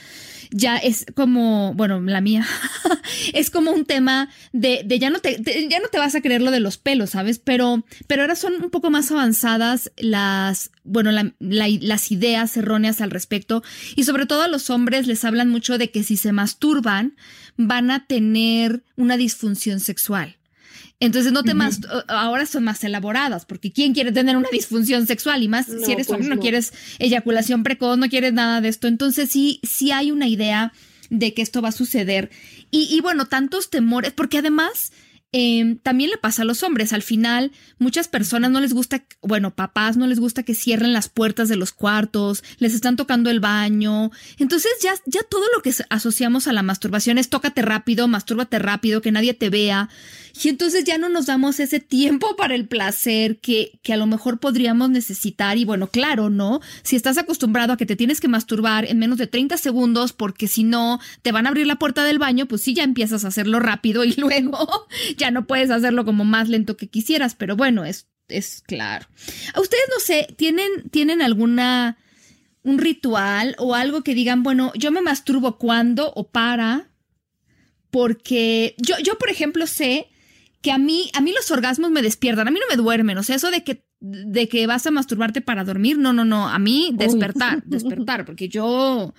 ya 0.53 0.77
es 0.77 1.07
como, 1.15 1.75
bueno, 1.75 2.01
la 2.01 2.21
mía, 2.21 2.47
es 3.33 3.51
como 3.51 3.73
un 3.73 3.85
tema 3.85 4.29
de, 4.53 4.83
de 4.85 4.99
ya 4.99 5.11
no 5.11 5.19
te, 5.19 5.43
ya 5.69 5.81
no 5.81 5.89
te 5.89 5.99
vas 5.99 6.15
a 6.15 6.21
creer 6.21 6.43
lo 6.43 6.51
de 6.51 6.61
los 6.61 6.79
pelos, 6.79 7.11
¿sabes? 7.11 7.39
Pero, 7.39 7.85
pero 8.07 8.23
ahora 8.23 8.37
son 8.37 8.55
un 8.63 8.71
poco 8.71 8.91
más 8.91 9.11
avanzadas 9.11 9.91
las, 9.97 10.71
bueno, 10.85 11.11
la, 11.11 11.33
las 11.39 12.13
ideas 12.13 12.57
erróneas 12.57 13.01
al 13.01 13.11
respecto 13.11 13.63
y 13.97 14.05
sobre 14.05 14.27
todo 14.27 14.43
a 14.43 14.49
los 14.49 14.71
hombres 14.71 15.07
les 15.07 15.25
hablan 15.25 15.49
mucho 15.49 15.79
de 15.79 15.91
que 15.91 16.05
si 16.05 16.17
se 16.17 16.33
masturban 16.33 17.17
van 17.57 17.91
a 17.91 18.07
tener 18.07 18.83
una 18.97 19.17
disfunción 19.17 19.81
sexual. 19.81 20.37
Entonces 21.03 21.33
no 21.33 21.43
te 21.43 21.51
uh 21.51 21.55
-huh. 21.55 21.59
más, 21.59 21.81
ahora 22.07 22.47
son 22.47 22.63
más 22.63 22.85
elaboradas, 22.85 23.45
porque 23.45 23.73
¿quién 23.73 23.93
quiere 23.93 24.13
tener 24.13 24.37
una 24.37 24.49
disfunción 24.53 25.05
sexual? 25.09 25.43
Y 25.43 25.49
más 25.49 25.69
no, 25.69 25.85
si 25.85 25.91
eres 25.91 26.07
pues 26.07 26.17
hombre, 26.17 26.29
no. 26.29 26.37
no 26.37 26.41
quieres 26.41 26.73
eyaculación 27.01 27.65
precoz, 27.65 27.99
no 27.99 28.09
quieres 28.09 28.33
nada 28.33 28.61
de 28.61 28.69
esto. 28.69 28.87
Entonces 28.87 29.29
sí, 29.29 29.59
sí 29.65 29.91
hay 29.91 30.13
una 30.13 30.29
idea 30.29 30.73
de 31.11 31.35
que 31.35 31.43
esto 31.43 31.61
va 31.61 31.71
a 31.71 31.73
suceder. 31.73 32.31
Y, 32.71 32.87
y 32.89 33.01
bueno, 33.01 33.27
tantos 33.27 33.69
temores, 33.69 34.13
porque 34.13 34.39
además 34.39 34.93
eh, 35.35 35.79
también 35.83 36.11
le 36.11 36.19
pasa 36.19 36.43
a 36.43 36.45
los 36.45 36.63
hombres. 36.63 36.93
Al 36.93 37.03
final, 37.03 37.53
muchas 37.79 38.07
personas 38.07 38.51
no 38.51 38.61
les 38.61 38.75
gusta, 38.75 39.03
bueno, 39.23 39.55
papás 39.55 39.97
no 39.97 40.07
les 40.07 40.21
gusta 40.21 40.43
que 40.43 40.55
cierren 40.55 40.93
las 40.93 41.09
puertas 41.09 41.49
de 41.49 41.57
los 41.57 41.73
cuartos, 41.73 42.45
les 42.59 42.75
están 42.75 42.97
tocando 42.97 43.31
el 43.31 43.41
baño. 43.41 44.11
Entonces 44.39 44.71
ya, 44.83 44.95
ya 45.07 45.23
todo 45.23 45.45
lo 45.57 45.63
que 45.63 45.73
asociamos 45.89 46.49
a 46.49 46.53
la 46.53 46.63
masturbación 46.63 47.17
es 47.17 47.31
tócate 47.31 47.63
rápido, 47.63 48.09
mastúrbate 48.09 48.59
rápido, 48.59 49.01
que 49.01 49.11
nadie 49.11 49.33
te 49.33 49.49
vea. 49.49 49.89
Y 50.41 50.49
entonces 50.49 50.85
ya 50.85 50.99
no 50.99 51.09
nos 51.09 51.27
damos 51.27 51.61
ese 51.61 51.81
tiempo 51.81 52.37
para 52.37 52.55
el 52.55 52.67
placer 52.67 53.39
que, 53.39 53.79
que 53.83 53.93
a 53.93 53.97
lo 53.97 54.07
mejor 54.07 54.41
podríamos 54.41 54.91
necesitar. 54.91 55.59
Y 55.59 55.65
bueno, 55.65 55.89
claro, 55.89 56.31
¿no? 56.31 56.61
Si 56.83 56.97
estás 56.97 57.19
acostumbrado 57.19 57.73
a 57.73 57.77
que 57.77 57.87
te 57.87 57.97
tienes 57.97 58.21
que 58.21 58.29
masturbar 58.29 58.87
en 58.87 58.99
menos 58.99 59.19
de 59.19 59.27
30 59.27 59.57
segundos 59.59 60.13
porque 60.13 60.49
si 60.49 60.65
no 60.65 61.01
te 61.23 61.33
van 61.33 61.47
a 61.47 61.51
abrir 61.51 61.67
la 61.67 61.77
puerta 61.77 62.05
del 62.05 62.19
baño, 62.19 62.47
pues 62.47 62.63
sí 62.63 62.75
ya 62.75 62.85
empiezas 62.85 63.25
a 63.25 63.29
hacerlo 63.29 63.61
rápido 63.61 64.05
y 64.05 64.13
luego 64.17 64.87
ya 65.17 65.31
no 65.31 65.47
puedes 65.47 65.71
hacerlo 65.71 66.05
como 66.05 66.25
más 66.25 66.49
lento 66.49 66.77
que 66.77 66.89
quisieras. 66.89 67.35
Pero 67.35 67.57
bueno, 67.57 67.85
es, 67.85 68.09
es 68.29 68.63
claro. 68.67 69.07
A 69.55 69.61
ustedes, 69.61 69.85
no 69.91 70.01
sé, 70.01 70.35
¿tienen, 70.37 70.89
tienen 70.91 71.23
alguna 71.23 71.99
un 72.65 72.79
ritual 72.79 73.57
o 73.59 73.75
algo 73.75 74.03
que 74.03 74.15
digan, 74.15 74.43
bueno, 74.43 74.73
yo 74.77 74.93
me 74.93 75.03
masturbo 75.03 75.59
cuando 75.59 76.13
o 76.15 76.29
para? 76.29 76.89
Porque 77.91 78.75
yo, 78.79 78.95
yo 79.03 79.19
por 79.19 79.29
ejemplo, 79.29 79.67
sé 79.67 80.09
que 80.63 80.71
a 80.71 80.79
mí, 80.79 81.11
a 81.13 81.21
mí 81.21 81.33
los 81.33 81.51
orgasmos 81.51 81.91
me 81.91 82.03
despiertan, 82.03 82.47
a 82.47 82.51
mí 82.51 82.59
no 82.61 82.67
me 82.75 82.81
duermen, 82.81 83.19
o 83.19 83.23
sea, 83.23 83.37
eso 83.37 83.51
de 83.51 83.65
que, 83.65 83.85
de 84.01 84.49
que 84.49 84.67
vas 84.67 84.87
a 84.87 84.93
masturbarte 84.93 85.41
para 85.41 85.65
dormir, 85.65 85.99
no, 85.99 86.13
no, 86.13 86.25
no, 86.25 86.49
a 86.49 86.59
mí 86.59 86.93
despertar, 86.95 87.63
despertar, 87.67 88.25
porque 88.25 88.49
yo, 88.49 89.13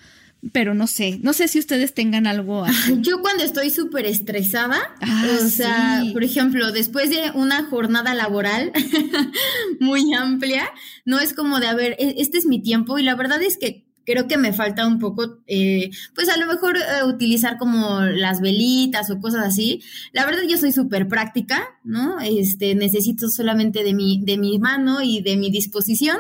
pero 0.54 0.74
no 0.74 0.88
sé, 0.88 1.20
no 1.22 1.34
sé 1.34 1.50
si 1.50 1.60
ustedes 1.60 1.94
tengan 1.94 2.28
algo 2.28 2.64
así. 2.64 2.98
Yo 3.02 3.22
cuando 3.22 3.44
estoy 3.44 3.70
súper 3.72 4.06
estresada, 4.06 4.80
ah, 5.02 5.28
o 5.44 5.48
sea, 5.50 6.04
por 6.14 6.24
ejemplo, 6.24 6.72
después 6.72 7.10
de 7.10 7.32
una 7.34 7.66
jornada 7.66 8.14
laboral 8.14 8.72
muy 9.82 10.14
amplia, 10.14 10.70
no 11.04 11.20
es 11.20 11.34
como 11.34 11.60
de, 11.60 11.68
a 11.68 11.76
ver, 11.76 11.98
e-, 12.00 12.16
este 12.20 12.38
es 12.38 12.46
mi 12.46 12.62
tiempo 12.62 12.98
y 12.98 13.04
la 13.04 13.16
verdad 13.16 13.42
es 13.44 13.58
que 13.58 13.86
creo 14.06 14.28
que 14.28 14.38
me 14.38 14.54
falta 14.54 14.88
un 14.88 15.00
poco, 15.00 15.40
eh, 15.48 15.90
pues 16.16 16.30
a 16.30 16.38
lo 16.38 16.48
mejor 16.48 16.78
eh, 16.78 17.04
utilizar 17.06 17.58
como 17.58 18.02
las 18.02 18.42
velitas 18.42 19.10
o 19.10 19.20
cosas 19.20 19.46
así. 19.46 19.82
La 20.12 20.26
verdad 20.26 20.44
yo 20.48 20.58
soy 20.58 20.72
súper 20.72 21.08
práctica, 21.08 21.64
¿no? 21.84 22.20
Este, 22.20 22.76
necesito 22.76 23.30
solamente 23.30 23.84
de 23.84 23.94
mi, 23.94 24.22
de 24.24 24.38
mi 24.38 24.60
mano 24.60 25.02
y 25.02 25.22
de 25.22 25.38
mi 25.38 25.52
disposición. 25.52 26.18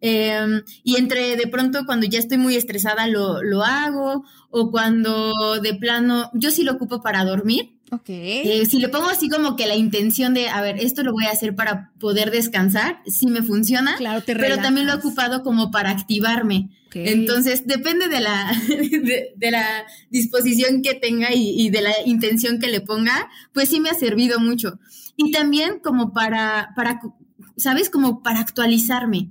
Em, 0.00 0.62
y 0.82 0.96
entre 0.96 1.36
de 1.36 1.46
pronto 1.46 1.86
cuando 1.86 2.06
ya 2.06 2.18
estoy 2.18 2.36
muy 2.36 2.56
estresada 2.56 3.06
lo, 3.06 3.40
lo 3.40 3.62
hago 3.62 4.24
o 4.50 4.70
cuando 4.72 5.60
de 5.62 5.74
plano, 5.74 6.28
yo 6.34 6.50
sí 6.50 6.64
lo 6.64 6.72
ocupo 6.72 7.02
para 7.02 7.24
dormir, 7.24 7.70
Ok. 7.92 8.08
Eh, 8.08 8.64
si 8.64 8.78
le 8.78 8.88
pongo 8.88 9.10
así 9.10 9.28
como 9.28 9.54
que 9.54 9.66
la 9.66 9.76
intención 9.76 10.32
de, 10.32 10.48
a 10.48 10.62
ver, 10.62 10.78
esto 10.80 11.02
lo 11.02 11.12
voy 11.12 11.26
a 11.26 11.30
hacer 11.30 11.54
para 11.54 11.92
poder 12.00 12.30
descansar, 12.30 13.02
sí 13.06 13.26
me 13.26 13.42
funciona, 13.42 13.96
claro, 13.96 14.22
te 14.22 14.34
pero 14.34 14.56
también 14.56 14.86
lo 14.86 14.94
he 14.94 14.96
ocupado 14.96 15.42
como 15.42 15.70
para 15.70 15.90
activarme. 15.90 16.70
Entonces, 16.94 17.66
depende 17.66 18.08
de 18.08 18.20
la, 18.20 18.50
de, 18.68 19.50
la 19.50 19.84
disposición 20.10 20.82
que 20.82 20.94
tenga 20.94 21.34
y, 21.34 21.50
y, 21.58 21.70
de 21.70 21.82
la 21.82 21.92
intención 22.06 22.60
que 22.60 22.68
le 22.68 22.80
ponga, 22.80 23.28
pues 23.52 23.68
sí 23.68 23.80
me 23.80 23.90
ha 23.90 23.94
servido 23.94 24.38
mucho. 24.40 24.78
Y 25.16 25.30
también 25.30 25.78
como 25.78 26.12
para, 26.14 26.72
para, 26.74 27.00
¿sabes? 27.56 27.90
Como 27.90 28.22
para 28.22 28.40
actualizarme 28.40 29.30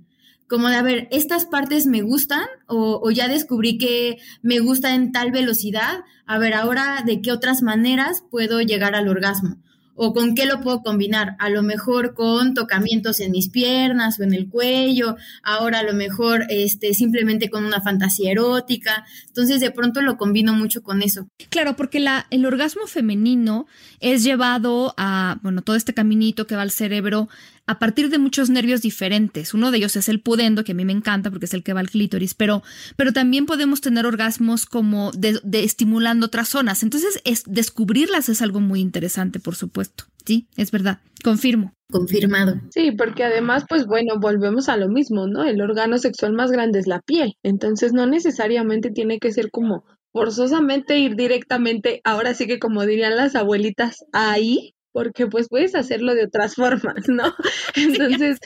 como 0.52 0.68
de, 0.68 0.76
a 0.76 0.82
ver, 0.82 1.08
estas 1.12 1.46
partes 1.46 1.86
me 1.86 2.02
gustan 2.02 2.44
o, 2.68 3.10
ya 3.10 3.30
descubrí 3.30 3.78
que 3.78 4.18
me 4.42 4.60
gusta 4.60 4.94
en 4.94 5.14
tal 5.14 5.32
velocidad, 5.32 6.04
a 6.26 6.40
ver, 6.40 6.56
ahora 6.56 7.04
de 7.06 7.22
qué 7.22 7.32
otras 7.32 7.62
maneras 7.62 8.26
puedo 8.30 8.60
llegar 8.60 8.94
al 8.94 9.08
orgasmo 9.08 9.60
o 9.96 10.14
con 10.14 10.36
qué 10.36 10.46
lo 10.46 10.60
puedo 10.60 10.82
combinar. 10.82 11.38
A 11.40 11.50
lo 11.50 11.64
mejor 11.64 12.16
con 12.16 12.54
tocamientos 12.54 13.22
en 13.22 13.32
mis 13.32 13.48
piernas 13.50 14.20
o 14.20 14.24
en 14.24 14.34
el 14.34 14.50
cuello, 14.50 15.16
ahora 15.42 15.80
a 15.80 15.84
lo 15.84 15.94
mejor 15.94 16.46
este, 16.50 16.94
simplemente 16.94 17.50
con 17.50 17.64
una 17.64 17.82
fantasía 17.82 18.32
erótica. 18.32 19.06
Entonces 19.28 19.62
de 19.62 19.72
pronto 19.72 20.02
lo 20.02 20.18
combino 20.18 20.54
mucho 20.54 20.84
con 20.84 21.02
eso. 21.02 21.28
Claro, 21.50 21.78
porque 21.78 22.02
la, 22.02 22.28
el 22.30 22.46
orgasmo 22.46 22.88
femenino 22.88 23.68
es 24.02 24.24
llevado 24.24 24.94
a, 24.98 25.40
bueno, 25.44 25.62
todo 25.62 25.78
este 25.78 25.94
caminito 25.94 26.46
que 26.46 26.56
va 26.56 26.64
al 26.64 26.72
cerebro 26.72 27.30
a 27.72 27.80
partir 27.80 28.10
de 28.10 28.18
muchos 28.18 28.50
nervios 28.50 28.82
diferentes. 28.82 29.54
Uno 29.54 29.72
de 29.72 29.78
ellos 29.78 29.96
es 29.96 30.10
el 30.10 30.20
pudendo, 30.20 30.66
que 30.66 30.74
a 30.74 30.76
mí 30.76 30.84
me 30.84 30.92
encanta 30.92 31.32
porque 31.32 31.46
es 31.46 31.54
el 31.54 31.64
que 31.64 31.72
va 31.72 31.80
al 31.80 31.90
clítoris, 31.90 32.34
pero, 32.34 32.64
pero 32.98 33.14
también 33.14 33.46
podemos 33.46 33.80
tener 33.80 34.06
orgasmos 34.06 34.66
como 34.66 35.12
de, 35.12 35.40
estimulando 35.64 36.26
otras 36.26 36.50
zonas. 36.50 36.84
Entonces, 36.84 37.22
es, 37.24 37.44
descubrirlas 37.48 38.28
es 38.28 38.42
algo 38.42 38.60
muy 38.60 38.82
interesante, 38.82 39.40
por 39.40 39.56
supuesto. 39.56 40.04
Sí, 40.26 40.48
es 40.58 40.72
verdad. 40.72 41.00
Confirmo. 41.24 41.74
Confirmado. 41.90 42.60
Sí, 42.72 42.92
porque 42.92 43.24
además, 43.24 43.64
pues 43.68 43.86
bueno, 43.86 44.16
volvemos 44.20 44.68
a 44.68 44.76
lo 44.76 44.90
mismo, 44.90 45.28
¿no? 45.28 45.46
El 45.46 45.62
órgano 45.62 45.98
sexual 45.98 46.34
más 46.34 46.52
grande 46.52 46.80
es 46.80 46.88
la 46.88 47.00
piel. 47.00 47.36
Entonces, 47.42 47.94
no 47.94 48.06
necesariamente 48.06 48.92
tiene 48.92 49.20
que 49.20 49.32
ser 49.32 49.50
como 49.50 49.86
forzosamente 50.12 51.00
ir 51.00 51.16
directamente, 51.16 52.02
ahora 52.04 52.34
sí 52.34 52.46
que 52.48 52.60
como 52.60 52.86
dirían 52.86 53.16
las 53.16 53.36
abuelitas, 53.36 54.04
ahí, 54.12 54.74
porque 54.92 55.28
pues 55.28 55.48
puedes 55.50 55.76
hacerlo 55.76 56.14
de 56.16 56.26
otras 56.26 56.56
formas, 56.56 57.08
¿no? 57.08 57.34
Entonces, 57.76 58.40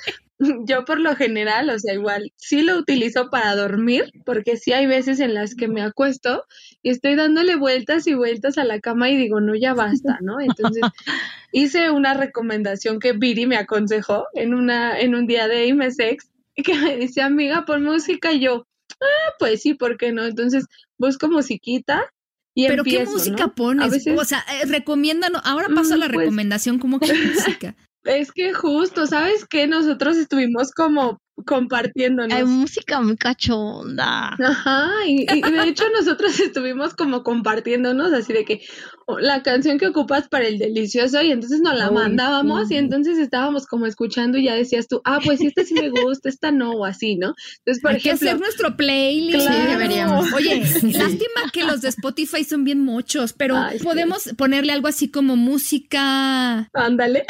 yo 0.65 0.83
por 0.83 0.99
lo 0.99 1.15
general, 1.15 1.69
o 1.69 1.79
sea, 1.79 1.93
igual 1.93 2.31
sí 2.35 2.61
lo 2.61 2.77
utilizo 2.77 3.29
para 3.29 3.55
dormir, 3.55 4.11
porque 4.25 4.57
sí 4.57 4.73
hay 4.73 4.85
veces 4.85 5.19
en 5.19 5.33
las 5.33 5.55
que 5.55 5.67
me 5.67 5.81
acuesto 5.81 6.43
y 6.81 6.89
estoy 6.89 7.15
dándole 7.15 7.55
vueltas 7.55 8.05
y 8.07 8.15
vueltas 8.15 8.57
a 8.57 8.65
la 8.65 8.79
cama 8.79 9.09
y 9.09 9.17
digo, 9.17 9.39
no, 9.39 9.55
ya 9.55 9.73
basta, 9.73 10.17
¿no? 10.21 10.41
Entonces, 10.41 10.83
hice 11.51 11.89
una 11.89 12.13
recomendación 12.13 12.99
que 12.99 13.13
Viri 13.13 13.45
me 13.45 13.57
aconsejó 13.57 14.25
en 14.33 14.53
una 14.53 14.99
en 14.99 15.15
un 15.15 15.25
día 15.25 15.47
de 15.47 15.67
IMSEX 15.67 16.29
que 16.55 16.73
me 16.75 16.97
dice, 16.97 17.21
amiga, 17.21 17.65
pon 17.65 17.83
música 17.83 18.31
y 18.33 18.39
yo, 18.41 18.65
ah, 19.01 19.33
pues 19.39 19.61
sí, 19.61 19.73
¿por 19.73 19.97
qué 19.97 20.11
no? 20.11 20.25
Entonces, 20.25 20.65
busco 20.97 21.27
musiquita 21.29 22.13
pero 22.55 22.83
qué 22.83 23.05
música 23.05 23.49
pones, 23.49 24.07
o 24.07 24.25
sea, 24.25 24.43
eh, 24.53 24.65
recomiendan, 24.65 25.33
ahora 25.43 25.67
paso 25.73 25.93
a 25.93 25.97
la 25.97 26.07
mm, 26.07 26.11
pues 26.11 26.19
recomendación, 26.25 26.79
como 26.79 26.99
que 26.99 27.13
música. 27.13 27.75
Es 28.05 28.31
que 28.31 28.53
justo, 28.53 29.07
¿sabes 29.07 29.45
qué? 29.45 29.67
Nosotros 29.67 30.15
estuvimos 30.17 30.71
como 30.71 31.19
compartiéndonos. 31.43 32.33
Hay 32.33 32.45
música 32.45 33.01
muy 33.01 33.17
cachonda. 33.17 34.35
Ajá, 34.39 34.89
y, 35.05 35.25
de 35.25 35.63
hecho 35.67 35.83
nosotros 35.97 36.39
estuvimos 36.39 36.93
como 36.93 37.23
compartiéndonos 37.23 38.13
así 38.13 38.31
de 38.31 38.45
que 38.45 38.61
oh, 39.05 39.19
la 39.19 39.43
canción 39.43 39.77
que 39.77 39.87
ocupas 39.87 40.29
para 40.29 40.47
el 40.47 40.57
delicioso 40.57 41.21
y 41.21 41.31
entonces 41.31 41.59
nos 41.61 41.77
la 41.77 41.91
mandábamos 41.91 42.71
y 42.71 42.77
entonces 42.77 43.17
estábamos 43.17 43.67
como 43.67 43.85
escuchando 43.85 44.37
y 44.37 44.45
ya 44.45 44.55
decías 44.55 44.87
tú, 44.87 45.01
ah, 45.03 45.19
pues 45.23 45.41
esta 45.41 45.63
sí 45.63 45.73
me 45.73 45.89
gusta, 45.89 46.29
esta 46.29 46.51
no, 46.51 46.71
o 46.71 46.85
así, 46.85 47.15
¿no? 47.15 47.35
Entonces, 47.59 47.81
por 47.81 47.91
Hay 47.91 47.97
ejemplo, 47.97 48.19
que 48.19 48.29
hacer 48.29 48.39
nuestro 48.39 48.77
playlist. 48.77 49.47
Claro. 49.47 49.71
deberíamos. 49.71 50.33
Oye, 50.33 50.59
lástima 50.83 51.51
que 51.51 51.63
los 51.63 51.81
de 51.81 51.89
Spotify 51.89 52.43
son 52.43 52.63
bien 52.63 52.79
muchos, 52.79 53.33
pero 53.33 53.57
podemos 53.83 54.29
ponerle 54.37 54.71
algo 54.71 54.87
así 54.87 55.09
como 55.09 55.35
música. 55.35 56.69
Ándale. 56.73 57.25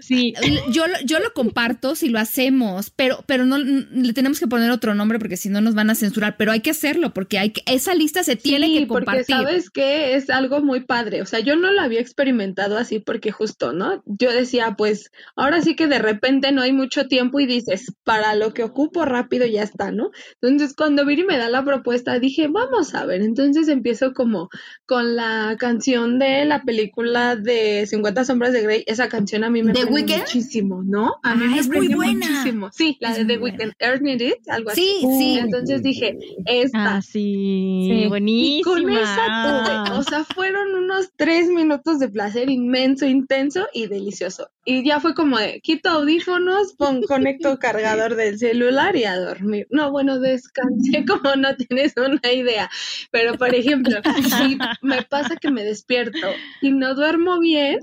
Sí. 0.00 0.34
Yo, 0.70 0.84
yo 1.04 1.18
lo 1.18 1.32
comparto 1.32 1.94
si 1.94 2.08
lo 2.08 2.18
hacemos, 2.18 2.90
pero 2.90 3.19
pero, 3.26 3.46
no 3.46 3.58
le 3.58 4.12
tenemos 4.12 4.38
que 4.40 4.46
poner 4.46 4.70
otro 4.70 4.94
nombre 4.94 5.18
porque 5.18 5.36
si 5.36 5.48
no 5.48 5.60
nos 5.60 5.74
van 5.74 5.90
a 5.90 5.94
censurar, 5.94 6.36
pero 6.36 6.52
hay 6.52 6.60
que 6.60 6.70
hacerlo 6.70 7.12
porque 7.12 7.38
hay 7.38 7.50
que, 7.50 7.62
esa 7.66 7.94
lista 7.94 8.22
se 8.22 8.36
tiene 8.36 8.72
que 8.72 8.86
compartir. 8.86 9.36
Porque 9.36 9.50
sabes 9.50 9.70
que 9.70 10.14
es 10.14 10.30
algo 10.30 10.60
muy 10.60 10.84
padre, 10.84 11.22
o 11.22 11.26
sea, 11.26 11.40
yo 11.40 11.56
no 11.56 11.70
lo 11.70 11.80
había 11.80 12.00
experimentado 12.00 12.76
así 12.76 12.98
porque 12.98 13.32
justo, 13.32 13.72
¿no? 13.72 14.02
Yo 14.06 14.32
decía, 14.32 14.74
pues 14.76 15.10
ahora 15.36 15.62
sí 15.62 15.76
que 15.76 15.86
de 15.86 15.98
repente 15.98 16.52
no 16.52 16.62
hay 16.62 16.72
mucho 16.72 17.06
tiempo 17.06 17.40
y 17.40 17.46
dices, 17.46 17.92
para 18.04 18.34
lo 18.34 18.54
que 18.54 18.64
ocupo 18.64 19.04
rápido 19.04 19.46
ya 19.46 19.62
está, 19.62 19.90
¿no? 19.90 20.10
Entonces, 20.40 20.74
cuando 20.74 21.04
Viri 21.04 21.24
me 21.24 21.38
da 21.38 21.48
la 21.48 21.64
propuesta, 21.64 22.18
dije, 22.18 22.48
vamos 22.48 22.94
a 22.94 23.06
ver, 23.06 23.22
entonces 23.22 23.68
empiezo 23.68 24.12
como 24.12 24.48
con 24.86 25.16
la 25.16 25.56
canción 25.58 26.18
de 26.18 26.44
la 26.44 26.62
película 26.62 27.36
de 27.36 27.86
50 27.86 28.24
sombras 28.24 28.52
de 28.52 28.62
Grey, 28.62 28.84
esa 28.86 29.08
canción 29.08 29.44
a 29.44 29.50
mí 29.50 29.62
me 29.62 29.72
gusta 29.72 30.18
muchísimo, 30.18 30.82
¿no? 30.84 31.16
A 31.22 31.34
mí 31.34 31.44
ah, 31.48 31.56
es 31.58 31.68
muy 31.68 31.88
buena. 31.88 32.26
muchísimo. 32.26 32.70
Sí, 32.72 32.96
la 33.00 33.09
de 33.16 33.24
The 33.24 33.38
Weeknd, 33.38 33.72
Earn 33.78 34.08
It, 34.08 34.48
algo 34.48 34.70
así. 34.70 34.98
Sí, 35.00 35.06
sí. 35.18 35.38
Entonces 35.38 35.82
dije, 35.82 36.16
esta. 36.46 36.96
Ah, 36.96 37.02
sí, 37.02 38.06
buenísima. 38.08 38.58
Y 38.58 38.62
con 38.62 38.90
esa 38.90 39.98
o 39.98 40.02
sea, 40.02 40.24
fueron 40.24 40.74
unos 40.74 41.10
tres 41.16 41.48
minutos 41.48 41.98
de 41.98 42.08
placer 42.08 42.50
inmenso, 42.50 43.06
intenso 43.06 43.66
y 43.72 43.86
delicioso. 43.86 44.50
Y 44.64 44.84
ya 44.84 45.00
fue 45.00 45.14
como 45.14 45.38
de, 45.38 45.60
quito 45.60 45.90
audífonos, 45.90 46.74
pon, 46.74 47.02
conecto 47.08 47.58
cargador 47.58 48.14
del 48.14 48.38
celular 48.38 48.96
y 48.96 49.04
a 49.04 49.16
dormir. 49.16 49.66
No, 49.70 49.90
bueno, 49.90 50.18
descansé 50.20 51.04
como 51.06 51.36
no 51.36 51.54
tienes 51.56 51.94
una 51.96 52.32
idea. 52.32 52.70
Pero, 53.10 53.34
por 53.34 53.54
ejemplo, 53.54 54.00
si 54.38 54.58
me 54.82 55.02
pasa 55.02 55.36
que 55.36 55.50
me 55.50 55.64
despierto 55.64 56.28
y 56.60 56.72
no 56.72 56.94
duermo 56.94 57.38
bien, 57.38 57.78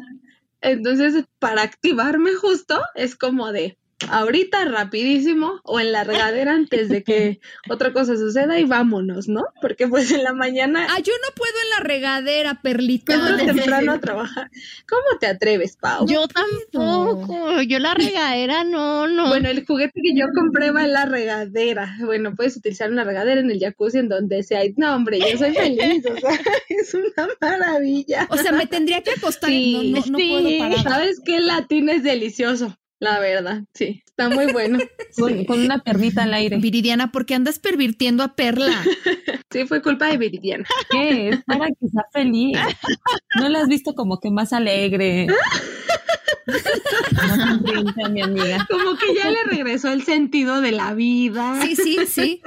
entonces 0.61 1.25
para 1.39 1.61
activarme 1.61 2.33
justo 2.33 2.81
es 2.95 3.15
como 3.15 3.51
de, 3.51 3.77
ahorita 4.09 4.65
rapidísimo 4.65 5.59
o 5.63 5.79
en 5.79 5.91
la 5.91 6.03
regadera 6.03 6.53
antes 6.53 6.89
de 6.89 7.03
que 7.03 7.39
otra 7.69 7.93
cosa 7.93 8.15
suceda 8.15 8.59
y 8.59 8.63
vámonos, 8.63 9.27
¿no? 9.27 9.45
Porque 9.61 9.87
pues 9.87 10.11
en 10.11 10.23
la 10.23 10.33
mañana... 10.33 10.87
Ah, 10.89 10.99
yo 10.99 11.13
no 11.23 11.33
puedo 11.35 11.53
en 11.63 11.69
la 11.69 11.79
regadera, 11.87 12.61
perlita. 12.61 13.19
Pero 13.19 13.37
temprano 13.37 13.93
a 13.93 13.99
trabajar. 14.01 14.49
¿Cómo 14.87 15.19
te 15.19 15.27
atreves, 15.27 15.77
Pau? 15.77 16.07
Yo 16.07 16.27
tampoco, 16.27 17.61
yo 17.63 17.79
la 17.79 17.93
regadera 17.93 18.63
no, 18.63 19.07
no. 19.07 19.27
Bueno, 19.27 19.49
el 19.49 19.65
juguete 19.65 20.01
que 20.01 20.15
yo 20.15 20.27
compré 20.33 20.71
va 20.71 20.83
en 20.83 20.93
la 20.93 21.05
regadera. 21.05 21.97
Bueno, 22.01 22.35
puedes 22.35 22.55
utilizar 22.57 22.91
una 22.91 23.03
regadera 23.03 23.41
en 23.41 23.49
el 23.49 23.59
jacuzzi 23.59 23.99
en 23.99 24.09
donde 24.09 24.43
sea. 24.43 24.61
No, 24.75 24.95
hombre, 24.95 25.19
yo 25.19 25.37
soy 25.37 25.53
feliz, 25.53 26.05
o 26.05 26.17
sea, 26.17 26.29
es 26.69 26.93
una 26.93 27.29
maravilla. 27.41 28.27
O 28.29 28.37
sea, 28.37 28.51
me 28.51 28.67
tendría 28.67 29.01
que 29.01 29.11
acostar 29.11 29.51
y 29.51 29.91
no, 29.91 29.99
no, 30.05 30.17
puedo 30.17 30.59
parar. 30.59 30.83
¿Sabes 30.83 31.21
qué? 31.23 31.37
El 31.37 31.47
latín 31.47 31.89
es 31.89 32.03
delicioso. 32.03 32.77
La 32.99 33.19
verdad, 33.19 33.63
sí, 33.73 34.03
está 34.05 34.27
muy 34.29 34.51
bueno. 34.51 34.79
con, 35.47 35.59
una 35.59 35.83
perrita 35.83 36.23
al 36.23 36.33
aire. 36.33 36.57
Viridiana, 36.57 37.11
¿por 37.11 37.27
qué 37.27 37.35
andas 37.35 37.59
pervirtiendo 37.59 38.23
a 38.23 38.35
Perla? 38.35 38.83
sí, 39.51 39.67
fue 39.67 39.83
culpa 39.83 40.07
de 40.07 40.17
Viridiana. 40.17 40.65
¿Qué? 40.89 41.29
Es 41.29 41.43
para 41.45 41.67
que 41.67 41.87
sea 41.91 42.05
feliz. 42.11 42.57
¿No 43.39 43.49
la 43.49 43.59
has 43.59 43.67
visto 43.67 43.93
como 43.93 44.19
que 44.19 44.31
más 44.31 44.51
alegre? 44.51 45.27
no 47.97 48.09
mi 48.09 48.21
amiga. 48.21 48.67
Como 48.69 48.97
que 48.97 49.13
ya 49.13 49.29
le 49.29 49.43
regresó 49.43 49.89
el 49.89 50.03
sentido 50.03 50.61
de 50.61 50.71
la 50.71 50.93
vida. 50.95 51.61
Sí, 51.61 51.75
sí, 51.75 51.97
sí. 52.07 52.41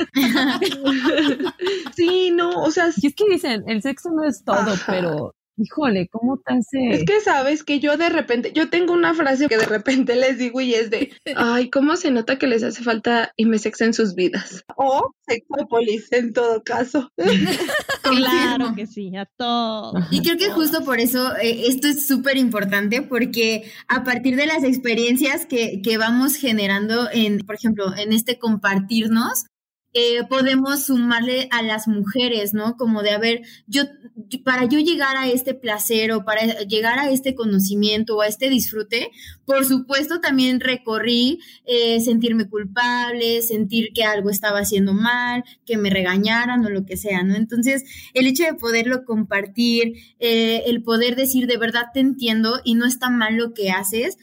sí, 1.94 2.30
no, 2.32 2.50
o 2.62 2.70
sea. 2.72 2.88
Y 3.00 3.06
es 3.06 3.14
que 3.14 3.24
dicen, 3.30 3.62
el 3.68 3.82
sexo 3.82 4.10
no 4.10 4.24
es 4.24 4.42
todo, 4.42 4.74
pero 4.86 5.34
híjole, 5.60 6.08
¿cómo 6.08 6.38
te 6.38 6.54
hace? 6.54 6.90
Es 6.90 7.04
que 7.04 7.20
sabes 7.20 7.64
que 7.64 7.80
yo 7.80 7.96
de 7.96 8.08
repente, 8.08 8.52
yo 8.54 8.70
tengo 8.70 8.92
una 8.92 9.14
frase 9.14 9.48
que 9.48 9.58
de 9.58 9.66
repente 9.66 10.16
les 10.16 10.38
digo 10.38 10.60
y 10.60 10.74
es 10.74 10.90
de, 10.90 11.12
ay, 11.36 11.70
¿cómo 11.70 11.96
se 11.96 12.10
nota 12.10 12.38
que 12.38 12.46
les 12.46 12.62
hace 12.62 12.82
falta 12.82 13.32
Imesex 13.36 13.80
en 13.82 13.94
sus 13.94 14.14
vidas? 14.14 14.64
O 14.76 15.14
Sexópolis 15.26 16.10
en 16.12 16.32
todo 16.32 16.62
caso. 16.62 17.10
claro 18.02 18.74
que 18.74 18.86
sí, 18.86 19.14
a 19.16 19.26
todos. 19.36 20.06
Y 20.10 20.22
creo 20.22 20.36
que 20.36 20.50
justo 20.50 20.84
por 20.84 20.98
eso 20.98 21.36
eh, 21.36 21.66
esto 21.68 21.88
es 21.88 22.06
súper 22.06 22.36
importante 22.36 23.02
porque 23.02 23.70
a 23.88 24.04
partir 24.04 24.36
de 24.36 24.46
las 24.46 24.64
experiencias 24.64 25.46
que, 25.46 25.82
que 25.82 25.98
vamos 25.98 26.36
generando 26.36 27.08
en, 27.12 27.38
por 27.40 27.54
ejemplo, 27.54 27.94
en 27.96 28.12
este 28.12 28.38
compartirnos, 28.38 29.44
eh, 29.92 30.22
podemos 30.28 30.84
sumarle 30.84 31.48
a 31.50 31.62
las 31.62 31.88
mujeres, 31.88 32.54
¿no? 32.54 32.76
Como 32.76 33.02
de, 33.02 33.10
a 33.10 33.18
ver, 33.18 33.42
yo, 33.66 33.82
para 34.44 34.66
yo 34.66 34.78
llegar 34.78 35.16
a 35.16 35.28
este 35.28 35.52
placer 35.52 36.12
o 36.12 36.24
para 36.24 36.62
llegar 36.62 37.00
a 37.00 37.10
este 37.10 37.34
conocimiento 37.34 38.16
o 38.16 38.22
a 38.22 38.28
este 38.28 38.48
disfrute, 38.48 39.10
por 39.44 39.64
supuesto 39.64 40.20
también 40.20 40.60
recorrí 40.60 41.40
eh, 41.64 42.00
sentirme 42.00 42.48
culpable, 42.48 43.42
sentir 43.42 43.88
que 43.92 44.04
algo 44.04 44.30
estaba 44.30 44.60
haciendo 44.60 44.94
mal, 44.94 45.42
que 45.66 45.76
me 45.76 45.90
regañaran 45.90 46.64
o 46.64 46.70
lo 46.70 46.86
que 46.86 46.96
sea, 46.96 47.24
¿no? 47.24 47.34
Entonces, 47.34 47.84
el 48.14 48.28
hecho 48.28 48.44
de 48.44 48.54
poderlo 48.54 49.04
compartir, 49.04 49.94
eh, 50.20 50.62
el 50.66 50.84
poder 50.84 51.16
decir 51.16 51.48
de 51.48 51.56
verdad 51.56 51.86
te 51.92 51.98
entiendo 51.98 52.60
y 52.64 52.74
no 52.74 52.86
está 52.86 53.10
mal 53.10 53.36
lo 53.36 53.54
que 53.54 53.70
haces. 53.70 54.18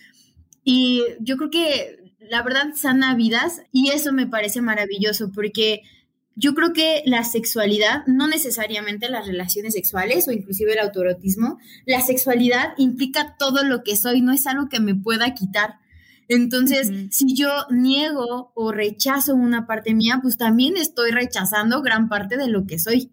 Y 0.64 1.04
yo 1.20 1.38
creo 1.38 1.50
que 1.50 2.07
la 2.30 2.44
verdad 2.44 2.74
sana 2.76 3.16
vidas 3.16 3.62
y 3.72 3.92
eso 3.92 4.14
me 4.14 4.28
parece 4.28 4.62
maravilloso 4.62 5.32
porque 5.32 5.82
yo 6.36 6.54
creo 6.54 6.72
que 6.72 7.02
la 7.06 7.24
sexualidad, 7.24 8.06
no 8.06 8.28
necesariamente 8.28 9.10
las 9.10 9.26
relaciones 9.26 9.74
sexuales 9.74 10.28
o 10.28 10.32
inclusive 10.32 10.74
el 10.74 10.80
autoerotismo, 10.80 11.58
la 11.88 12.02
sexualidad 12.02 12.74
implica 12.78 13.36
todo 13.40 13.64
lo 13.64 13.84
que 13.84 13.96
soy, 13.96 14.22
no 14.22 14.32
es 14.32 14.46
algo 14.46 14.70
que 14.70 14.80
me 14.80 14.94
pueda 14.94 15.34
quitar. 15.34 15.80
Entonces, 16.28 16.92
si 17.10 17.34
yo 17.34 17.50
niego 17.72 18.52
o 18.54 18.72
rechazo 18.72 19.34
una 19.34 19.66
parte 19.66 19.96
mía, 19.96 20.20
pues 20.22 20.38
también 20.38 20.78
estoy 20.78 21.10
rechazando 21.12 21.82
gran 21.82 22.08
parte 22.08 22.38
de 22.38 22.50
lo 22.50 22.68
que 22.68 22.78
soy. 22.78 23.12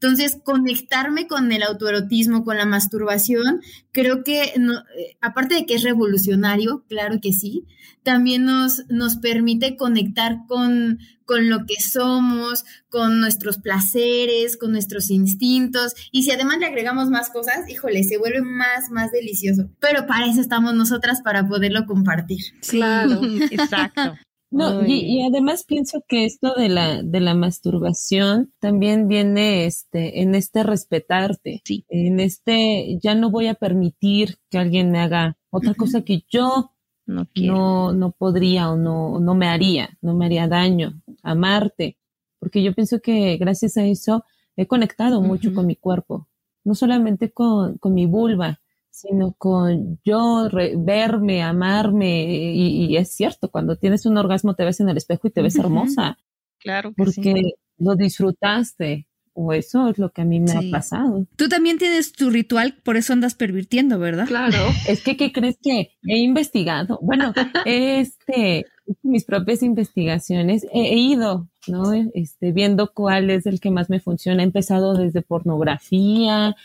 Entonces, 0.00 0.38
conectarme 0.44 1.26
con 1.26 1.50
el 1.52 1.62
autoerotismo, 1.62 2.44
con 2.44 2.58
la 2.58 2.66
masturbación, 2.66 3.62
creo 3.92 4.24
que, 4.24 4.52
no, 4.58 4.74
eh, 4.74 5.16
aparte 5.22 5.54
de 5.54 5.64
que 5.64 5.74
es 5.74 5.82
revolucionario, 5.82 6.84
claro 6.86 7.18
que 7.22 7.32
sí, 7.32 7.64
también 8.02 8.44
nos, 8.44 8.84
nos 8.90 9.16
permite 9.16 9.76
conectar 9.76 10.40
con, 10.46 10.98
con 11.24 11.48
lo 11.48 11.64
que 11.66 11.82
somos, 11.82 12.64
con 12.88 13.20
nuestros 13.20 13.56
placeres, 13.56 14.58
con 14.58 14.72
nuestros 14.72 15.10
instintos. 15.10 15.94
Y 16.12 16.24
si 16.24 16.30
además 16.30 16.58
le 16.58 16.66
agregamos 16.66 17.08
más 17.08 17.30
cosas, 17.30 17.68
híjole, 17.68 18.04
se 18.04 18.18
vuelve 18.18 18.42
más, 18.42 18.90
más 18.90 19.10
delicioso. 19.12 19.70
Pero 19.80 20.06
para 20.06 20.26
eso 20.26 20.42
estamos 20.42 20.74
nosotras, 20.74 21.22
para 21.22 21.48
poderlo 21.48 21.86
compartir. 21.86 22.44
Claro, 22.68 23.20
exacto. 23.50 24.14
No, 24.56 24.86
y, 24.86 25.22
además 25.22 25.64
pienso 25.64 26.02
que 26.08 26.24
esto 26.24 26.54
de 26.54 26.68
la, 26.68 27.02
de 27.02 27.20
la 27.20 27.34
masturbación 27.34 28.52
también 28.58 29.08
viene 29.08 29.66
este, 29.66 30.22
en 30.22 30.34
este 30.34 30.62
respetarte. 30.62 31.62
Sí. 31.64 31.84
En 31.88 32.20
este, 32.20 32.98
ya 33.02 33.14
no 33.14 33.30
voy 33.30 33.48
a 33.48 33.54
permitir 33.54 34.38
que 34.50 34.58
alguien 34.58 34.90
me 34.90 35.00
haga 35.00 35.36
otra 35.50 35.74
cosa 35.74 36.02
que 36.02 36.24
yo 36.30 36.72
no, 37.06 37.28
no, 37.36 37.92
no, 37.92 38.10
podría 38.12 38.70
o 38.70 38.76
no, 38.76 39.20
no 39.20 39.34
me 39.34 39.48
haría, 39.48 39.96
no 40.00 40.14
me 40.14 40.26
haría 40.26 40.48
daño, 40.48 41.00
amarte. 41.22 41.98
Porque 42.38 42.62
yo 42.62 42.74
pienso 42.74 43.00
que 43.00 43.36
gracias 43.36 43.76
a 43.76 43.84
eso 43.84 44.24
he 44.56 44.66
conectado 44.66 45.20
mucho 45.20 45.54
con 45.54 45.66
mi 45.66 45.76
cuerpo, 45.76 46.28
no 46.64 46.74
solamente 46.74 47.30
con, 47.30 47.78
con 47.78 47.94
mi 47.94 48.06
vulva, 48.06 48.60
sino 48.96 49.34
con 49.36 50.00
yo 50.04 50.48
verme, 50.78 51.42
amarme, 51.42 52.24
y, 52.54 52.96
es 52.96 53.12
cierto, 53.12 53.50
cuando 53.50 53.76
tienes 53.76 54.06
un 54.06 54.16
orgasmo 54.16 54.54
te 54.54 54.64
ves 54.64 54.80
en 54.80 54.88
el 54.88 54.96
espejo 54.96 55.28
y 55.28 55.30
te 55.30 55.42
ves 55.42 55.58
hermosa. 55.58 56.18
Claro. 56.58 56.92
porque 56.96 57.52
lo 57.76 57.94
disfrutaste, 57.94 59.06
o 59.34 59.52
eso 59.52 59.90
es 59.90 59.98
lo 59.98 60.10
que 60.10 60.22
a 60.22 60.24
mí 60.24 60.40
me 60.40 60.52
ha 60.52 60.62
pasado. 60.70 61.26
Tú 61.36 61.48
también 61.50 61.76
tienes 61.76 62.12
tu 62.12 62.30
ritual, 62.30 62.78
por 62.82 62.96
eso 62.96 63.12
andas 63.12 63.34
pervirtiendo, 63.34 63.98
¿verdad? 63.98 64.26
Claro. 64.26 64.56
es 64.88 65.02
que, 65.02 65.18
¿qué 65.18 65.30
crees 65.30 65.58
que 65.62 65.90
he 66.08 66.18
investigado? 66.18 66.98
Bueno, 67.02 67.34
este, 67.66 68.64
mis 69.02 69.26
propias 69.26 69.62
investigaciones, 69.62 70.64
he, 70.72 70.94
he, 70.94 70.96
ido, 70.96 71.50
¿no? 71.68 71.92
Este, 72.14 72.52
viendo 72.52 72.92
cuál 72.94 73.28
es 73.28 73.44
el 73.44 73.60
que 73.60 73.70
más 73.70 73.90
me 73.90 74.00
funciona. 74.00 74.42
He 74.42 74.46
empezado 74.46 74.94
desde 74.94 75.20
pornografía, 75.20 76.56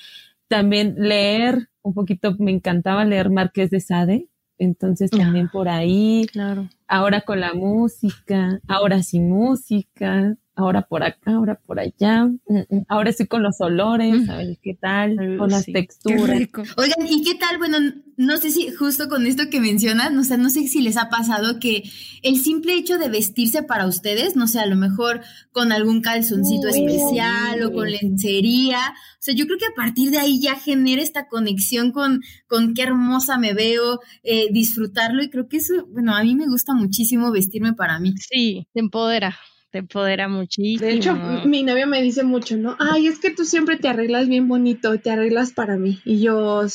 también 0.51 0.95
leer 0.97 1.69
un 1.81 1.93
poquito, 1.93 2.35
me 2.37 2.51
encantaba 2.51 3.05
leer 3.05 3.29
Marqués 3.29 3.69
de 3.69 3.79
Sade, 3.79 4.27
entonces 4.57 5.09
también 5.09 5.47
por 5.47 5.69
ahí. 5.69 6.25
Claro. 6.29 6.67
Ahora 6.87 7.21
con 7.21 7.39
la 7.39 7.53
música, 7.53 8.59
ahora 8.67 9.01
sin 9.01 9.29
música, 9.29 10.35
ahora 10.55 10.83
por 10.83 11.03
acá, 11.03 11.31
ahora 11.31 11.55
por 11.55 11.79
allá. 11.79 12.25
Mm, 12.25 12.59
mm, 12.69 12.85
ahora 12.87 13.09
estoy 13.09 13.27
con 13.27 13.43
los 13.43 13.59
olores, 13.61 14.27
a 14.29 14.37
ver 14.37 14.57
qué 14.61 14.77
tal, 14.79 15.37
con 15.37 15.49
las 15.49 15.65
texturas. 15.65 16.39
Oigan, 16.77 17.07
¿y 17.07 17.23
qué 17.23 17.35
tal? 17.35 17.57
Bueno, 17.57 17.77
no 18.17 18.37
sé 18.37 18.51
si 18.51 18.71
justo 18.71 19.07
con 19.09 19.25
esto 19.25 19.49
que 19.49 19.59
mencionan, 19.59 20.17
o 20.17 20.23
sea, 20.23 20.37
no 20.37 20.49
sé 20.49 20.67
si 20.67 20.81
les 20.81 20.97
ha 20.97 21.09
pasado 21.09 21.59
que 21.59 21.83
el 22.21 22.39
simple 22.39 22.75
hecho 22.75 22.97
de 22.97 23.09
vestirse 23.09 23.63
para 23.63 23.87
ustedes, 23.87 24.35
no 24.35 24.47
sé, 24.47 24.59
a 24.59 24.65
lo 24.65 24.75
mejor 24.75 25.21
con 25.51 25.71
algún 25.71 26.01
calzoncito 26.01 26.67
especial 26.67 27.63
o 27.63 27.71
con 27.71 27.89
lencería, 27.89 28.79
o 28.79 29.23
sea, 29.23 29.33
yo 29.33 29.45
creo 29.45 29.57
que 29.57 29.65
a 29.65 29.75
partir 29.75 30.11
de 30.11 30.19
ahí 30.19 30.39
ya 30.39 30.55
genera 30.55 31.01
esta 31.01 31.27
conexión 31.27 31.91
con, 31.91 32.21
con 32.47 32.73
qué 32.73 32.83
hermosa 32.83 33.37
me 33.37 33.53
veo, 33.53 33.99
eh, 34.23 34.51
disfrutarlo 34.51 35.23
y 35.23 35.29
creo 35.29 35.47
que 35.47 35.57
eso, 35.57 35.85
bueno, 35.87 36.15
a 36.15 36.23
mí 36.23 36.35
me 36.35 36.47
gusta 36.47 36.73
muchísimo 36.73 37.31
vestirme 37.31 37.73
para 37.73 37.99
mí. 37.99 38.13
Sí, 38.17 38.67
te 38.73 38.79
empodera 38.81 39.37
te 39.72 39.80
empodera 39.80 40.28
muchísimo. 40.28 40.86
De 40.86 40.93
hecho, 40.95 41.15
mi 41.45 41.63
novio 41.63 41.88
me 41.88 42.01
dice 42.01 42.24
mucho, 42.24 42.57
¿no? 42.57 42.76
Ay, 42.78 43.07
es 43.07 43.19
que 43.19 43.32
tú 43.32 43.45
siempre 43.45 43.78
te 43.78 43.88
arreglas 43.88 44.28
bien 44.28 44.47
bonito, 44.47 44.99
te 44.99 45.09
arreglas 45.09 45.53
para 45.53 45.78
mí. 45.78 46.01
Y 46.03 46.19
yo, 46.19 46.65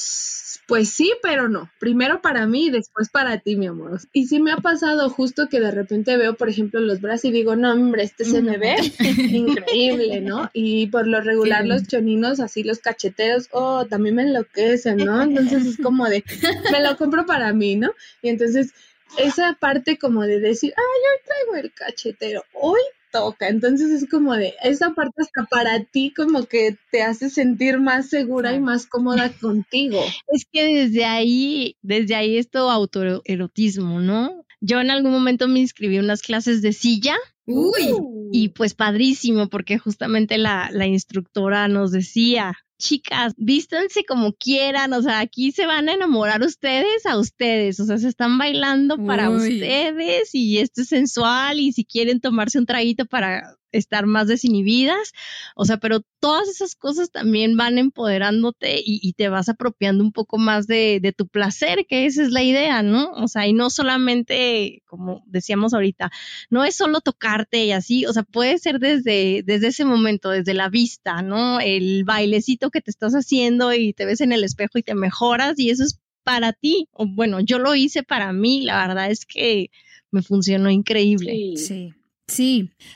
pues 0.67 0.89
sí, 0.89 1.13
pero 1.23 1.49
no. 1.51 1.71
Primero 1.79 2.23
para 2.23 2.47
mí 2.47 2.67
y 2.67 2.71
después 2.71 3.11
para 3.11 3.39
ti, 3.39 3.57
mi 3.57 3.67
amor. 3.67 4.01
Y 4.15 4.27
sí 4.27 4.41
me 4.41 4.51
ha 4.51 4.57
pasado 4.57 5.11
justo 5.11 5.49
que 5.49 5.61
de 5.61 5.71
repente 5.71 6.17
veo, 6.17 6.35
por 6.35 6.49
ejemplo, 6.49 6.81
los 6.81 7.03
brazos 7.03 7.27
y 7.27 7.33
digo, 7.33 7.55
no, 7.55 7.73
hombre, 7.73 8.03
este 8.03 8.25
se 8.25 8.41
me 8.41 8.57
ve 8.57 8.77
increíble, 9.31 10.23
¿no? 10.23 10.51
Y 10.55 10.87
por 10.87 11.07
lo 11.07 11.21
regular 11.21 11.67
los 11.67 11.87
choninos, 11.87 12.41
así 12.41 12.63
los 12.63 12.79
cacheteros, 12.79 13.49
oh, 13.53 13.85
también 13.85 14.15
me 14.15 14.23
enloquecen, 14.23 14.97
¿no? 14.97 15.23
Entonces 15.23 15.67
es 15.67 15.77
como 15.77 16.09
de, 16.09 16.25
me 16.73 16.83
lo 16.83 16.97
compro 16.97 17.27
para 17.27 17.53
mí, 17.53 17.77
¿no? 17.77 17.93
Y 18.23 18.31
entonces 18.31 18.73
esa 19.19 19.57
parte 19.59 19.99
como 19.99 20.23
de 20.23 20.41
decir, 20.41 20.73
ay, 20.77 20.85
hoy 20.85 21.25
traigo 21.25 21.65
el 21.65 21.73
cachetero, 21.73 22.45
hoy 22.53 22.81
toca. 23.13 23.49
Entonces 23.49 23.91
es 23.91 24.09
como 24.09 24.35
de, 24.35 24.55
esa 24.63 24.91
parte 24.95 25.23
hasta 25.23 25.45
para 25.45 25.85
ti 25.85 26.13
como 26.15 26.47
que 26.47 26.77
te 26.91 27.03
hace 27.03 27.31
sentir 27.31 27.79
más 27.79 28.09
segura 28.09 28.53
y 28.53 28.61
más 28.61 28.87
cómoda 28.87 29.31
contigo. 29.41 30.01
Es 30.29 30.47
que 30.51 30.65
desde 30.65 31.05
ahí, 31.05 31.77
desde 31.83 32.15
ahí 32.15 32.37
esto 32.39 32.71
autoerotismo, 32.71 34.01
¿no? 34.01 34.45
Yo 34.61 34.81
en 34.81 34.91
algún 34.91 35.13
momento 35.13 35.49
me 35.49 35.61
inscribí 35.61 35.97
en 35.97 36.05
unas 36.05 36.23
clases 36.23 36.63
de 36.63 36.73
silla. 36.73 37.17
Uy. 37.47 37.95
Y 38.33 38.49
pues 38.49 38.75
padrísimo, 38.75 39.49
porque 39.49 39.79
justamente 39.79 40.37
la, 40.39 40.69
la 40.73 40.87
instructora 40.87 41.69
nos 41.69 41.93
decía, 41.93 42.55
chicas, 42.79 43.35
vístanse 43.37 44.05
como 44.05 44.33
quieran, 44.33 44.93
o 44.93 45.03
sea, 45.03 45.21
aquí 45.21 45.53
se 45.53 45.67
van 45.67 45.89
a 45.89 45.95
enamorar 45.95 46.43
ustedes 46.43 47.07
a 47.07 47.19
ustedes, 47.19 47.81
o 47.81 47.85
sea, 47.87 47.99
se 47.99 48.09
están 48.09 48.39
bailando 48.39 48.97
para 49.05 49.31
ustedes 49.31 50.35
y 50.35 50.59
esto 50.59 50.83
es 50.83 50.89
sensual 50.89 51.61
y 51.61 51.73
si 51.73 51.85
quieren 51.85 52.21
tomarse 52.21 52.59
un 52.59 52.67
traguito 52.67 53.07
para 53.07 53.57
estar 53.79 54.07
más 54.07 54.29
desinhibidas, 54.29 55.13
o 55.55 55.65
sea, 55.65 55.79
pero 55.79 56.01
todas 56.21 56.49
esas 56.49 56.75
cosas 56.75 57.11
también 57.11 57.57
van 57.57 57.79
empoderándote 57.79 58.81
y, 58.85 59.13
te 59.13 59.29
vas 59.29 59.49
apropiando 59.49 60.03
un 60.05 60.13
poco 60.13 60.39
más 60.39 60.67
de, 60.67 60.99
de, 61.01 61.13
tu 61.13 61.29
placer, 61.29 61.87
que 61.89 62.07
esa 62.07 62.23
es 62.23 62.31
la 62.31 62.43
idea, 62.43 62.83
¿no? 62.83 63.13
O 63.13 63.29
sea, 63.29 63.47
y 63.47 63.53
no 63.53 63.71
solamente, 63.71 64.83
como 64.87 65.23
decíamos 65.27 65.73
ahorita, 65.73 66.11
no 66.51 66.65
es 66.65 66.77
solo 66.77 67.01
tocarte 67.01 67.65
y 67.65 67.73
así, 67.73 68.05
o 68.07 68.13
sea, 68.13 68.25
puede 68.25 68.59
ser 68.59 68.79
desde, 68.79 69.43
desde 69.45 69.69
ese 69.69 69.85
momento, 69.85 70.31
desde 70.31 70.55
la 70.55 70.69
vista, 70.69 71.23
¿no? 71.23 71.61
El 71.61 72.05
bailecito 72.05 72.71
que 72.71 72.81
te 72.81 72.91
estás 72.91 73.15
haciendo 73.15 73.73
y 73.73 73.93
te 73.93 74.05
ves 74.05 74.21
en 74.21 74.33
el 74.33 74.45
espejo 74.45 74.79
y 74.79 74.83
te 74.83 74.95
mejoras 74.95 75.59
y 75.59 75.71
eso 75.71 75.85
es 75.85 76.01
para 76.27 76.53
ti, 76.53 76.89
o 76.91 77.07
bueno, 77.07 77.39
yo 77.39 77.61
lo 77.61 77.77
hice 77.77 78.03
para 78.03 78.33
mí, 78.33 78.63
la 78.63 78.85
verdad 78.85 79.13
es 79.13 79.25
que 79.27 79.71
me 80.11 80.23
funcionó 80.23 80.71
increíble. 80.71 81.53
sí. 81.57 81.57
Sí, 81.57 81.95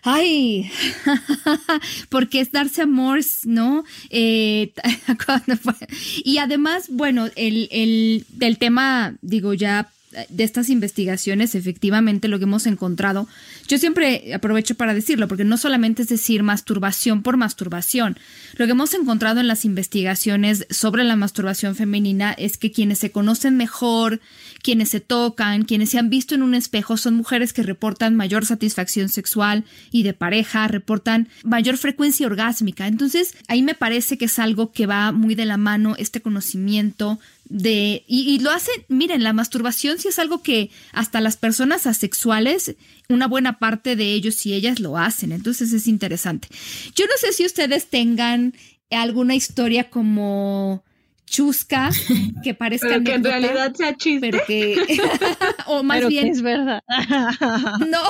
ay, 0.02 0.70
porque 2.08 2.40
es 2.40 2.50
darse 2.50 2.82
amor, 2.82 3.20
¿no? 3.44 3.84
Eh, 4.10 4.72
y 6.24 6.38
además, 6.38 6.86
bueno, 6.90 7.28
el, 7.36 7.68
el, 7.70 8.24
del 8.30 8.58
tema, 8.58 9.16
digo, 9.22 9.54
ya 9.54 9.90
de 10.28 10.44
estas 10.44 10.68
investigaciones, 10.68 11.54
efectivamente 11.54 12.28
lo 12.28 12.38
que 12.38 12.44
hemos 12.44 12.66
encontrado, 12.66 13.28
yo 13.68 13.78
siempre 13.78 14.34
aprovecho 14.34 14.74
para 14.74 14.94
decirlo, 14.94 15.28
porque 15.28 15.44
no 15.44 15.56
solamente 15.56 16.02
es 16.02 16.08
decir 16.08 16.42
masturbación 16.42 17.22
por 17.22 17.36
masturbación, 17.36 18.18
lo 18.56 18.66
que 18.66 18.72
hemos 18.72 18.92
encontrado 18.94 19.40
en 19.40 19.46
las 19.48 19.64
investigaciones 19.64 20.66
sobre 20.70 21.04
la 21.04 21.16
masturbación 21.16 21.76
femenina 21.76 22.32
es 22.32 22.56
que 22.56 22.72
quienes 22.72 22.98
se 22.98 23.12
conocen 23.12 23.56
mejor, 23.56 24.20
quienes 24.62 24.88
se 24.88 25.00
tocan, 25.00 25.64
quienes 25.64 25.90
se 25.90 25.98
han 25.98 26.10
visto 26.10 26.34
en 26.34 26.42
un 26.42 26.54
espejo, 26.54 26.96
son 26.96 27.14
mujeres 27.14 27.52
que 27.52 27.62
reportan 27.62 28.16
mayor 28.16 28.44
satisfacción 28.44 29.08
sexual 29.08 29.64
y 29.90 30.02
de 30.02 30.12
pareja, 30.12 30.66
reportan 30.68 31.28
mayor 31.44 31.76
frecuencia 31.76 32.26
orgásmica. 32.26 32.86
Entonces, 32.86 33.34
ahí 33.48 33.62
me 33.62 33.74
parece 33.74 34.18
que 34.18 34.26
es 34.26 34.38
algo 34.38 34.72
que 34.72 34.86
va 34.86 35.12
muy 35.12 35.34
de 35.34 35.46
la 35.46 35.56
mano 35.56 35.94
este 35.98 36.20
conocimiento 36.20 37.20
de 37.50 38.04
y, 38.06 38.38
lo 38.38 38.50
hacen, 38.50 38.86
miren, 38.88 39.24
la 39.24 39.32
masturbación 39.32 39.98
sí 39.98 40.08
es 40.08 40.18
algo 40.18 40.40
que 40.40 40.70
hasta 40.92 41.20
las 41.20 41.36
personas 41.36 41.86
asexuales, 41.86 42.76
una 43.08 43.26
buena 43.26 43.58
parte 43.58 43.96
de 43.96 44.12
ellos 44.12 44.46
y 44.46 44.54
ellas 44.54 44.78
lo 44.78 44.96
hacen, 44.96 45.32
entonces 45.32 45.72
es 45.72 45.88
interesante. 45.88 46.48
Yo 46.94 47.06
no 47.06 47.12
sé 47.18 47.32
si 47.32 47.44
ustedes 47.44 47.90
tengan 47.90 48.54
alguna 48.90 49.34
historia 49.34 49.90
como 49.90 50.84
chusca 51.26 51.90
que 52.42 52.54
parezca 52.54 52.88
pero 52.88 53.04
que 53.04 53.14
en 53.14 53.24
realidad 53.24 53.74
sea 53.74 53.96
chiste. 53.96 54.30
pero 54.30 54.44
que 54.46 54.76
o 55.66 55.82
más 55.82 56.06
bien 56.08 56.28
es 56.28 56.42
verdad. 56.42 56.82
No 57.88 58.02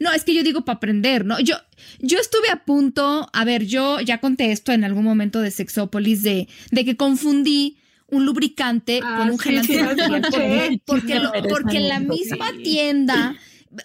no 0.00 0.12
es 0.12 0.24
que 0.24 0.34
yo 0.34 0.42
digo 0.42 0.64
para 0.64 0.76
aprender 0.76 1.24
no 1.24 1.38
yo 1.38 1.56
yo 2.00 2.18
estuve 2.18 2.50
a 2.50 2.64
punto 2.64 3.28
a 3.32 3.44
ver 3.44 3.64
yo 3.66 4.00
ya 4.00 4.18
conté 4.18 4.50
esto 4.50 4.72
en 4.72 4.82
algún 4.82 5.04
momento 5.04 5.40
de 5.40 5.52
Sexópolis 5.52 6.22
de 6.22 6.48
de 6.72 6.84
que 6.84 6.96
confundí 6.96 7.76
un 8.10 8.24
lubricante 8.24 9.00
Ah, 9.02 9.16
con 9.18 9.30
un 9.30 9.38
sí, 9.38 9.50
gel 9.50 9.64
sí, 9.64 9.76
antibacterial 9.78 10.68
sí. 10.70 10.82
porque, 10.86 11.02
porque, 11.10 11.14
lo- 11.20 11.48
porque 11.48 11.76
en 11.78 11.88
la 11.88 12.00
misma 12.00 12.46
tienda 12.62 13.36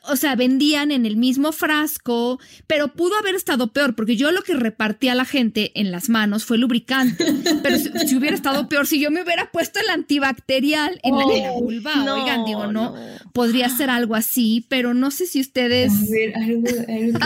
o 0.09 0.15
sea, 0.15 0.35
vendían 0.35 0.91
en 0.91 1.05
el 1.05 1.17
mismo 1.17 1.51
frasco, 1.51 2.39
pero 2.67 2.93
pudo 2.93 3.15
haber 3.17 3.35
estado 3.35 3.71
peor, 3.73 3.95
porque 3.95 4.15
yo 4.15 4.31
lo 4.31 4.41
que 4.41 4.53
repartí 4.53 5.09
a 5.09 5.15
la 5.15 5.25
gente 5.25 5.71
en 5.79 5.91
las 5.91 6.09
manos 6.09 6.45
fue 6.45 6.57
lubricante. 6.57 7.25
Pero 7.61 7.77
si, 7.77 7.89
si 8.07 8.15
hubiera 8.15 8.35
estado 8.35 8.69
peor, 8.69 8.87
si 8.87 8.99
yo 8.99 9.11
me 9.11 9.21
hubiera 9.23 9.51
puesto 9.51 9.79
el 9.79 9.89
antibacterial 9.89 10.99
en, 11.03 11.17
la, 11.17 11.23
en 11.23 11.43
la 11.43 11.51
vulva, 11.53 11.95
no, 11.97 12.15
oigan, 12.23 12.45
digo, 12.45 12.67
no, 12.67 12.91
no. 12.91 12.95
podría 13.33 13.69
ser 13.69 13.89
algo 13.89 14.15
así, 14.15 14.65
pero 14.69 14.93
no 14.93 15.11
sé 15.11 15.25
si 15.25 15.41
ustedes. 15.41 15.91
A 15.91 16.05
ver, 16.09 16.35
algo, 16.35 16.67
algo 16.87 17.19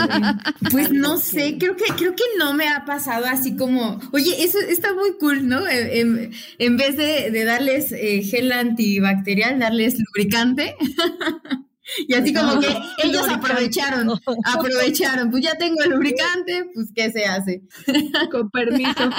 que- 0.60 0.70
Pues 0.70 0.90
no 0.90 1.16
sé, 1.18 1.56
creo 1.58 1.76
que, 1.76 1.84
creo 1.96 2.14
que 2.14 2.24
no 2.38 2.54
me 2.54 2.68
ha 2.68 2.84
pasado 2.84 3.26
así 3.26 3.56
como, 3.56 4.00
oye, 4.12 4.42
eso 4.42 4.58
está 4.60 4.94
muy 4.94 5.12
cool, 5.18 5.46
¿no? 5.48 5.66
En, 5.68 5.88
en- 6.18 6.32
en 6.58 6.76
vez 6.76 6.96
de, 6.96 7.30
de 7.30 7.44
darles 7.44 7.92
eh, 7.92 8.22
gel 8.22 8.50
antibacterial, 8.52 9.58
darles 9.58 9.96
lubricante. 9.98 10.74
Y 12.06 12.14
así 12.14 12.32
como 12.32 12.60
que 12.60 12.68
ellos 13.04 13.28
aprovecharon, 13.28 14.10
aprovecharon, 14.44 15.30
pues 15.30 15.42
ya 15.42 15.56
tengo 15.56 15.82
el 15.82 15.90
lubricante, 15.90 16.66
pues 16.74 16.90
¿qué 16.94 17.10
se 17.10 17.26
hace? 17.26 17.62
Con 18.30 18.50
permiso. 18.50 19.10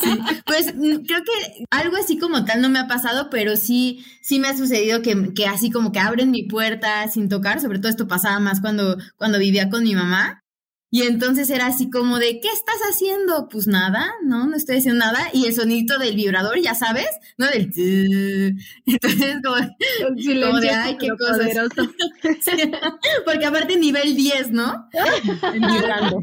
Sí, 0.00 0.18
pues 0.44 0.74
mm, 0.74 1.04
creo 1.06 1.22
que 1.22 1.64
algo 1.70 1.96
así 1.96 2.18
como 2.18 2.44
tal 2.44 2.60
no 2.60 2.68
me 2.68 2.78
ha 2.78 2.86
pasado, 2.86 3.28
pero 3.30 3.56
sí, 3.56 4.04
sí 4.22 4.38
me 4.38 4.48
ha 4.48 4.56
sucedido 4.56 5.02
que, 5.02 5.32
que 5.34 5.46
así 5.46 5.70
como 5.70 5.92
que 5.92 6.00
abren 6.00 6.30
mi 6.30 6.44
puerta 6.44 7.08
sin 7.08 7.28
tocar, 7.28 7.60
sobre 7.60 7.78
todo 7.78 7.88
esto 7.88 8.08
pasaba 8.08 8.40
más 8.40 8.60
cuando, 8.60 8.96
cuando 9.16 9.38
vivía 9.38 9.68
con 9.68 9.84
mi 9.84 9.94
mamá. 9.94 10.42
Y 10.96 11.02
entonces 11.02 11.50
era 11.50 11.66
así 11.66 11.90
como 11.90 12.18
de, 12.18 12.40
¿qué 12.40 12.48
estás 12.48 12.78
haciendo? 12.90 13.50
Pues 13.50 13.66
nada, 13.66 14.14
no, 14.24 14.46
no 14.46 14.56
estoy 14.56 14.78
haciendo 14.78 15.04
nada. 15.04 15.28
Y 15.34 15.44
el 15.44 15.54
sonito 15.54 15.98
del 15.98 16.16
vibrador, 16.16 16.58
ya 16.58 16.74
sabes, 16.74 17.04
¿no? 17.36 17.46
Del... 17.48 17.70
tss. 17.70 18.64
Entonces 18.86 19.36
como, 19.44 19.56
Como 20.46 20.60
de, 20.60 20.70
ay, 20.70 20.96
qué 20.98 21.08
cosas. 21.10 21.68
porque 23.26 23.44
aparte 23.44 23.76
nivel 23.76 24.16
10, 24.16 24.52
¿no? 24.52 24.88
Vibrando. 25.52 26.22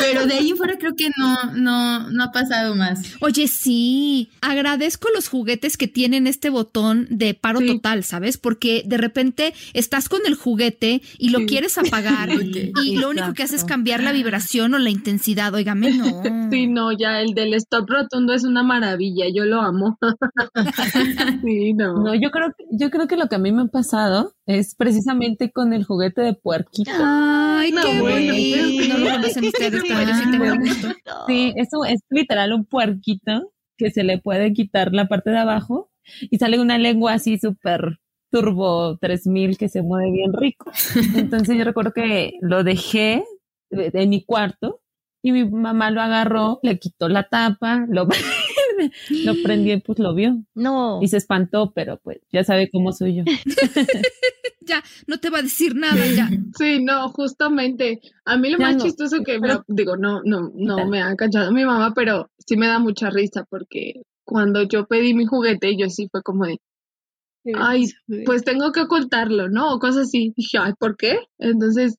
Pero 0.00 0.26
de 0.26 0.32
ahí 0.32 0.48
en 0.48 0.56
fuera 0.56 0.78
creo 0.78 0.96
que 0.96 1.10
no, 1.18 1.52
no, 1.52 2.08
no 2.10 2.24
ha 2.24 2.32
pasado 2.32 2.74
más. 2.74 3.00
Oye, 3.20 3.48
sí, 3.48 4.30
agradezco 4.40 5.08
los 5.14 5.28
juguetes 5.28 5.76
que 5.76 5.88
tienen 5.88 6.26
este 6.26 6.48
botón 6.48 7.06
de 7.10 7.34
paro 7.34 7.58
Sí. 7.60 7.66
total, 7.66 8.02
¿sabes? 8.02 8.38
Porque 8.38 8.82
de 8.86 8.96
repente 8.96 9.52
estás 9.74 10.08
con 10.08 10.22
el 10.24 10.36
juguete 10.36 11.02
y 11.18 11.28
lo 11.28 11.40
Sí. 11.40 11.46
quieres 11.46 11.76
apagar 11.76 12.30
y 12.30 12.96
lo 12.96 13.10
único 13.10 13.34
que 13.34 13.41
hace 13.42 13.56
es 13.56 13.64
cambiar 13.64 14.02
la 14.02 14.12
vibración 14.12 14.74
o 14.74 14.78
la 14.78 14.90
intensidad. 14.90 15.52
Óigame, 15.54 15.92
no. 15.92 16.22
Sí, 16.52 16.66
no, 16.66 16.92
ya 16.92 17.20
el 17.22 17.32
del 17.34 17.54
stop 17.54 17.88
rotundo 17.88 18.34
es 18.34 18.44
una 18.44 18.62
maravilla, 18.62 19.24
yo 19.34 19.44
lo 19.46 19.60
amo. 19.62 19.98
sí, 21.44 21.72
no. 21.74 21.94
No, 22.02 22.14
yo 22.14 22.30
creo, 22.30 22.52
que- 22.56 22.64
yo 22.70 22.90
creo 22.90 23.06
que 23.06 23.16
lo 23.16 23.26
que 23.28 23.36
a 23.36 23.38
mí 23.38 23.52
me 23.52 23.62
ha 23.62 23.66
pasado 23.66 24.32
es 24.46 24.74
precisamente 24.74 25.50
con 25.50 25.72
el 25.72 25.84
juguete 25.84 26.22
de 26.22 26.34
puerquito. 26.34 26.90
Ay, 27.02 27.72
No, 27.72 27.82
qué 27.82 28.00
bueno, 28.00 28.32
bonito. 28.32 28.88
No 28.88 28.98
lo 28.98 29.10
conocen 29.12 29.44
ustedes, 29.46 29.82
pero 29.86 30.02
yo 30.02 30.14
sí 30.14 30.30
tengo 30.30 30.56
gusto. 30.58 30.88
Sí, 31.26 31.52
eso 31.56 31.84
es 31.84 32.00
literal 32.10 32.52
un 32.52 32.64
puerquito 32.64 33.52
que 33.78 33.90
se 33.90 34.04
le 34.04 34.18
puede 34.18 34.52
quitar 34.52 34.92
la 34.92 35.08
parte 35.08 35.30
de 35.30 35.38
abajo 35.38 35.90
y 36.20 36.38
sale 36.38 36.60
una 36.60 36.78
lengua 36.78 37.14
así 37.14 37.38
súper 37.38 37.98
turbo 38.30 38.96
3000 38.98 39.58
que 39.58 39.68
se 39.68 39.82
mueve 39.82 40.10
bien 40.10 40.32
rico. 40.32 40.70
Entonces 41.16 41.56
yo 41.56 41.64
recuerdo 41.64 41.92
que 41.92 42.32
lo 42.40 42.64
dejé 42.64 42.98
de- 43.00 43.24
en 43.72 44.10
mi 44.10 44.24
cuarto 44.24 44.80
y 45.22 45.32
mi 45.32 45.44
mamá 45.48 45.90
lo 45.90 46.00
agarró, 46.00 46.58
le 46.62 46.78
quitó 46.78 47.08
la 47.08 47.24
tapa, 47.28 47.86
lo, 47.88 48.06
lo 49.24 49.34
prendió 49.44 49.74
y 49.74 49.80
pues 49.80 49.98
lo 49.98 50.14
vio 50.14 50.42
No. 50.54 51.00
y 51.02 51.08
se 51.08 51.16
espantó, 51.18 51.72
pero 51.74 51.98
pues 52.02 52.18
ya 52.32 52.42
sabe 52.44 52.68
cómo 52.70 52.92
soy 52.92 53.16
yo. 53.16 53.24
Ya, 54.64 54.80
no 55.08 55.18
te 55.18 55.28
va 55.28 55.38
a 55.38 55.42
decir 55.42 55.74
nada 55.74 56.06
ya. 56.06 56.30
Sí, 56.56 56.78
no, 56.84 57.08
justamente. 57.10 58.00
A 58.24 58.36
mí 58.36 58.48
lo 58.48 58.58
Ya 58.58 58.66
más 58.66 58.76
no, 58.76 58.84
chistoso 58.84 59.16
que 59.24 59.40
pero- 59.40 59.64
digo, 59.66 59.96
no, 59.96 60.20
no, 60.24 60.52
no 60.54 60.76
Tal. 60.76 60.88
me 60.88 61.02
ha 61.02 61.16
cachado 61.16 61.50
mi 61.50 61.64
mamá, 61.64 61.92
pero 61.96 62.30
sí 62.46 62.56
me 62.56 62.68
da 62.68 62.78
mucha 62.78 63.10
risa 63.10 63.44
porque 63.50 64.02
cuando 64.24 64.62
yo 64.62 64.86
pedí 64.86 65.14
mi 65.14 65.26
juguete, 65.26 65.76
yo 65.76 65.88
sí 65.90 66.06
fue 66.12 66.22
como 66.22 66.46
de, 66.46 66.58
ay, 67.58 67.86
pues 68.24 68.44
tengo 68.44 68.70
que 68.70 68.82
ocultarlo, 68.82 69.48
¿no? 69.48 69.74
O 69.74 69.78
cosas 69.80 70.06
así. 70.06 70.32
Dije, 70.36 70.58
ay, 70.58 70.74
¿por 70.78 70.96
qué? 70.96 71.18
Entonces 71.38 71.96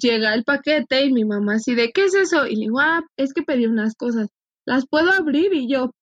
llega 0.00 0.34
el 0.34 0.44
paquete 0.44 1.04
y 1.04 1.12
mi 1.12 1.24
mamá 1.24 1.54
así 1.56 1.74
de, 1.74 1.90
¿qué 1.92 2.04
es 2.06 2.14
eso? 2.14 2.46
Y 2.46 2.56
le 2.56 2.62
digo, 2.62 2.80
ah, 2.80 3.02
es 3.16 3.32
que 3.32 3.42
pedí 3.42 3.66
unas 3.66 3.94
cosas. 3.94 4.28
¿Las 4.66 4.86
puedo 4.86 5.10
abrir? 5.12 5.52
Y 5.52 5.68
yo, 5.68 5.92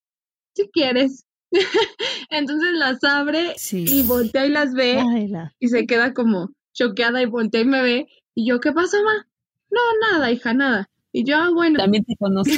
si 0.55 0.69
quieres. 0.71 1.25
Entonces 2.31 2.73
las 2.75 3.03
abre 3.05 3.55
y 3.73 4.03
voltea 4.03 4.47
y 4.47 4.51
las 4.51 4.75
ve 4.75 4.99
Ay, 5.15 5.29
la- 5.29 5.55
y 5.59 5.69
se 5.69 5.87
queda 5.87 6.13
como 6.13 6.51
choqueada 6.75 7.23
y 7.23 7.27
voltea 7.27 7.63
y 7.63 7.65
me 7.65 7.83
ve. 7.83 8.07
Y 8.35 8.49
yo, 8.49 8.61
¿qué 8.61 8.73
pasó, 8.73 8.97
ma? 9.03 9.27
No, 9.71 9.81
nada, 10.13 10.31
hija, 10.31 10.55
nada. 10.55 10.89
Y 11.13 11.25
yo, 11.25 11.37
ah, 11.37 11.51
bueno, 11.53 11.79
También 11.79 12.05
te 12.05 12.15
conozco. 12.17 12.53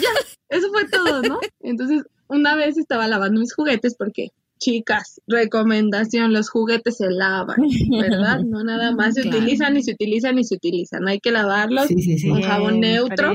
eso 0.49 0.68
fue 0.70 0.88
todo, 0.88 1.22
¿no? 1.22 1.38
Entonces, 1.61 2.03
una 2.28 2.55
vez 2.57 2.76
estaba 2.78 3.09
lavando 3.09 3.41
mis 3.41 3.55
juguetes 3.55 3.97
porque, 3.97 4.28
chicas, 4.61 5.20
recomendación, 5.26 6.32
los 6.32 6.50
juguetes 6.50 6.98
se 6.98 7.11
lavan, 7.11 7.56
¿verdad? 7.90 8.40
No 8.46 8.62
nada 8.62 8.92
más 8.94 9.14
se 9.14 9.22
Claro. 9.22 9.38
utilizan 9.38 9.76
y 9.76 9.82
se 9.82 9.92
utilizan 9.92 10.38
y 10.38 10.44
se 10.44 10.54
utilizan. 10.54 11.08
Hay 11.08 11.18
que 11.18 11.30
lavarlos 11.30 11.86
sí, 11.88 12.28
con 12.28 12.42
jabón 12.42 12.80
neutro 12.80 13.32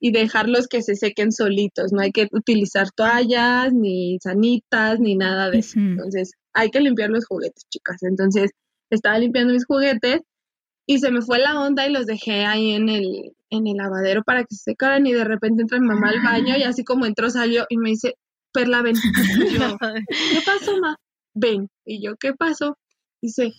y 0.00 0.12
dejarlos 0.12 0.66
que 0.68 0.82
se 0.82 0.96
sequen 0.96 1.32
solitos. 1.32 1.92
No 1.92 2.00
hay 2.02 2.10
que 2.12 2.28
utilizar 2.32 2.88
toallas, 2.94 3.72
ni 3.72 4.18
sanitas, 4.22 5.00
ni 5.00 5.16
nada 5.16 5.50
de 5.50 5.58
eso. 5.58 5.78
Entonces, 5.78 6.32
hay 6.52 6.70
que 6.70 6.80
limpiar 6.80 7.10
los 7.10 7.24
juguetes, 7.26 7.64
chicas. 7.70 8.02
Entonces, 8.02 8.50
estaba 8.90 9.18
limpiando 9.18 9.52
mis 9.54 9.64
juguetes 9.66 10.20
y 10.86 10.98
se 10.98 11.10
me 11.10 11.22
fue 11.22 11.38
la 11.38 11.60
onda 11.60 11.86
y 11.86 11.92
los 11.92 12.06
dejé 12.06 12.44
ahí 12.44 12.72
en 12.72 12.88
el, 12.88 13.32
en 13.50 13.66
el 13.66 13.76
lavadero 13.76 14.22
para 14.24 14.40
que 14.42 14.54
se 14.54 14.72
secaran 14.72 15.06
y 15.06 15.12
de 15.12 15.24
repente 15.24 15.62
entra 15.62 15.80
mi 15.80 15.86
mamá 15.86 16.10
al 16.10 16.22
baño 16.22 16.56
y 16.58 16.62
así 16.64 16.84
como 16.84 17.06
entró 17.06 17.30
salió 17.30 17.64
y 17.70 17.78
me 17.78 17.90
dice, 17.90 18.14
Perla, 18.54 18.80
ven. 18.82 18.94
Y 18.96 19.58
yo, 19.58 19.76
¿qué 20.30 20.40
pasó, 20.46 20.78
ma? 20.80 20.96
Ven. 21.34 21.68
Y 21.84 22.02
yo, 22.02 22.14
¿qué 22.18 22.32
pasó? 22.32 22.78
Dice, 23.20 23.52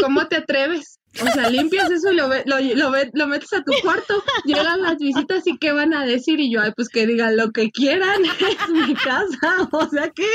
¿cómo 0.00 0.26
te 0.28 0.36
atreves? 0.36 0.98
O 1.22 1.26
sea, 1.26 1.48
limpias 1.50 1.90
eso 1.90 2.10
y 2.10 2.16
lo, 2.16 2.28
ve- 2.28 2.42
lo, 2.46 2.58
lo, 2.60 2.90
ve- 2.90 3.10
lo 3.14 3.26
metes 3.28 3.52
a 3.52 3.62
tu 3.62 3.72
cuarto, 3.82 4.22
llegan 4.44 4.82
las 4.82 4.96
visitas 4.96 5.46
y 5.46 5.58
¿qué 5.58 5.70
van 5.72 5.92
a 5.94 6.04
decir? 6.06 6.40
Y 6.40 6.50
yo, 6.52 6.60
ay, 6.60 6.72
pues 6.74 6.88
que 6.88 7.06
digan 7.06 7.36
lo 7.36 7.50
que 7.52 7.70
quieran, 7.70 8.22
es 8.24 8.68
mi 8.70 8.94
casa, 8.94 9.68
o 9.72 9.88
sea 9.90 10.08
que... 10.10 10.26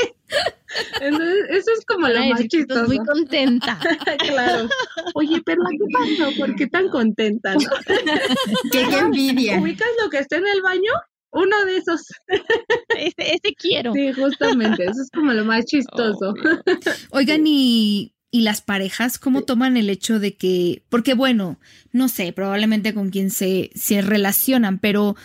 Entonces, 1.00 1.36
eso 1.50 1.70
es 1.78 1.84
como 1.86 2.08
lo 2.08 2.18
Ay, 2.18 2.30
más 2.30 2.40
chiquitos, 2.42 2.76
chistoso. 2.78 2.86
muy 2.86 2.98
contenta. 3.06 3.78
claro. 4.28 4.68
Oye, 5.14 5.40
Perla, 5.42 5.68
¿qué 5.70 5.86
pasó? 5.92 6.36
¿Por 6.38 6.54
qué 6.54 6.66
tan 6.68 6.88
contenta? 6.88 7.54
no? 7.54 7.60
Qué, 8.70 8.86
qué 8.88 8.98
envidia. 8.98 9.58
¿Ubicas 9.60 9.88
lo 10.02 10.08
que 10.10 10.18
está 10.18 10.36
en 10.36 10.46
el 10.46 10.62
baño? 10.62 10.92
Uno 11.30 11.56
de 11.66 11.76
esos. 11.76 12.02
Ese, 12.98 13.34
ese 13.34 13.54
quiero. 13.56 13.92
Sí, 13.92 14.12
justamente, 14.12 14.84
eso 14.84 15.02
es 15.02 15.10
como 15.14 15.32
lo 15.32 15.44
más 15.44 15.66
chistoso. 15.66 16.30
Obvio. 16.30 16.62
Oigan, 17.10 17.46
y, 17.46 18.14
y 18.30 18.40
las 18.42 18.60
parejas, 18.62 19.18
¿cómo 19.18 19.42
toman 19.42 19.76
el 19.76 19.90
hecho 19.90 20.18
de 20.18 20.36
que, 20.36 20.82
porque 20.88 21.14
bueno, 21.14 21.58
no 21.92 22.08
sé, 22.08 22.32
probablemente 22.32 22.94
con 22.94 23.10
quien 23.10 23.30
se, 23.30 23.70
se 23.74 24.02
relacionan, 24.02 24.78
pero 24.78 25.16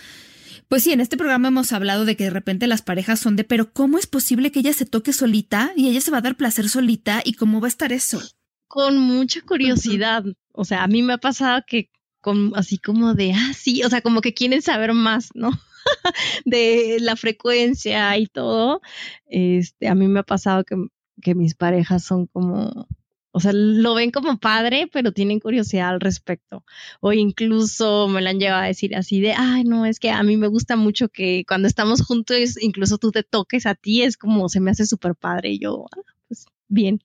Pues 0.68 0.82
sí, 0.82 0.92
en 0.92 1.00
este 1.00 1.16
programa 1.16 1.48
hemos 1.48 1.72
hablado 1.72 2.04
de 2.04 2.16
que 2.16 2.24
de 2.24 2.30
repente 2.30 2.66
las 2.66 2.82
parejas 2.82 3.20
son 3.20 3.36
de, 3.36 3.44
pero 3.44 3.72
¿cómo 3.72 3.98
es 3.98 4.06
posible 4.06 4.50
que 4.50 4.60
ella 4.60 4.72
se 4.72 4.86
toque 4.86 5.12
solita 5.12 5.72
y 5.76 5.88
ella 5.88 6.00
se 6.00 6.10
va 6.10 6.18
a 6.18 6.22
dar 6.22 6.36
placer 6.36 6.68
solita 6.68 7.22
y 7.24 7.34
cómo 7.34 7.60
va 7.60 7.66
a 7.66 7.68
estar 7.68 7.92
eso? 7.92 8.20
Con 8.66 8.98
mucha 8.98 9.40
curiosidad. 9.42 10.24
O 10.52 10.64
sea, 10.64 10.82
a 10.82 10.88
mí 10.88 11.02
me 11.02 11.12
ha 11.12 11.18
pasado 11.18 11.62
que 11.66 11.90
con 12.20 12.52
así 12.56 12.78
como 12.78 13.14
de, 13.14 13.32
ah, 13.32 13.52
sí, 13.54 13.82
o 13.84 13.90
sea, 13.90 14.00
como 14.00 14.20
que 14.20 14.32
quieren 14.34 14.62
saber 14.62 14.94
más, 14.94 15.28
¿no? 15.34 15.50
de 16.44 16.98
la 17.00 17.16
frecuencia 17.16 18.16
y 18.18 18.26
todo. 18.26 18.80
Este, 19.26 19.88
a 19.88 19.94
mí 19.94 20.08
me 20.08 20.20
ha 20.20 20.24
pasado 20.24 20.64
que, 20.64 20.76
que 21.22 21.34
mis 21.34 21.54
parejas 21.54 22.04
son 22.04 22.26
como, 22.26 22.86
o 23.32 23.40
sea, 23.40 23.52
lo 23.52 23.94
ven 23.94 24.10
como 24.10 24.38
padre, 24.38 24.88
pero 24.92 25.12
tienen 25.12 25.40
curiosidad 25.40 25.88
al 25.88 26.00
respecto. 26.00 26.64
O 27.00 27.12
incluso 27.12 28.06
me 28.08 28.22
lo 28.22 28.30
han 28.30 28.38
llegado 28.38 28.62
a 28.62 28.66
decir 28.66 28.94
así 28.94 29.20
de, 29.20 29.32
ay, 29.32 29.64
no, 29.64 29.86
es 29.86 29.98
que 29.98 30.10
a 30.10 30.22
mí 30.22 30.36
me 30.36 30.46
gusta 30.46 30.76
mucho 30.76 31.08
que 31.08 31.44
cuando 31.46 31.66
estamos 31.66 32.02
juntos, 32.02 32.62
incluso 32.62 32.98
tú 32.98 33.10
te 33.10 33.24
toques 33.24 33.66
a 33.66 33.74
ti, 33.74 34.02
es 34.02 34.16
como 34.16 34.48
se 34.48 34.60
me 34.60 34.70
hace 34.70 34.86
súper 34.86 35.14
padre. 35.14 35.50
Y 35.50 35.58
yo, 35.58 35.86
ah, 35.90 36.00
pues 36.28 36.46
bien. 36.68 37.02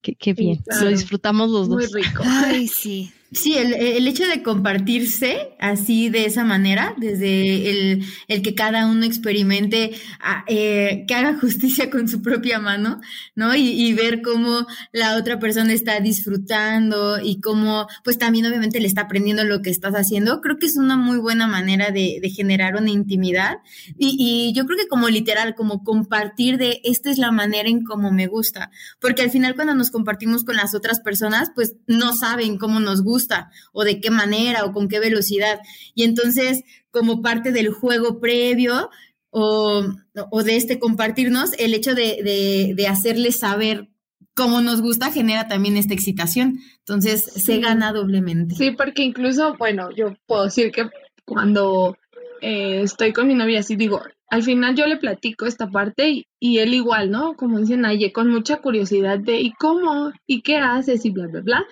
Qué, 0.00 0.32
bien. 0.32 0.62
Lo 0.80 0.88
disfrutamos 0.88 1.50
los 1.50 1.68
dos. 1.68 1.92
Muy 1.92 2.02
rico. 2.02 2.22
Ay, 2.24 2.66
sí. 2.66 3.12
Sí, 3.32 3.56
el, 3.56 4.08
hecho 4.08 4.26
de 4.26 4.42
compartirse 4.42 5.50
así 5.60 6.08
de 6.08 6.24
esa 6.26 6.42
manera, 6.42 6.96
desde 6.96 7.70
el, 7.70 8.04
el 8.26 8.42
que 8.42 8.56
cada 8.56 8.86
uno 8.88 9.04
experimente, 9.04 9.92
ah, 10.20 10.44
eh, 10.48 11.04
que 11.06 11.14
haga 11.14 11.38
justicia 11.38 11.90
con 11.90 12.08
su 12.08 12.22
propia 12.22 12.58
mano, 12.58 13.00
¿no? 13.36 13.54
Y, 13.54 13.68
y, 13.68 13.94
ver 13.94 14.20
cómo 14.22 14.66
la 14.92 15.16
otra 15.16 15.38
persona 15.38 15.72
está 15.72 16.00
disfrutando 16.00 17.20
y 17.22 17.40
cómo, 17.40 17.86
pues 18.02 18.18
también 18.18 18.46
obviamente 18.46 18.80
le 18.80 18.88
está 18.88 19.02
aprendiendo 19.02 19.44
lo 19.44 19.62
que 19.62 19.70
estás 19.70 19.94
haciendo, 19.94 20.40
creo 20.40 20.58
que 20.58 20.66
es 20.66 20.76
una 20.76 20.96
muy 20.96 21.18
buena 21.18 21.46
manera 21.46 21.92
de, 21.92 22.18
de 22.20 22.30
generar 22.30 22.74
una 22.74 22.90
intimidad. 22.90 23.58
Y, 23.96 24.16
y, 24.18 24.52
yo 24.54 24.66
creo 24.66 24.76
que 24.76 24.88
como 24.88 25.08
literal, 25.08 25.54
como 25.54 25.84
compartir 25.84 26.58
de 26.58 26.80
esta 26.82 27.10
es 27.10 27.18
la 27.18 27.30
manera 27.30 27.68
en 27.68 27.84
cómo 27.84 28.10
me 28.10 28.26
gusta, 28.26 28.72
porque 29.00 29.22
al 29.22 29.30
final 29.30 29.54
cuando 29.54 29.74
nos 29.76 29.92
compartimos 29.92 30.42
con 30.42 30.56
las 30.56 30.74
otras 30.74 30.98
personas, 30.98 31.52
pues 31.54 31.76
no 31.86 32.12
saben 32.12 32.58
cómo 32.58 32.80
nos 32.80 33.02
gusta 33.02 33.19
o 33.72 33.84
de 33.84 34.00
qué 34.00 34.10
manera 34.10 34.64
o 34.64 34.72
con 34.72 34.88
qué 34.88 35.00
velocidad. 35.00 35.60
Y 35.94 36.04
entonces, 36.04 36.62
como 36.90 37.22
parte 37.22 37.52
del 37.52 37.70
juego 37.70 38.20
previo 38.20 38.90
o, 39.30 39.82
de 40.44 40.56
este 40.56 40.78
compartirnos, 40.78 41.52
el 41.58 41.74
hecho 41.74 41.94
de, 41.94 42.74
de, 42.76 42.86
hacerles 42.88 43.38
saber 43.38 43.88
cómo 44.34 44.60
nos 44.60 44.82
gusta 44.82 45.12
genera 45.12 45.48
también 45.48 45.76
esta 45.76 45.94
excitación. 45.94 46.58
Entonces, 46.78 47.24
se 47.24 47.58
gana 47.58 47.92
doblemente. 47.92 48.54
Sí, 48.56 48.72
porque 48.72 49.02
incluso, 49.02 49.56
bueno, 49.56 49.90
yo 49.94 50.14
puedo 50.26 50.44
decir 50.44 50.72
que 50.72 50.88
cuando 51.24 51.96
eh, 52.40 52.82
estoy 52.82 53.12
con 53.12 53.28
mi 53.28 53.34
novia, 53.34 53.60
así 53.60 53.76
digo, 53.76 54.02
al 54.28 54.42
final 54.42 54.76
yo 54.76 54.86
le 54.86 54.96
platico 54.96 55.46
esta 55.46 55.68
parte 55.68 56.08
y, 56.08 56.26
y, 56.38 56.58
él 56.58 56.74
igual, 56.74 57.10
¿no? 57.10 57.34
Como 57.34 57.58
dicen 57.58 57.84
ayer, 57.84 58.12
con 58.12 58.28
mucha 58.30 58.58
curiosidad 58.58 59.18
de, 59.18 59.40
¿y 59.40 59.52
cómo? 59.52 60.12
¿Y 60.26 60.42
qué 60.42 60.56
haces? 60.56 61.04
Y 61.04 61.10
bla, 61.10 61.26
bla, 61.26 61.40
bla. 61.40 61.66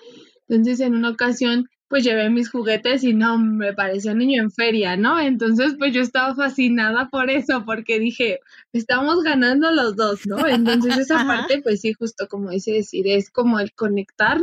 Entonces, 0.48 0.80
en 0.80 0.94
una 0.94 1.10
ocasión, 1.10 1.68
pues 1.88 2.04
llevé 2.04 2.28
mis 2.28 2.50
juguetes 2.50 3.02
y 3.02 3.14
no, 3.14 3.38
me 3.38 3.72
parecía 3.72 4.14
niño 4.14 4.42
en 4.42 4.50
feria, 4.50 4.96
¿no? 4.96 5.18
Entonces, 5.18 5.74
pues 5.78 5.92
yo 5.94 6.02
estaba 6.02 6.34
fascinada 6.34 7.08
por 7.08 7.30
eso, 7.30 7.64
porque 7.64 7.98
dije, 7.98 8.40
estamos 8.72 9.22
ganando 9.22 9.70
los 9.72 9.96
dos, 9.96 10.26
¿no? 10.26 10.46
Entonces, 10.46 10.98
esa 10.98 11.26
parte, 11.26 11.62
pues 11.62 11.80
sí, 11.80 11.94
justo 11.94 12.28
como 12.28 12.50
dice 12.50 12.72
decir, 12.72 13.06
es 13.08 13.30
como 13.30 13.58
el 13.58 13.72
conectar 13.72 14.38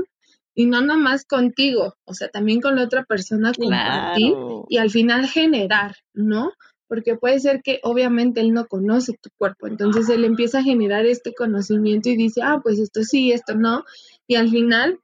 y 0.56 0.66
no 0.66 0.82
nada 0.82 0.98
más 0.98 1.26
contigo, 1.26 1.96
o 2.06 2.14
sea, 2.14 2.30
también 2.30 2.62
con 2.62 2.78
la 2.78 2.84
otra 2.84 3.04
persona 3.04 3.52
compartir 3.54 4.34
y 4.70 4.78
al 4.78 4.90
final 4.90 5.28
generar, 5.28 5.98
¿no? 6.14 6.54
Porque 6.88 7.16
puede 7.16 7.40
ser 7.40 7.62
que 7.62 7.80
obviamente 7.84 8.40
él 8.40 8.54
no 8.54 8.66
conoce 8.68 9.14
tu 9.22 9.30
cuerpo, 9.38 9.68
entonces 9.68 10.08
él 10.10 10.24
empieza 10.24 10.60
a 10.60 10.64
generar 10.64 11.06
este 11.06 11.34
conocimiento 11.34 12.10
y 12.10 12.16
dice, 12.16 12.42
ah, 12.42 12.62
pues 12.64 12.80
esto 12.80 13.04
sí, 13.04 13.34
esto 13.34 13.54
no, 13.56 13.84
y 14.28 14.36
al 14.36 14.50
final 14.50 15.00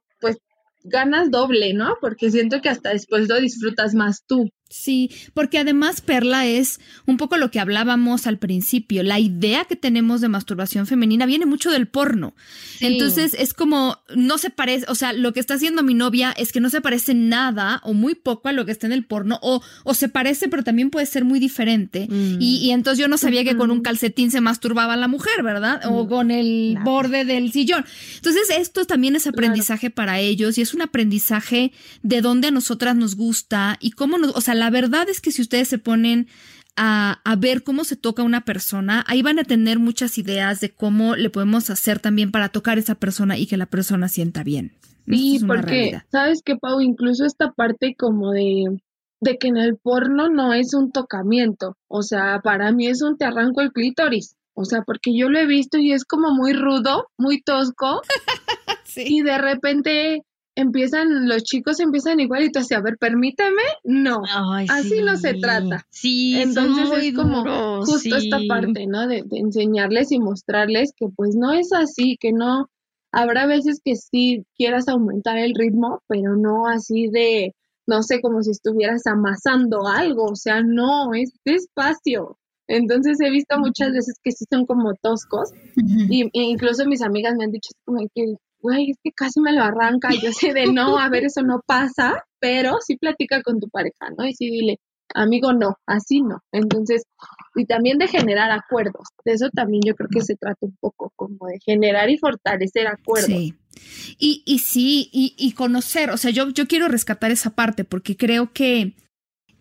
ganas 0.84 1.30
doble, 1.30 1.74
¿no? 1.74 1.96
Porque 2.00 2.30
siento 2.30 2.60
que 2.60 2.68
hasta 2.68 2.90
después 2.90 3.28
lo 3.28 3.40
disfrutas 3.40 3.94
más 3.94 4.24
tú. 4.26 4.50
Sí, 4.72 5.10
porque 5.34 5.58
además 5.58 6.00
Perla 6.00 6.46
es 6.46 6.80
un 7.04 7.18
poco 7.18 7.36
lo 7.36 7.50
que 7.50 7.60
hablábamos 7.60 8.26
al 8.26 8.38
principio. 8.38 9.02
La 9.02 9.20
idea 9.20 9.66
que 9.66 9.76
tenemos 9.76 10.22
de 10.22 10.28
masturbación 10.28 10.86
femenina 10.86 11.26
viene 11.26 11.44
mucho 11.44 11.70
del 11.70 11.88
porno. 11.88 12.34
Entonces 12.80 13.36
es 13.38 13.52
como, 13.52 13.98
no 14.16 14.38
se 14.38 14.48
parece, 14.48 14.86
o 14.88 14.94
sea, 14.94 15.12
lo 15.12 15.34
que 15.34 15.40
está 15.40 15.54
haciendo 15.54 15.82
mi 15.82 15.92
novia 15.92 16.32
es 16.38 16.52
que 16.52 16.60
no 16.60 16.70
se 16.70 16.80
parece 16.80 17.12
nada 17.12 17.82
o 17.84 17.92
muy 17.92 18.14
poco 18.14 18.48
a 18.48 18.52
lo 18.52 18.64
que 18.64 18.72
está 18.72 18.86
en 18.86 18.94
el 18.94 19.04
porno, 19.04 19.38
o, 19.42 19.62
o 19.84 19.92
se 19.92 20.08
parece, 20.08 20.48
pero 20.48 20.64
también 20.64 20.88
puede 20.88 21.04
ser 21.04 21.26
muy 21.26 21.38
diferente. 21.38 22.06
Mm. 22.08 22.38
Y, 22.40 22.70
entonces 22.70 22.98
yo 22.98 23.08
no 23.08 23.18
sabía 23.18 23.44
que 23.44 23.56
con 23.56 23.70
un 23.70 23.82
calcetín 23.82 24.30
se 24.30 24.40
masturbaba 24.40 24.96
la 24.96 25.06
mujer, 25.06 25.42
¿verdad? 25.42 25.82
O 25.84 26.04
mm. 26.04 26.08
con 26.08 26.30
el 26.30 26.78
borde 26.82 27.26
del 27.26 27.52
sillón. 27.52 27.84
Entonces 28.16 28.48
esto 28.56 28.86
también 28.86 29.16
es 29.16 29.26
aprendizaje 29.26 29.90
para 29.90 30.18
ellos 30.18 30.56
y 30.56 30.62
es 30.62 30.72
un 30.72 30.80
aprendizaje 30.80 31.72
de 32.02 32.22
dónde 32.22 32.48
a 32.48 32.50
nosotras 32.50 32.96
nos 32.96 33.16
gusta 33.16 33.76
y 33.80 33.90
cómo 33.90 34.16
nos, 34.16 34.34
o 34.34 34.40
sea, 34.40 34.54
la 34.62 34.70
verdad 34.70 35.08
es 35.08 35.20
que 35.20 35.32
si 35.32 35.42
ustedes 35.42 35.66
se 35.66 35.78
ponen 35.78 36.28
a, 36.76 37.20
ver 37.36 37.64
cómo 37.64 37.82
se 37.82 37.96
toca 37.96 38.22
una 38.22 38.44
persona, 38.44 39.04
ahí 39.08 39.20
van 39.20 39.40
a 39.40 39.44
tener 39.44 39.80
muchas 39.80 40.18
ideas 40.18 40.60
de 40.60 40.70
cómo 40.70 41.16
le 41.16 41.30
podemos 41.30 41.68
hacer 41.68 41.98
también 41.98 42.30
para 42.30 42.48
tocar 42.50 42.76
a 42.76 42.80
esa 42.80 42.94
persona 42.94 43.36
y 43.36 43.46
que 43.48 43.56
la 43.56 43.66
persona 43.66 44.06
sienta 44.06 44.44
bien. 44.44 44.70
Sí, 45.08 45.40
porque, 45.44 46.00
¿sabes 46.12 46.42
qué, 46.44 46.54
Pau? 46.54 46.80
Incluso 46.80 47.24
esta 47.24 47.50
parte 47.50 47.96
como 47.98 48.30
de, 48.30 48.66
de 49.20 49.36
que 49.36 49.48
en 49.48 49.56
el 49.56 49.78
porno 49.78 50.28
no 50.28 50.54
es 50.54 50.74
un 50.74 50.92
tocamiento, 50.92 51.76
o 51.88 52.02
sea, 52.02 52.38
para 52.44 52.70
mí 52.70 52.86
es 52.86 53.02
un 53.02 53.18
te 53.18 53.24
arranco 53.24 53.62
el 53.62 53.72
clítoris. 53.72 54.36
O 54.54 54.64
sea, 54.64 54.82
porque 54.82 55.10
yo 55.16 55.28
lo 55.28 55.40
he 55.40 55.46
visto 55.46 55.78
y 55.78 55.92
es 55.92 56.04
como 56.04 56.30
muy 56.30 56.52
rudo, 56.52 57.08
muy 57.18 57.42
tosco. 57.42 58.00
Y 58.94 59.22
de 59.22 59.38
repente 59.38 60.22
empiezan, 60.54 61.28
los 61.28 61.42
chicos 61.44 61.80
empiezan 61.80 62.20
igual 62.20 62.44
y 62.44 62.50
tú 62.50 62.60
así, 62.60 62.74
a 62.74 62.80
ver, 62.80 62.98
permíteme, 62.98 63.62
no, 63.84 64.22
así 64.68 65.02
no 65.02 65.16
se 65.16 65.34
trata. 65.34 65.86
Sí, 65.90 66.40
entonces 66.40 66.90
es 67.04 67.14
como 67.14 67.84
justo 67.84 68.16
esta 68.16 68.38
parte, 68.48 68.86
¿no? 68.86 69.06
De, 69.06 69.22
de, 69.24 69.38
enseñarles 69.38 70.12
y 70.12 70.18
mostrarles 70.18 70.92
que 70.96 71.08
pues 71.14 71.34
no 71.34 71.52
es 71.52 71.72
así, 71.72 72.16
que 72.20 72.32
no, 72.32 72.68
habrá 73.12 73.46
veces 73.46 73.80
que 73.84 73.96
sí 73.96 74.44
quieras 74.56 74.88
aumentar 74.88 75.38
el 75.38 75.54
ritmo, 75.54 76.02
pero 76.08 76.36
no 76.36 76.66
así 76.66 77.08
de, 77.08 77.54
no 77.86 78.02
sé, 78.02 78.20
como 78.20 78.42
si 78.42 78.50
estuvieras 78.50 79.06
amasando 79.06 79.86
algo, 79.86 80.24
o 80.24 80.36
sea, 80.36 80.62
no, 80.62 81.14
es 81.14 81.32
despacio. 81.44 82.38
Entonces 82.68 83.18
he 83.20 83.30
visto 83.30 83.58
muchas 83.58 83.92
veces 83.92 84.14
que 84.22 84.32
sí 84.32 84.44
son 84.50 84.64
como 84.66 84.94
toscos 84.94 85.50
y, 85.76 86.22
e 86.22 86.42
incluso 86.42 86.86
mis 86.86 87.02
amigas 87.02 87.34
me 87.36 87.44
han 87.44 87.50
dicho 87.50 87.70
como 87.84 88.06
que 88.14 88.36
güey, 88.62 88.92
es 88.92 88.98
que 89.02 89.10
casi 89.10 89.40
me 89.40 89.52
lo 89.52 89.62
arranca. 89.62 90.10
Yo 90.14 90.32
sé 90.32 90.54
de 90.54 90.72
no, 90.72 90.98
a 90.98 91.08
ver, 91.08 91.24
eso 91.24 91.42
no 91.42 91.60
pasa, 91.66 92.24
pero 92.38 92.76
sí 92.80 92.96
platica 92.96 93.42
con 93.42 93.60
tu 93.60 93.68
pareja, 93.68 94.10
¿no? 94.16 94.26
Y 94.26 94.34
sí 94.34 94.48
dile, 94.48 94.78
amigo, 95.14 95.52
no, 95.52 95.76
así 95.86 96.22
no. 96.22 96.40
Entonces, 96.52 97.02
y 97.54 97.66
también 97.66 97.98
de 97.98 98.08
generar 98.08 98.50
acuerdos. 98.50 99.08
De 99.24 99.32
eso 99.32 99.50
también 99.50 99.82
yo 99.84 99.94
creo 99.94 100.08
que 100.10 100.22
se 100.22 100.36
trata 100.36 100.58
un 100.60 100.76
poco 100.80 101.12
como 101.16 101.46
de 101.48 101.58
generar 101.64 102.08
y 102.08 102.18
fortalecer 102.18 102.86
acuerdos. 102.86 103.26
Sí. 103.26 103.54
Y, 104.18 104.42
y 104.46 104.58
sí, 104.60 105.08
y, 105.12 105.34
y 105.36 105.52
conocer, 105.52 106.10
o 106.10 106.16
sea, 106.16 106.30
yo, 106.30 106.50
yo 106.50 106.66
quiero 106.66 106.88
rescatar 106.88 107.30
esa 107.30 107.50
parte 107.50 107.84
porque 107.84 108.16
creo 108.16 108.52
que 108.52 108.94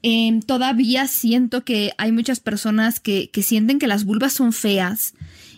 em, 0.04 0.42
todavía 0.42 1.08
siento 1.08 1.64
que 1.64 1.92
hay 1.98 2.12
muchas 2.12 2.40
personas 2.40 3.00
que, 3.00 3.30
que 3.32 3.42
sienten 3.42 3.80
que 3.80 3.88
las 3.88 4.06
vulvas 4.06 4.34
son 4.34 4.54
feas 4.54 5.14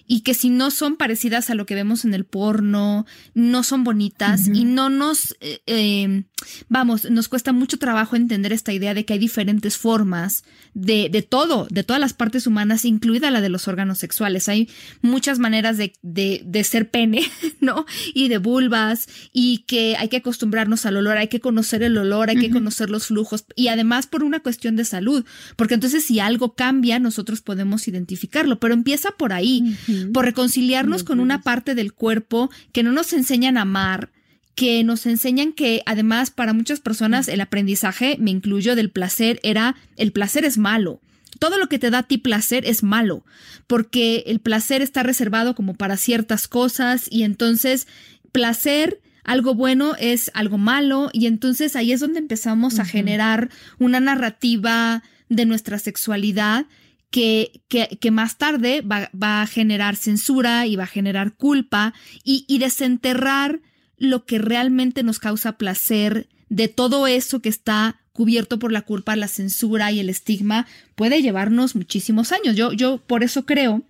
y 0.08 0.22
que 0.22 0.34
si 0.34 0.50
no 0.50 0.72
son 0.72 0.98
parecidas 0.98 1.50
a 1.50 1.56
lo 1.56 1.66
que 1.66 1.76
vemos 1.76 2.06
en 2.06 2.14
el 2.14 2.26
porno, 2.26 3.06
no 3.34 3.64
son 3.64 3.84
bonitas 3.84 4.48
y 4.48 4.66
no 4.66 4.90
nos, 4.90 5.36
eh, 5.40 5.62
em, 5.66 6.26
vamos, 6.68 7.10
nos 7.10 7.28
cuesta 7.28 7.54
mucho 7.54 7.78
trabajo 7.78 8.16
entender 8.16 8.52
esta 8.52 8.74
idea 8.74 8.94
de 8.94 9.06
que 9.06 9.14
hay 9.14 9.20
diferentes 9.20 9.78
formas 9.78 10.44
de, 10.74 11.10
de, 11.10 11.22
todo, 11.22 11.68
de 11.70 11.84
todas 11.84 12.00
las 12.00 12.14
partes 12.14 12.48
humanas, 12.48 12.86
incluida 12.86 13.32
la 13.32 13.42
de 13.42 13.50
los 13.50 13.68
órganos 13.68 13.98
sexuales. 13.98 14.50
Hay 14.50 14.70
muchas 15.02 15.40
maneras 15.40 15.78
de, 15.78 15.94
de, 16.02 16.42
de 16.46 16.64
ser 16.64 16.90
pene, 16.90 17.24
¿no? 17.62 17.86
Y 18.14 18.28
de 18.28 18.38
vulvas 18.38 19.08
y 19.32 19.60
que 19.60 19.96
hay 19.98 20.10
que 20.10 20.18
acostumbrarnos 20.18 20.86
al 20.86 20.98
olor, 20.98 21.18
hay 21.18 21.28
que 21.28 21.40
conocer 21.40 21.84
el 21.84 21.98
olor, 21.98 22.30
hay 22.30 22.38
que 22.38 22.50
conocer 22.50 22.90
los 22.90 23.08
flujos 23.08 23.46
y 23.56 23.68
además 23.68 24.08
por 24.08 24.24
una 24.24 24.42
cuestión 24.42 24.76
de 24.76 24.86
salud, 24.86 25.26
porque 25.56 25.76
entonces 25.76 26.04
si 26.04 26.20
algo 26.20 26.56
cambia, 26.56 27.00
nosotros 27.00 27.42
podemos 27.42 27.88
identificarlo, 27.88 28.60
pero 28.60 28.74
empieza 28.74 29.12
por 29.12 29.34
ahí 29.34 29.76
por 30.14 30.26
reconciliarnos 30.26 31.04
con 31.04 31.20
una 31.20 31.42
parte 31.42 31.76
del 31.76 31.94
cuerpo 31.94 32.50
que 32.72 32.84
no 32.84 32.92
nos 32.92 33.14
enseñan 33.14 33.58
a 33.58 33.62
amar, 33.62 34.12
que 34.56 34.84
nos 34.84 35.06
enseñan 35.06 35.54
que 35.54 35.82
además 35.86 36.32
para 36.32 36.54
muchas 36.54 36.80
personas 36.80 37.28
el 37.28 37.42
aprendizaje, 37.42 38.18
me 38.20 38.32
incluyo, 38.32 38.76
del 38.76 38.92
placer 38.92 39.40
era 39.44 39.76
el 39.98 40.12
placer 40.12 40.46
es 40.46 40.58
malo. 40.58 41.02
Todo 41.40 41.58
lo 41.58 41.68
que 41.68 41.80
te 41.80 41.90
da 41.90 42.00
a 42.00 42.04
ti 42.04 42.18
placer 42.18 42.66
es 42.66 42.84
malo, 42.84 43.26
porque 43.66 44.24
el 44.28 44.40
placer 44.40 44.82
está 44.82 45.02
reservado 45.04 45.56
como 45.56 45.74
para 45.74 45.98
ciertas 45.98 46.48
cosas 46.48 47.08
y 47.10 47.24
entonces 47.24 47.88
placer 48.32 49.02
algo 49.24 49.56
bueno 49.56 49.96
es 49.98 50.32
algo 50.34 50.58
malo 50.58 51.10
y 51.14 51.28
entonces 51.28 51.76
ahí 51.76 51.92
es 51.92 52.00
donde 52.00 52.20
empezamos 52.20 52.80
a 52.80 52.86
generar 52.86 53.50
una 53.80 54.00
narrativa 54.00 55.02
de 55.30 55.46
nuestra 55.46 55.80
sexualidad 55.80 56.66
que, 57.14 57.62
que, 57.70 58.10
más 58.10 58.40
tarde 58.40 58.82
va, 58.82 59.10
a 59.14 59.46
generar 59.46 59.96
censura 59.96 60.66
y 60.66 60.76
va 60.76 60.86
a 60.86 60.88
generar 60.88 61.36
culpa 61.36 61.94
y, 62.24 62.44
y 62.48 62.58
desenterrar 62.58 63.62
lo 63.98 64.26
que 64.26 64.40
realmente 64.40 65.04
nos 65.04 65.20
causa 65.20 65.60
placer 65.60 66.28
de 66.50 66.70
todo 66.70 67.06
eso 67.06 67.40
que 67.40 67.50
está 67.50 68.02
cubierto 68.14 68.58
por 68.58 68.72
la 68.72 68.82
culpa, 68.82 69.16
la 69.16 69.28
censura 69.28 69.92
y 69.92 70.00
el 70.00 70.10
estigma, 70.10 70.66
puede 70.96 71.22
llevarnos 71.22 71.76
muchísimos 71.76 72.32
años. 72.32 72.56
Yo, 72.56 72.74
yo 72.74 72.98
por 73.06 73.24
eso 73.24 73.46
creo 73.46 73.84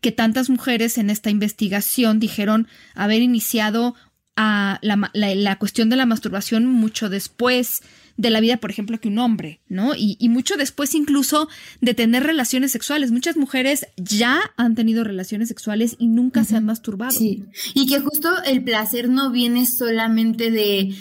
que 0.00 0.10
tantas 0.10 0.50
mujeres 0.50 0.98
en 0.98 1.10
esta 1.10 1.30
investigación 1.30 2.18
dijeron 2.18 2.66
haber 2.96 3.22
iniciado 3.22 3.94
a 4.34 4.80
la, 4.82 5.12
la, 5.12 5.58
cuestión 5.60 5.90
de 5.90 5.96
la 5.96 6.06
masturbación 6.06 6.66
mucho 6.66 7.08
después 7.08 7.82
de 8.16 8.30
la 8.30 8.40
vida, 8.40 8.58
por 8.58 8.70
ejemplo, 8.70 9.00
que 9.00 9.08
un 9.08 9.18
hombre, 9.18 9.60
¿no? 9.68 9.94
Y, 9.94 10.16
y, 10.20 10.28
mucho 10.28 10.56
después 10.56 10.94
incluso 10.94 11.48
de 11.80 11.94
tener 11.94 12.22
relaciones 12.22 12.72
sexuales. 12.72 13.10
Muchas 13.10 13.36
mujeres 13.36 13.86
ya 13.96 14.40
han 14.56 14.74
tenido 14.74 15.04
relaciones 15.04 15.48
sexuales 15.48 15.96
y 15.98 16.06
nunca 16.06 16.44
se 16.44 16.56
han 16.56 16.64
masturbado. 16.64 17.12
Sí, 17.12 17.44
y 17.74 17.86
que 17.86 18.00
justo 18.00 18.30
el 18.44 18.62
placer 18.62 19.08
no 19.08 19.30
viene 19.30 19.66
solamente 19.66 20.50
de 20.50 20.94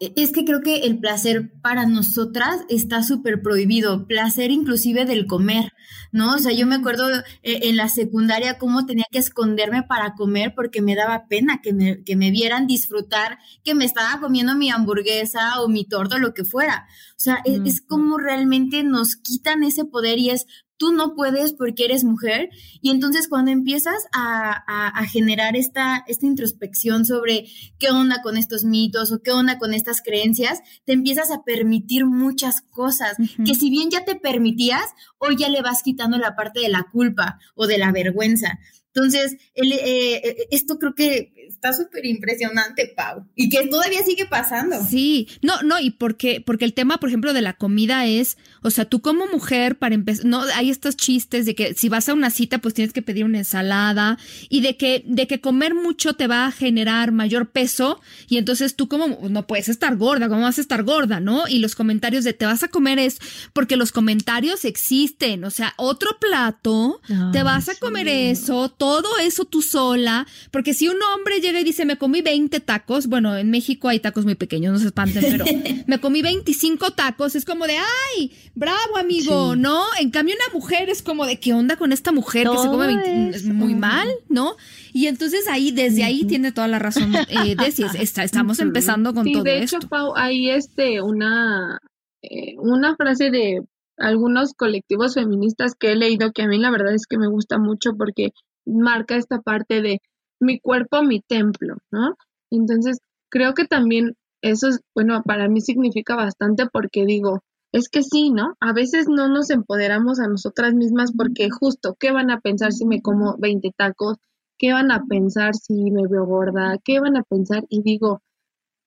es 0.00 0.32
que 0.32 0.44
creo 0.44 0.60
que 0.62 0.78
el 0.78 0.98
placer 0.98 1.52
para 1.62 1.86
nosotras 1.86 2.62
está 2.68 3.02
súper 3.02 3.40
prohibido, 3.42 4.06
placer 4.06 4.50
inclusive 4.50 5.04
del 5.04 5.26
comer, 5.26 5.72
¿no? 6.12 6.34
O 6.34 6.38
sea, 6.38 6.52
yo 6.52 6.66
me 6.66 6.76
acuerdo 6.76 7.08
eh, 7.10 7.22
en 7.42 7.76
la 7.76 7.88
secundaria 7.88 8.58
cómo 8.58 8.86
tenía 8.86 9.06
que 9.10 9.18
esconderme 9.18 9.82
para 9.82 10.14
comer 10.14 10.54
porque 10.54 10.82
me 10.82 10.96
daba 10.96 11.26
pena 11.28 11.60
que 11.62 11.72
me, 11.72 12.02
que 12.02 12.16
me 12.16 12.30
vieran 12.30 12.66
disfrutar 12.66 13.38
que 13.64 13.74
me 13.74 13.84
estaba 13.84 14.20
comiendo 14.20 14.56
mi 14.56 14.70
hamburguesa 14.70 15.60
o 15.60 15.68
mi 15.68 15.84
torta 15.84 16.16
o 16.16 16.18
lo 16.20 16.34
que 16.34 16.44
fuera. 16.44 16.86
O 17.12 17.22
sea, 17.22 17.40
es, 17.44 17.60
es 17.64 17.80
como 17.80 18.18
realmente 18.18 18.82
nos 18.82 19.16
quitan 19.16 19.62
ese 19.62 19.84
poder 19.84 20.18
y 20.18 20.30
es 20.30 20.46
tú 20.80 20.94
no 20.94 21.14
puedes 21.14 21.52
porque 21.52 21.84
eres 21.84 22.04
mujer. 22.04 22.48
Y 22.80 22.90
entonces 22.90 23.28
cuando 23.28 23.50
empiezas 23.50 24.06
a, 24.12 25.04
generar 25.12 25.54
esta, 25.54 26.04
esta 26.08 26.24
introspección 26.24 27.04
sobre 27.04 27.46
qué 27.78 27.90
onda 27.90 28.22
con 28.22 28.38
estos 28.38 28.64
mitos 28.64 29.12
o 29.12 29.20
qué 29.22 29.30
onda 29.30 29.58
con 29.58 29.74
estas 29.74 30.00
creencias, 30.00 30.60
te 30.86 30.94
empiezas 30.94 31.30
a 31.30 31.42
permitir 31.44 32.06
muchas 32.06 32.62
cosas 32.62 33.16
que 33.44 33.54
si 33.54 33.68
bien 33.68 33.90
ya 33.90 34.04
te 34.06 34.14
permitías, 34.14 34.84
hoy 35.18 35.36
ya 35.36 35.50
le 35.50 35.60
vas 35.60 35.82
quitando 35.82 36.16
la 36.16 36.34
parte 36.34 36.60
de 36.60 36.70
la 36.70 36.86
culpa 36.90 37.38
o 37.54 37.66
de 37.66 37.76
la 37.76 37.92
vergüenza. 37.92 38.58
Entonces, 38.94 39.36
el, 39.54 39.72
eh, 39.72 40.16
eh, 40.16 40.36
esto 40.50 40.78
creo 40.78 40.94
que 40.94 41.32
está 41.48 41.72
súper 41.72 42.06
impresionante, 42.06 42.92
Pau, 42.96 43.26
y 43.34 43.48
que 43.48 43.66
todavía 43.68 44.02
sigue 44.04 44.26
pasando. 44.26 44.82
Sí, 44.84 45.28
no, 45.42 45.62
no, 45.62 45.78
y 45.80 45.90
porque, 45.90 46.42
porque 46.44 46.64
el 46.64 46.74
tema, 46.74 46.98
por 46.98 47.08
ejemplo, 47.08 47.32
de 47.32 47.42
la 47.42 47.54
comida 47.54 48.06
es, 48.06 48.38
o 48.62 48.70
sea, 48.70 48.84
tú 48.84 49.00
como 49.00 49.26
mujer, 49.26 49.78
para 49.78 49.94
empezar, 49.94 50.26
no, 50.26 50.42
hay 50.54 50.70
estos 50.70 50.96
chistes 50.96 51.46
de 51.46 51.54
que 51.54 51.74
si 51.74 51.88
vas 51.88 52.08
a 52.08 52.14
una 52.14 52.30
cita, 52.30 52.58
pues 52.58 52.74
tienes 52.74 52.92
que 52.92 53.02
pedir 53.02 53.24
una 53.24 53.38
ensalada, 53.38 54.18
y 54.48 54.60
de 54.60 54.76
que, 54.76 55.02
de 55.06 55.26
que 55.26 55.40
comer 55.40 55.74
mucho 55.74 56.14
te 56.14 56.26
va 56.26 56.46
a 56.46 56.52
generar 56.52 57.12
mayor 57.12 57.50
peso, 57.50 58.00
y 58.28 58.38
entonces 58.38 58.76
tú 58.76 58.88
como, 58.88 59.18
no 59.28 59.46
puedes 59.46 59.68
estar 59.68 59.96
gorda, 59.96 60.28
¿cómo 60.28 60.42
vas 60.42 60.58
a 60.58 60.62
estar 60.62 60.82
gorda, 60.84 61.20
no? 61.20 61.48
Y 61.48 61.58
los 61.58 61.74
comentarios 61.74 62.24
de 62.24 62.32
te 62.32 62.46
vas 62.46 62.62
a 62.62 62.68
comer 62.68 62.98
es, 62.98 63.18
porque 63.52 63.76
los 63.76 63.92
comentarios 63.92 64.64
existen, 64.64 65.44
o 65.44 65.50
sea, 65.50 65.74
otro 65.76 66.18
plato, 66.20 67.00
te 67.32 67.42
vas 67.42 67.68
a 67.68 67.74
comer 67.76 68.08
eso, 68.08 68.70
todo 68.70 69.18
eso 69.18 69.44
tú 69.44 69.62
sola, 69.62 70.26
porque 70.50 70.74
si 70.74 70.88
un 70.88 71.02
hombre 71.02 71.39
llega 71.40 71.60
y 71.60 71.64
dice, 71.64 71.84
me 71.84 71.96
comí 71.96 72.22
20 72.22 72.60
tacos, 72.60 73.06
bueno, 73.06 73.36
en 73.36 73.50
México 73.50 73.88
hay 73.88 74.00
tacos 74.00 74.24
muy 74.24 74.34
pequeños, 74.34 74.72
no 74.72 74.78
se 74.78 74.86
espanten, 74.86 75.24
pero 75.30 75.44
me 75.86 76.00
comí 76.00 76.22
25 76.22 76.92
tacos, 76.92 77.34
es 77.34 77.44
como 77.44 77.66
de, 77.66 77.76
ay, 77.76 78.32
bravo 78.54 78.96
amigo, 78.96 79.56
¿no? 79.56 79.84
En 80.00 80.10
cambio 80.10 80.34
una 80.34 80.58
mujer 80.58 80.88
es 80.90 81.02
como 81.02 81.26
de, 81.26 81.38
¿qué 81.38 81.52
onda 81.52 81.76
con 81.76 81.92
esta 81.92 82.12
mujer 82.12 82.48
que 82.48 82.58
se 82.58 82.68
come 82.68 82.86
20? 82.86 83.52
muy 83.52 83.74
mal, 83.74 84.08
¿no? 84.28 84.56
Y 84.92 85.06
entonces 85.06 85.48
ahí, 85.48 85.70
desde 85.70 86.04
ahí 86.04 86.24
tiene 86.24 86.52
toda 86.52 86.68
la 86.68 86.78
razón 86.78 87.14
eh, 87.14 87.56
Desi, 87.58 87.84
está, 87.98 88.24
estamos 88.24 88.60
empezando 88.60 89.14
con 89.14 89.30
todo 89.30 89.42
de 89.42 89.62
hecho, 89.62 89.78
Pau, 89.88 90.12
hay 90.16 90.50
este, 90.50 91.02
una, 91.02 91.78
eh, 92.22 92.54
una 92.58 92.96
frase 92.96 93.30
de 93.30 93.60
algunos 93.96 94.54
colectivos 94.54 95.14
feministas 95.14 95.74
que 95.78 95.92
he 95.92 95.96
leído 95.96 96.32
que 96.32 96.42
a 96.42 96.48
mí 96.48 96.58
la 96.58 96.70
verdad 96.70 96.94
es 96.94 97.06
que 97.06 97.18
me 97.18 97.28
gusta 97.28 97.58
mucho 97.58 97.92
porque 97.96 98.30
marca 98.64 99.16
esta 99.16 99.40
parte 99.40 99.82
de 99.82 100.00
mi 100.40 100.60
cuerpo, 100.60 101.02
mi 101.02 101.20
templo, 101.20 101.76
¿no? 101.90 102.16
Entonces, 102.50 102.98
creo 103.30 103.54
que 103.54 103.66
también 103.66 104.16
eso 104.42 104.68
es, 104.68 104.80
bueno, 104.94 105.22
para 105.22 105.48
mí 105.48 105.60
significa 105.60 106.16
bastante 106.16 106.66
porque 106.72 107.04
digo, 107.04 107.40
es 107.72 107.88
que 107.88 108.02
sí, 108.02 108.30
¿no? 108.30 108.56
A 108.60 108.72
veces 108.72 109.06
no 109.08 109.28
nos 109.28 109.50
empoderamos 109.50 110.18
a 110.18 110.26
nosotras 110.26 110.74
mismas 110.74 111.12
porque 111.16 111.50
justo, 111.50 111.94
¿qué 111.98 112.10
van 112.10 112.30
a 112.30 112.40
pensar 112.40 112.72
si 112.72 112.84
me 112.84 113.00
como 113.00 113.36
20 113.38 113.70
tacos? 113.76 114.16
¿Qué 114.58 114.72
van 114.72 114.90
a 114.90 115.04
pensar 115.04 115.54
si 115.54 115.90
me 115.90 116.06
veo 116.08 116.26
gorda? 116.26 116.78
¿Qué 116.84 117.00
van 117.00 117.16
a 117.16 117.22
pensar? 117.22 117.64
Y 117.68 117.82
digo, 117.82 118.20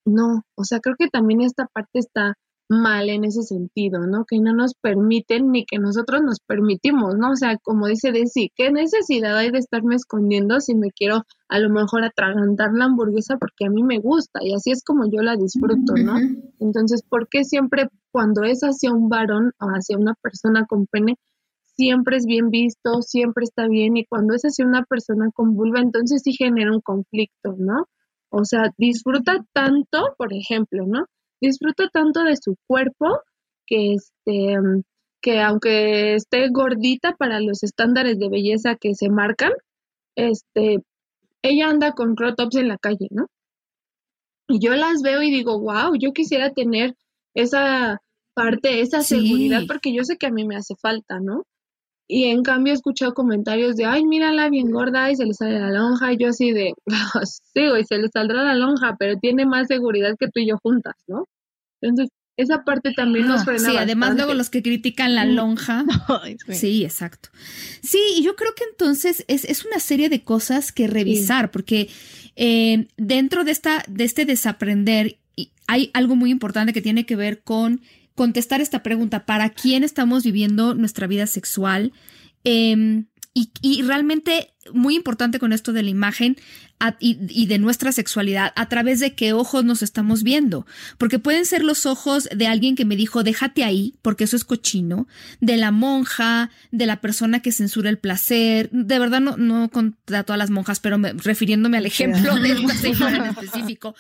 no, 0.05 0.43
o 0.55 0.63
sea, 0.65 0.79
creo 0.79 0.95
que 0.97 1.07
también 1.07 1.41
esta 1.41 1.67
parte 1.67 1.99
está 1.99 2.35
mal 2.69 3.09
en 3.09 3.23
ese 3.25 3.43
sentido, 3.43 4.07
¿no? 4.07 4.25
Que 4.25 4.39
no 4.39 4.53
nos 4.53 4.73
permiten 4.73 5.51
ni 5.51 5.65
que 5.65 5.79
nosotros 5.79 6.21
nos 6.23 6.39
permitimos, 6.39 7.15
¿no? 7.17 7.31
O 7.31 7.35
sea, 7.35 7.57
como 7.61 7.87
dice 7.87 8.11
Desi, 8.11 8.51
¿qué 8.55 8.71
necesidad 8.71 9.37
hay 9.37 9.51
de 9.51 9.59
estarme 9.59 9.95
escondiendo 9.95 10.59
si 10.59 10.75
me 10.75 10.91
quiero 10.91 11.23
a 11.49 11.59
lo 11.59 11.69
mejor 11.69 12.03
atragantar 12.03 12.71
la 12.73 12.85
hamburguesa 12.85 13.37
porque 13.37 13.65
a 13.65 13.69
mí 13.69 13.83
me 13.83 13.99
gusta 13.99 14.39
y 14.41 14.53
así 14.53 14.71
es 14.71 14.83
como 14.83 15.05
yo 15.05 15.21
la 15.21 15.35
disfruto, 15.35 15.93
¿no? 15.95 16.17
Entonces, 16.59 17.03
¿por 17.07 17.27
qué 17.27 17.43
siempre 17.43 17.89
cuando 18.11 18.43
es 18.43 18.61
hacia 18.61 18.91
un 18.91 19.09
varón 19.09 19.51
o 19.59 19.67
hacia 19.67 19.97
una 19.97 20.13
persona 20.15 20.65
con 20.65 20.87
pene, 20.87 21.17
siempre 21.75 22.17
es 22.17 22.25
bien 22.25 22.49
visto, 22.49 23.01
siempre 23.01 23.43
está 23.43 23.67
bien 23.67 23.97
y 23.97 24.05
cuando 24.05 24.35
es 24.35 24.43
hacia 24.43 24.65
una 24.65 24.83
persona 24.83 25.29
con 25.33 25.55
vulva, 25.55 25.79
entonces 25.79 26.21
sí 26.23 26.33
genera 26.33 26.71
un 26.71 26.81
conflicto, 26.81 27.55
¿no? 27.57 27.87
O 28.29 28.45
sea, 28.45 28.71
disfruta 28.77 29.45
tanto, 29.53 30.15
por 30.17 30.33
ejemplo, 30.33 30.85
¿no? 30.87 31.05
Disfruta 31.43 31.89
tanto 31.89 32.23
de 32.23 32.37
su 32.37 32.55
cuerpo 32.67 33.19
que 33.65 33.93
este 33.93 34.57
que 35.21 35.41
aunque 35.41 36.15
esté 36.15 36.49
gordita 36.49 37.15
para 37.15 37.39
los 37.39 37.63
estándares 37.63 38.19
de 38.19 38.29
belleza 38.29 38.75
que 38.75 38.93
se 38.95 39.09
marcan, 39.09 39.51
este 40.15 40.79
ella 41.41 41.69
anda 41.69 41.91
con 41.91 42.15
crop 42.15 42.35
tops 42.35 42.55
en 42.55 42.69
la 42.69 42.77
calle, 42.77 43.07
¿no? 43.11 43.27
Y 44.47 44.59
yo 44.59 44.75
las 44.75 45.01
veo 45.01 45.21
y 45.21 45.31
digo, 45.31 45.59
wow, 45.59 45.95
yo 45.97 46.11
quisiera 46.13 46.51
tener 46.51 46.95
esa 47.33 48.01
parte, 48.33 48.81
esa 48.81 49.01
seguridad, 49.01 49.63
porque 49.67 49.93
yo 49.93 50.03
sé 50.03 50.17
que 50.17 50.27
a 50.27 50.31
mí 50.31 50.45
me 50.45 50.55
hace 50.55 50.75
falta, 50.75 51.19
¿no? 51.19 51.45
Y 52.15 52.25
en 52.25 52.43
cambio 52.43 52.73
he 52.73 52.75
escuchado 52.75 53.15
comentarios 53.15 53.75
de, 53.75 53.85
ay, 53.85 54.05
mírala 54.05 54.47
bien 54.47 54.69
gorda 54.69 55.09
y 55.09 55.15
se 55.15 55.25
le 55.25 55.33
sale 55.33 55.59
la 55.59 55.71
lonja. 55.71 56.13
Y 56.13 56.17
yo 56.17 56.29
así 56.29 56.51
de, 56.51 56.75
sí, 57.25 57.67
güey, 57.67 57.83
se 57.85 57.97
le 57.97 58.07
saldrá 58.09 58.43
la 58.43 58.53
lonja, 58.53 58.95
pero 58.99 59.17
tiene 59.17 59.47
más 59.47 59.65
seguridad 59.67 60.15
que 60.19 60.27
tú 60.27 60.39
y 60.39 60.47
yo 60.47 60.59
juntas, 60.61 60.93
¿no? 61.07 61.27
Entonces, 61.81 62.09
esa 62.37 62.63
parte 62.63 62.91
también 62.95 63.25
nos 63.25 63.43
frena. 63.43 63.67
Sí, 63.67 63.77
además 63.77 64.15
luego 64.15 64.35
los 64.35 64.51
que 64.51 64.61
critican 64.61 65.15
la 65.15 65.25
lonja. 65.25 65.85
sí. 66.49 66.83
exacto. 66.85 67.29
Sí, 67.81 67.99
y 68.17 68.23
yo 68.23 68.35
creo 68.35 68.53
que 68.53 68.65
entonces 68.69 69.25
es, 69.27 69.65
una 69.65 69.79
serie 69.79 70.09
de 70.09 70.23
cosas 70.23 70.71
que 70.71 70.85
revisar, 70.85 71.49
porque 71.49 71.89
eh, 72.35 72.89
dentro 72.95 73.43
de, 73.43 73.53
esta, 73.53 73.83
de 73.87 74.03
este 74.03 74.25
desaprender 74.25 75.17
hay 75.65 75.89
algo 75.95 76.15
muy 76.15 76.29
importante 76.29 76.73
que 76.73 76.81
tiene 76.83 77.07
que 77.07 77.15
ver 77.15 77.41
con 77.41 77.81
contestar 78.15 78.61
esta 78.61 78.83
pregunta, 78.83 79.25
¿para 79.25 79.49
quién 79.49 79.83
estamos 79.83 80.23
viviendo 80.23 80.75
nuestra 80.75 81.07
vida 81.07 81.27
sexual? 81.27 81.93
Em, 82.43 83.05
y, 83.33 83.81
realmente 83.81 84.52
muy 84.71 84.95
importante 84.95 85.39
con 85.39 85.53
esto 85.53 85.73
de 85.73 85.83
la 85.83 85.89
imagen 85.89 86.37
y, 86.99 87.45
de 87.45 87.59
nuestra 87.59 87.91
sexualidad, 87.91 88.51
a 88.55 88.67
través 88.67 88.99
de 88.99 89.13
qué 89.13 89.33
ojos 89.33 89.63
nos 89.63 89.81
estamos 89.81 90.23
viendo. 90.23 90.65
Porque 90.97 91.19
pueden 91.19 91.45
ser 91.45 91.63
los 91.63 91.85
ojos 91.85 92.27
de 92.35 92.47
alguien 92.47 92.75
que 92.75 92.85
me 92.85 92.95
dijo, 92.95 93.23
déjate 93.23 93.63
ahí, 93.63 93.95
porque 94.01 94.25
eso 94.25 94.35
es 94.35 94.43
cochino, 94.43 95.07
de 95.39 95.57
la 95.57 95.71
monja, 95.71 96.49
de 96.71 96.85
la 96.85 96.99
persona 96.99 97.41
que 97.41 97.51
censura 97.51 97.89
el 97.89 97.97
placer. 97.97 98.69
De 98.71 98.99
verdad 98.99 99.21
no, 99.21 99.37
no 99.37 99.69
contra 99.69 100.23
todas 100.23 100.37
las 100.37 100.49
monjas, 100.49 100.79
pero 100.79 100.97
refiriéndome 100.97 101.77
al 101.77 101.85
ejemplo 101.85 102.35
de 102.35 102.51
esta 102.51 102.75
señora 102.75 103.17
en 103.17 103.25
específico. 103.25 103.95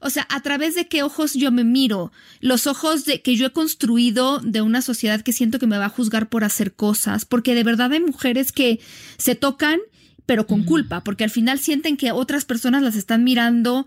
O 0.00 0.10
sea, 0.10 0.26
a 0.30 0.42
través 0.42 0.74
de 0.74 0.88
qué 0.88 1.02
ojos 1.02 1.34
yo 1.34 1.50
me 1.50 1.64
miro, 1.64 2.12
los 2.40 2.66
ojos 2.66 3.04
de 3.06 3.22
que 3.22 3.36
yo 3.36 3.46
he 3.46 3.52
construido 3.52 4.40
de 4.40 4.60
una 4.60 4.82
sociedad 4.82 5.22
que 5.22 5.32
siento 5.32 5.58
que 5.58 5.66
me 5.66 5.78
va 5.78 5.86
a 5.86 5.90
juzgar 5.90 6.28
por 6.28 6.44
hacer 6.44 6.74
cosas, 6.74 7.24
porque 7.24 7.54
de 7.54 7.64
verdad 7.64 7.92
hay 7.92 8.00
mujeres 8.00 8.52
que 8.52 8.78
se 9.16 9.34
tocan 9.34 9.80
pero 10.26 10.46
con 10.46 10.64
culpa, 10.64 11.02
porque 11.02 11.24
al 11.24 11.30
final 11.30 11.58
sienten 11.58 11.96
que 11.96 12.12
otras 12.12 12.44
personas 12.44 12.82
las 12.82 12.96
están 12.96 13.24
mirando 13.24 13.86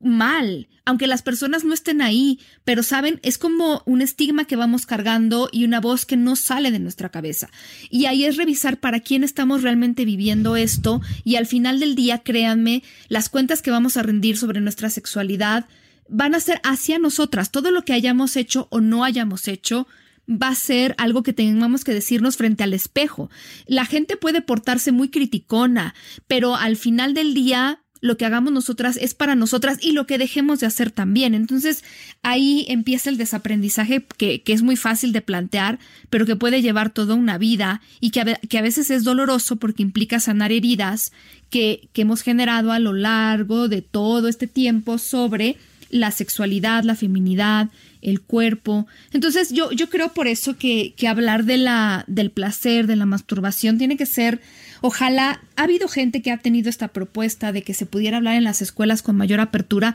mal, 0.00 0.68
aunque 0.84 1.06
las 1.06 1.22
personas 1.22 1.64
no 1.64 1.74
estén 1.74 2.00
ahí, 2.00 2.38
pero 2.64 2.82
saben, 2.82 3.18
es 3.22 3.36
como 3.36 3.82
un 3.84 4.00
estigma 4.00 4.44
que 4.44 4.56
vamos 4.56 4.86
cargando 4.86 5.48
y 5.52 5.64
una 5.64 5.80
voz 5.80 6.06
que 6.06 6.16
no 6.16 6.36
sale 6.36 6.70
de 6.70 6.78
nuestra 6.78 7.08
cabeza. 7.08 7.50
Y 7.90 8.06
ahí 8.06 8.24
es 8.24 8.36
revisar 8.36 8.78
para 8.78 9.00
quién 9.00 9.24
estamos 9.24 9.62
realmente 9.62 10.04
viviendo 10.04 10.56
esto 10.56 11.00
y 11.24 11.36
al 11.36 11.46
final 11.46 11.80
del 11.80 11.94
día, 11.94 12.18
créanme, 12.18 12.82
las 13.08 13.28
cuentas 13.28 13.60
que 13.60 13.70
vamos 13.70 13.96
a 13.96 14.02
rendir 14.02 14.36
sobre 14.36 14.60
nuestra 14.60 14.88
sexualidad 14.88 15.66
van 16.08 16.34
a 16.34 16.40
ser 16.40 16.60
hacia 16.62 16.98
nosotras. 16.98 17.50
Todo 17.50 17.70
lo 17.70 17.82
que 17.82 17.92
hayamos 17.92 18.36
hecho 18.36 18.68
o 18.70 18.80
no 18.80 19.04
hayamos 19.04 19.48
hecho 19.48 19.86
va 20.28 20.48
a 20.48 20.54
ser 20.54 20.94
algo 20.98 21.22
que 21.22 21.32
tengamos 21.32 21.84
que 21.84 21.94
decirnos 21.94 22.36
frente 22.36 22.62
al 22.62 22.74
espejo. 22.74 23.30
La 23.66 23.86
gente 23.86 24.16
puede 24.16 24.42
portarse 24.42 24.92
muy 24.92 25.08
criticona, 25.08 25.94
pero 26.26 26.54
al 26.54 26.76
final 26.76 27.14
del 27.14 27.34
día 27.34 27.80
lo 28.00 28.16
que 28.16 28.24
hagamos 28.24 28.52
nosotras 28.52 28.96
es 28.96 29.14
para 29.14 29.34
nosotras 29.34 29.78
y 29.80 29.92
lo 29.92 30.06
que 30.06 30.18
dejemos 30.18 30.60
de 30.60 30.66
hacer 30.66 30.90
también. 30.90 31.34
Entonces 31.34 31.84
ahí 32.22 32.64
empieza 32.68 33.10
el 33.10 33.16
desaprendizaje 33.16 34.04
que, 34.16 34.42
es 34.46 34.62
muy 34.62 34.76
fácil 34.76 35.12
de 35.12 35.20
plantear, 35.20 35.78
pero 36.10 36.26
que 36.26 36.36
puede 36.36 36.62
llevar 36.62 36.90
toda 36.90 37.14
una 37.14 37.38
vida 37.38 37.80
y 38.00 38.10
que 38.10 38.20
a, 38.20 38.24
que 38.24 38.58
a 38.58 38.62
veces 38.62 38.90
es 38.90 39.04
doloroso 39.04 39.56
porque 39.56 39.82
implica 39.82 40.20
sanar 40.20 40.52
heridas 40.52 41.12
que, 41.50 41.88
que 41.92 42.02
hemos 42.02 42.22
generado 42.22 42.72
a 42.72 42.78
lo 42.78 42.92
largo 42.92 43.68
de 43.68 43.82
todo 43.82 44.28
este 44.28 44.46
tiempo 44.46 44.98
sobre 44.98 45.56
la 45.90 46.10
sexualidad, 46.10 46.84
la 46.84 46.94
feminidad, 46.94 47.70
el 48.02 48.20
cuerpo. 48.20 48.86
Entonces 49.12 49.52
yo, 49.52 49.70
yo 49.72 49.88
creo 49.90 50.12
por 50.12 50.26
eso 50.26 50.56
que, 50.56 50.94
que 50.96 51.08
hablar 51.08 51.44
de 51.44 51.58
la, 51.58 52.04
del 52.06 52.30
placer, 52.30 52.86
de 52.86 52.96
la 52.96 53.06
masturbación, 53.06 53.78
tiene 53.78 53.96
que 53.96 54.06
ser 54.06 54.40
Ojalá, 54.80 55.40
ha 55.56 55.62
habido 55.64 55.88
gente 55.88 56.22
que 56.22 56.30
ha 56.30 56.38
tenido 56.38 56.70
esta 56.70 56.88
propuesta 56.88 57.52
de 57.52 57.62
que 57.62 57.74
se 57.74 57.86
pudiera 57.86 58.18
hablar 58.18 58.36
en 58.36 58.44
las 58.44 58.62
escuelas 58.62 59.02
con 59.02 59.16
mayor 59.16 59.40
apertura. 59.40 59.94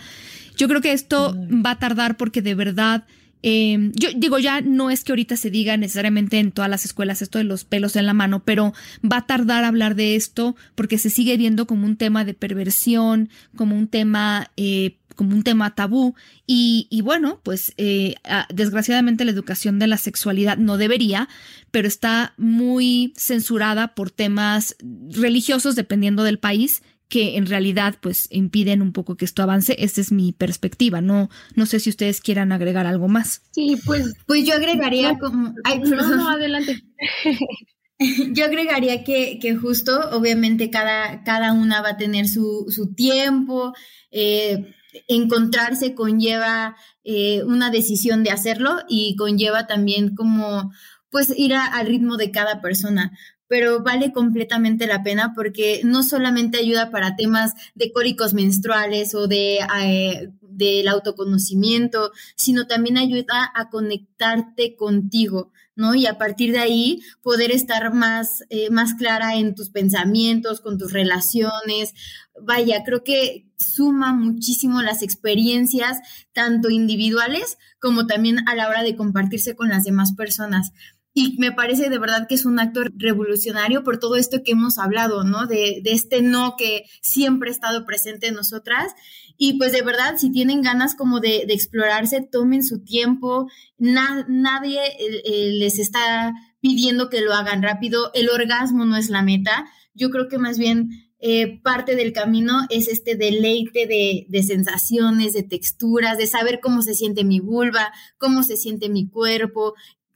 Yo 0.57 0.67
creo 0.67 0.81
que 0.81 0.93
esto 0.93 1.35
va 1.65 1.71
a 1.71 1.79
tardar 1.79 2.17
porque 2.17 2.41
de 2.41 2.53
verdad, 2.53 3.05
em, 3.41 3.91
yo 3.95 4.09
digo, 4.15 4.39
ya 4.39 4.61
no 4.61 4.89
es 4.89 5.03
que 5.03 5.13
ahorita 5.13 5.37
se 5.37 5.49
diga 5.49 5.77
necesariamente 5.77 6.37
en 6.39 6.51
todas 6.51 6.69
las 6.69 6.85
escuelas 6.85 7.21
esto 7.21 7.37
de 7.37 7.45
los 7.45 7.63
pelos 7.63 7.95
en 7.95 8.05
la 8.05 8.13
mano, 8.13 8.43
pero 8.43 8.73
va 9.03 9.17
a 9.17 9.25
tardar 9.25 9.63
hablar 9.63 9.95
de 9.95 10.15
esto 10.15 10.55
porque 10.75 10.97
se 10.97 11.09
sigue 11.09 11.37
viendo 11.37 11.65
como 11.65 11.85
un 11.85 11.95
tema 11.95 12.25
de 12.25 12.33
perversión, 12.33 13.29
como 13.55 13.75
un 13.75 13.87
tema 13.87 14.51
eh, 14.57 14.97
como 15.13 15.35
un 15.35 15.43
tema 15.43 15.75
tabú 15.75 16.15
y, 16.45 17.01
bueno, 17.03 17.39
pues 17.43 17.73
eh, 17.77 18.15
desgraciadamente 18.53 19.25
la 19.25 19.31
educación 19.31 19.79
de 19.79 19.87
la 19.87 19.97
sexualidad 19.97 20.57
no 20.57 20.77
debería, 20.77 21.29
pero 21.71 21.87
está 21.87 22.33
muy 22.37 23.13
censurada 23.17 23.95
por 23.95 24.11
temas 24.11 24.75
religiosos 25.09 25.75
dependiendo 25.75 26.23
del 26.23 26.39
país 26.39 26.81
que 27.09 27.37
en 27.37 27.45
realidad 27.45 27.97
pues 28.01 28.27
impiden 28.31 28.81
un 28.81 28.91
poco 28.91 29.17
que 29.17 29.25
esto 29.25 29.43
avance. 29.43 29.75
Esa 29.77 30.01
es 30.01 30.11
mi 30.11 30.31
perspectiva. 30.33 30.99
No, 30.99 31.29
no 31.53 31.67
sé 31.67 31.79
si 31.79 31.91
ustedes 31.91 32.21
quieran 32.21 32.51
agregar 32.51 32.87
algo 32.87 33.07
más. 33.07 33.43
Sí, 33.51 33.77
pues, 33.85 34.15
pues 34.25 34.45
yo 34.45 34.55
agregaría 34.55 35.19
como... 35.19 35.53
no, 35.53 36.29
adelante. 36.29 36.83
Yo 38.33 38.45
agregaría 38.45 39.03
que, 39.03 39.39
que, 39.39 39.55
justo, 39.55 40.09
obviamente, 40.11 40.69
cada, 40.69 41.23
cada 41.23 41.53
una 41.53 41.81
va 41.81 41.89
a 41.89 41.97
tener 41.97 42.27
su, 42.27 42.65
su 42.69 42.93
tiempo. 42.93 43.73
Eh, 44.11 44.73
encontrarse 45.07 45.95
conlleva 45.95 46.75
eh, 47.03 47.43
una 47.43 47.69
decisión 47.69 48.23
de 48.23 48.31
hacerlo 48.31 48.77
y 48.87 49.15
conlleva 49.15 49.67
también 49.67 50.15
como 50.15 50.71
pues 51.09 51.31
ir 51.37 51.53
al 51.53 51.85
ritmo 51.85 52.17
de 52.17 52.31
cada 52.31 52.61
persona. 52.61 53.11
Pero 53.47 53.83
vale 53.83 54.11
completamente 54.11 54.87
la 54.87 55.03
pena 55.03 55.33
porque 55.35 55.81
no 55.83 56.01
solamente 56.01 56.57
ayuda 56.57 56.89
para 56.89 57.15
temas 57.15 57.53
de 57.75 57.91
cólicos 57.91 58.33
menstruales 58.33 59.13
o 59.13 59.27
de 59.27 59.59
eh, 59.83 60.29
del 60.41 60.87
autoconocimiento, 60.87 62.11
sino 62.35 62.67
también 62.67 62.97
ayuda 62.97 63.51
a 63.53 63.69
conectarte 63.69 64.75
contigo, 64.75 65.51
¿no? 65.75 65.95
Y 65.95 66.05
a 66.05 66.17
partir 66.17 66.51
de 66.51 66.59
ahí 66.59 67.01
poder 67.21 67.51
estar 67.51 67.93
más, 67.93 68.43
eh, 68.49 68.69
más 68.69 68.93
clara 68.93 69.35
en 69.35 69.55
tus 69.55 69.69
pensamientos, 69.69 70.61
con 70.61 70.77
tus 70.77 70.93
relaciones. 70.93 71.93
Vaya, 72.41 72.83
creo 72.83 73.03
que 73.03 73.47
suma 73.57 74.13
muchísimo 74.13 74.81
las 74.81 75.01
experiencias, 75.01 75.99
tanto 76.33 76.69
individuales 76.69 77.57
como 77.79 78.07
también 78.07 78.47
a 78.47 78.55
la 78.55 78.67
hora 78.69 78.83
de 78.83 78.95
compartirse 78.95 79.55
con 79.55 79.69
las 79.69 79.83
demás 79.83 80.13
personas. 80.13 80.71
Y 81.15 81.35
me 81.37 81.51
parece 81.51 81.89
de 81.89 81.99
verdad 81.99 82.25
que 82.27 82.35
es 82.35 82.45
un 82.45 82.59
acto 82.59 82.81
revolucionario 82.95 83.83
por 83.83 83.99
todo 83.99 84.15
esto 84.15 84.41
que 84.43 84.53
hemos 84.53 84.79
hablado, 84.79 85.23
¿no? 85.23 85.45
De, 85.45 85.81
de 85.83 85.91
este 85.91 86.23
no 86.23 86.55
que 86.57 86.85
siempre 87.01 87.49
ha 87.49 87.53
estado 87.53 87.85
presente 87.85 88.27
en 88.27 88.35
nosotras. 88.35 88.93
Y 89.37 89.57
pues 89.57 89.71
de 89.71 89.81
verdad, 89.81 90.15
si 90.17 90.31
tienen 90.31 90.61
ganas 90.61 90.95
como 90.95 91.19
de, 91.19 91.45
de 91.47 91.53
explorarse, 91.53 92.21
tomen 92.21 92.63
su 92.63 92.83
tiempo. 92.83 93.47
nadie 93.77 94.79
eh, 94.85 95.21
eh, 95.25 95.51
les 95.53 95.79
está 95.79 96.33
pidiendo 96.61 97.09
que 97.09 97.21
lo 97.21 97.33
hagan 97.33 97.61
rápido. 97.61 98.11
El 98.13 98.29
orgasmo 98.29 98.85
no 98.85 98.97
es 98.97 99.09
la 99.09 99.21
meta. 99.21 99.65
Yo 99.93 100.09
creo 100.09 100.27
que 100.27 100.37
más 100.37 100.57
bien 100.57 100.89
eh, 101.19 101.59
parte 101.61 101.95
del 101.95 102.11
camino 102.11 102.65
es 102.69 102.87
este 102.87 103.15
deleite 103.15 103.85
de, 103.85 104.25
de, 104.29 104.43
sensaciones, 104.43 105.33
de 105.33 105.43
texturas, 105.43 106.17
de 106.17 106.27
saber 106.27 106.59
cómo 106.59 106.81
se 106.81 106.95
siente 106.95 107.23
mi 107.23 107.39
vulva, 107.39 107.93
cómo 108.17 108.43
se 108.43 108.57
siente 108.57 108.89
mi 108.89 109.07
cuerpo, 109.07 109.73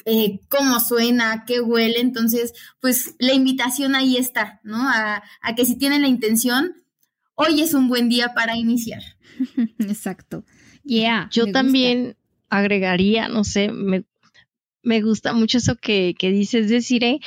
eh, 0.09 0.39
cómo 0.47 0.79
suena, 0.79 1.43
qué 1.45 1.59
huele. 1.59 1.99
Entonces, 1.99 2.53
pues 2.79 3.15
la 3.19 3.33
invitación 3.33 3.93
ahí 3.93 4.15
está, 4.15 4.61
¿no? 4.63 4.77
A, 4.77 5.21
que 5.55 5.65
si 5.65 5.77
tienen 5.77 6.01
la 6.01 6.07
intención, 6.07 6.81
hoy 7.35 7.61
es 7.61 7.73
un 7.73 7.89
buen 7.89 8.07
día 8.07 8.33
para 8.33 8.55
iniciar. 8.55 9.03
Exacto. 9.79 10.45
Yeah. 10.83 11.27
Yo 11.31 11.51
también 11.51 12.15
agregaría, 12.49 13.27
no 13.27 13.43
sé, 13.43 13.69
me, 13.69 14.05
me 14.81 15.01
gusta 15.01 15.33
mucho 15.33 15.57
eso 15.57 15.75
que, 15.75 16.15
que 16.17 16.31
dices, 16.31 16.69
deciré, 16.69 17.19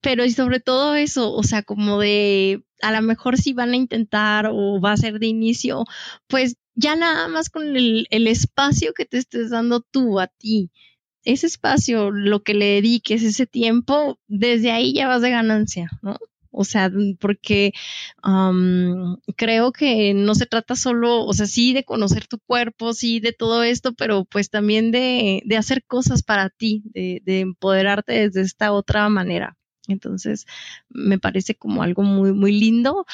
pero 0.00 0.24
y 0.24 0.30
sobre 0.30 0.58
todo 0.58 0.94
eso, 0.94 1.34
o 1.34 1.42
sea, 1.42 1.62
como 1.62 2.00
de 2.00 2.64
a 2.80 2.92
lo 2.92 3.02
mejor 3.02 3.36
si 3.36 3.52
van 3.52 3.72
a 3.72 3.76
intentar 3.76 4.48
o 4.50 4.80
va 4.80 4.92
a 4.92 4.96
ser 4.96 5.18
de 5.18 5.26
inicio, 5.26 5.84
pues 6.28 6.56
ya 6.74 6.96
nada 6.96 7.28
más 7.28 7.50
con 7.50 7.76
el, 7.76 8.06
el 8.08 8.26
espacio 8.26 8.94
que 8.94 9.04
te 9.04 9.18
estés 9.18 9.50
dando 9.50 9.80
tú 9.82 10.18
a 10.18 10.28
ti, 10.28 10.70
ese 11.24 11.46
espacio, 11.46 12.10
lo 12.10 12.42
que 12.42 12.54
le 12.54 12.66
dediques, 12.66 13.22
ese 13.22 13.46
tiempo, 13.46 14.18
desde 14.28 14.72
ahí 14.72 14.94
ya 14.94 15.08
vas 15.08 15.22
de 15.22 15.30
ganancia, 15.30 15.90
¿no? 16.02 16.18
O 16.54 16.64
sea, 16.64 16.90
porque 17.18 17.72
creo 19.36 19.72
que 19.72 20.12
no 20.14 20.34
se 20.34 20.46
trata 20.46 20.76
solo, 20.76 21.24
o 21.24 21.32
sea, 21.32 21.46
sí 21.46 21.72
de 21.72 21.84
conocer 21.84 22.26
tu 22.26 22.38
cuerpo, 22.40 22.92
sí 22.92 23.20
de 23.20 23.32
todo 23.32 23.62
esto, 23.62 23.94
pero 23.94 24.26
pues 24.26 24.50
también 24.50 24.90
de, 24.90 25.42
de 25.46 25.56
hacer 25.56 25.82
cosas 25.84 26.22
para 26.22 26.50
ti, 26.50 26.82
de, 26.84 27.22
de, 27.24 27.40
empoderarte 27.40 28.12
desde 28.12 28.42
esta 28.42 28.72
otra 28.72 29.08
manera. 29.08 29.56
Entonces, 29.88 30.46
me 30.90 31.18
parece 31.18 31.54
como 31.54 31.82
algo 31.82 32.02
muy, 32.02 32.32
muy 32.34 32.52
lindo. 32.52 33.06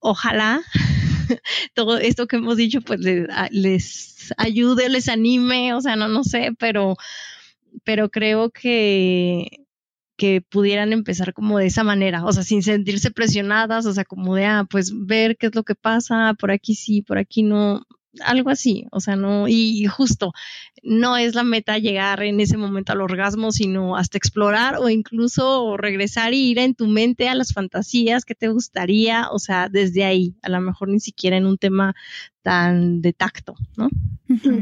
Ojalá 0.00 0.60
todo 1.74 1.98
esto 1.98 2.26
que 2.26 2.36
hemos 2.36 2.56
dicho, 2.56 2.80
pues 2.80 3.00
les, 3.00 3.28
les 3.52 4.34
ayude, 4.36 4.88
les 4.88 5.08
anime, 5.08 5.74
o 5.74 5.80
sea, 5.80 5.94
no, 5.94 6.08
no 6.08 6.24
sé, 6.24 6.50
pero 6.58 6.96
pero 7.84 8.10
creo 8.10 8.50
que, 8.50 9.66
que 10.16 10.42
pudieran 10.42 10.92
empezar 10.92 11.32
como 11.32 11.58
de 11.58 11.66
esa 11.66 11.84
manera, 11.84 12.24
o 12.24 12.32
sea, 12.32 12.42
sin 12.42 12.62
sentirse 12.62 13.10
presionadas, 13.10 13.86
o 13.86 13.92
sea, 13.92 14.04
como 14.04 14.34
de, 14.34 14.46
ah, 14.46 14.66
pues 14.68 14.92
ver 14.94 15.36
qué 15.36 15.46
es 15.46 15.54
lo 15.54 15.64
que 15.64 15.74
pasa, 15.74 16.34
por 16.38 16.50
aquí 16.50 16.74
sí, 16.74 17.02
por 17.02 17.18
aquí 17.18 17.42
no, 17.42 17.82
algo 18.24 18.50
así, 18.50 18.86
o 18.90 19.00
sea, 19.00 19.16
no, 19.16 19.46
y 19.48 19.86
justo, 19.86 20.32
no 20.82 21.16
es 21.16 21.34
la 21.34 21.44
meta 21.44 21.78
llegar 21.78 22.22
en 22.22 22.40
ese 22.40 22.56
momento 22.56 22.92
al 22.92 23.00
orgasmo, 23.00 23.52
sino 23.52 23.96
hasta 23.96 24.18
explorar 24.18 24.76
o 24.78 24.88
incluso 24.88 25.76
regresar 25.76 26.34
y 26.34 26.50
ir 26.50 26.58
en 26.58 26.74
tu 26.74 26.86
mente 26.86 27.28
a 27.28 27.34
las 27.34 27.52
fantasías 27.52 28.24
que 28.24 28.34
te 28.34 28.48
gustaría, 28.48 29.28
o 29.30 29.38
sea, 29.38 29.68
desde 29.68 30.04
ahí, 30.04 30.34
a 30.42 30.48
lo 30.48 30.60
mejor 30.60 30.88
ni 30.88 31.00
siquiera 31.00 31.36
en 31.36 31.46
un 31.46 31.58
tema 31.58 31.94
tan 32.42 33.00
de 33.02 33.12
tacto, 33.12 33.54
¿no? 33.76 33.88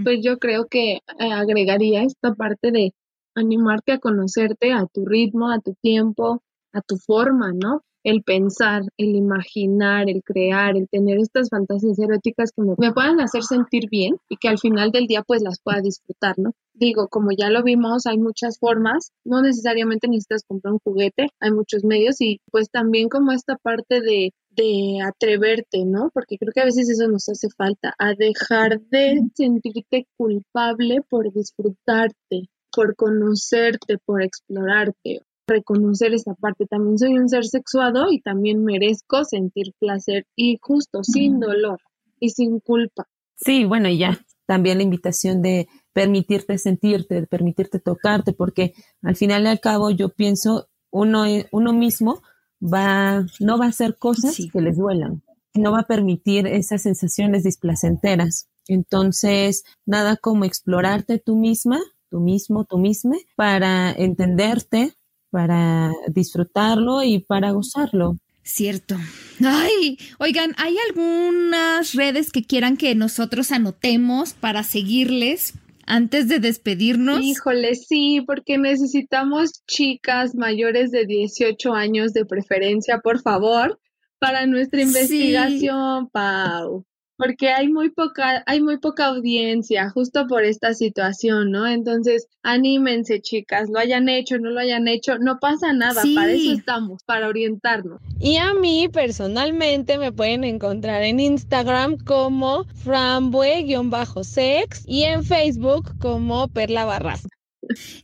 Pues 0.03 0.21
yo 0.23 0.39
creo 0.39 0.67
que 0.67 0.95
eh, 0.95 1.33
agregaría 1.33 2.03
esta 2.03 2.35
parte 2.35 2.71
de 2.71 2.95
animarte 3.35 3.93
a 3.93 3.99
conocerte 3.99 4.73
a 4.73 4.87
tu 4.87 5.05
ritmo, 5.05 5.51
a 5.51 5.61
tu 5.61 5.75
tiempo, 5.75 6.43
a 6.79 6.83
tu 6.83 6.97
forma, 6.97 7.53
¿no? 7.53 7.83
El 8.05 8.23
pensar, 8.23 8.83
el 8.97 9.17
imaginar, 9.17 10.09
el 10.09 10.23
crear, 10.23 10.77
el 10.77 10.89
tener 10.89 11.19
estas 11.19 11.51
fantasías 11.51 11.99
eróticas 11.99 12.53
que 12.53 12.63
me, 12.63 12.93
puedan 12.93 13.21
hacer 13.21 13.43
sentir 13.43 13.89
bien 13.91 14.17
y 14.29 14.37
que 14.37 14.49
al 14.49 14.59
final 14.59 14.93
del 14.93 15.07
día 15.07 15.23
pues 15.27 15.43
las 15.43 15.61
pueda 15.61 15.81
disfrutar, 15.81 16.39
¿no? 16.39 16.53
Digo, 16.75 17.09
como 17.09 17.31
ya 17.37 17.51
lo 17.51 17.63
vimos, 17.63 18.07
hay 18.07 18.19
muchas 18.19 18.59
formas, 18.59 19.11
no 19.25 19.43
necesariamente 19.43 20.09
necesitas 20.09 20.45
comprar 20.47 20.75
un 20.75 20.79
juguete, 20.79 21.29
hay 21.41 21.51
muchos 21.51 21.85
medios 21.85 22.21
y 22.21 22.41
pues 22.51 22.71
también 22.71 23.09
como 23.09 23.33
esta 23.33 23.57
parte 23.57 24.01
de 24.01 24.33
de 24.59 24.99
atreverte, 25.07 25.85
¿no? 25.85 26.11
Porque 26.13 26.37
creo 26.37 26.53
que 26.53 26.61
a 26.61 26.65
veces 26.65 26.91
eso 26.91 27.09
nos 27.09 27.29
hace 27.29 27.49
falta, 27.57 27.95
a 27.97 28.15
dejar 28.15 28.81
de 28.91 29.23
sentirte 29.35 30.09
culpable 30.17 31.01
por 31.09 31.33
disfrutarte, 31.33 32.51
por 32.73 32.97
conocerte, 32.97 33.99
por 34.05 34.23
explorarte, 34.23 35.23
reconocer 35.49 36.15
esa 36.15 36.35
parte. 36.35 36.67
También 36.67 36.99
soy 36.99 37.19
un 37.19 37.29
ser 37.29 37.45
sexuado 37.45 38.11
y 38.11 38.21
también 38.21 38.65
merezco 38.65 39.25
sentir 39.25 39.73
placer 39.79 40.27
y 40.37 40.59
justo, 40.61 41.03
sin 41.03 41.41
dolor 41.41 41.81
y 42.21 42.31
sin 42.31 42.61
culpa. 42.61 43.09
Sí, 43.37 43.65
bueno, 43.65 43.89
y 43.89 43.99
ya 43.99 44.19
también 44.47 44.79
la 44.79 44.85
invitación 44.85 45.43
de 45.43 45.69
permitirte 45.93 46.57
sentirte, 46.59 47.21
de 47.21 47.27
permitirte 47.27 47.81
tocarte, 47.81 48.33
porque 48.33 48.75
al 49.03 49.17
final 49.17 49.45
y 49.45 49.47
al 49.49 49.61
cabo 49.61 49.91
yo 49.91 50.11
pienso, 50.11 50.69
uno, 50.91 51.25
uno 51.53 51.73
mismo 51.73 52.23
va, 52.63 53.27
no 53.41 53.59
va 53.59 53.67
a 53.67 53.69
hacer 53.69 53.97
cosas 53.99 54.37
que 54.53 54.61
les 54.61 54.77
duelan, 54.79 55.23
no 55.55 55.73
va 55.73 55.81
a 55.81 55.87
permitir 55.87 56.47
esas 56.47 56.83
sensaciones 56.83 57.45
displacenteras. 57.45 58.49
Entonces, 58.69 59.65
nada 59.87 60.17
como 60.17 60.45
explorarte 60.45 61.19
tú 61.19 61.37
misma 61.37 61.81
tú 62.09 62.21
mismo, 62.21 62.65
tú 62.65 62.79
misma, 62.79 63.17
para 63.37 63.93
entenderte, 63.93 64.95
para 65.31 65.93
disfrutarlo 66.09 67.03
y 67.03 67.21
para 67.21 67.51
gozarlo. 67.51 68.17
Cierto. 68.43 68.97
Ay, 69.45 69.99
oigan, 70.19 70.55
¿hay 70.57 70.77
algunas 70.89 71.93
redes 71.93 72.33
que 72.33 72.45
quieran 72.45 72.79
que 72.79 72.95
nosotros 72.95 73.53
anotemos 73.53 74.33
para 74.33 74.63
seguirles 74.63 75.53
antes 75.85 76.29
de 76.29 76.39
despedirnos? 76.39 77.21
Híjole, 77.23 77.75
sí, 77.75 78.23
porque 78.27 78.57
necesitamos 78.57 79.63
chicas 79.67 80.35
mayores 80.35 80.91
de 80.91 81.05
18 81.05 81.75
años 81.75 82.15
de 82.15 82.25
preferencia, 82.25 83.01
por 83.01 83.21
favor, 83.21 83.79
para 84.19 84.47
nuestra 84.47 84.81
investigación, 84.81 86.09
Pau 86.09 86.88
porque 87.19 87.51
hay 87.51 87.69
muy 87.69 87.91
poca, 87.91 88.43
hay 88.47 88.63
muy 88.63 88.79
poca 88.79 89.07
audiencia 89.07 89.91
justo 89.91 90.29
por 90.29 90.45
esta 90.45 90.73
situación, 90.73 91.51
¿no? 91.51 91.67
Entonces, 91.67 92.29
anímense, 92.45 93.21
chicas, 93.21 93.69
lo 93.69 93.81
hayan 93.81 94.09
hecho, 94.09 94.39
no 94.39 94.51
lo 94.51 94.61
hayan 94.61 94.87
hecho, 94.87 95.19
no 95.19 95.41
pasa 95.41 95.73
nada, 95.73 96.01
para 96.15 96.33
eso 96.33 96.53
estamos, 96.53 97.03
para 97.03 97.27
orientarnos. 97.29 98.01
Y 98.21 98.37
a 98.37 98.55
mí 98.55 98.89
personalmente 98.89 99.99
me 99.99 100.13
pueden 100.13 100.45
encontrar 100.45 101.03
en 101.03 101.19
Instagram 101.19 101.99
como 101.99 102.63
frambue-sex 102.85 104.85
y 104.87 105.03
en 105.03 105.25
Facebook 105.25 105.99
como 105.99 106.47
Perla 106.49 106.85
Barras. 106.85 107.27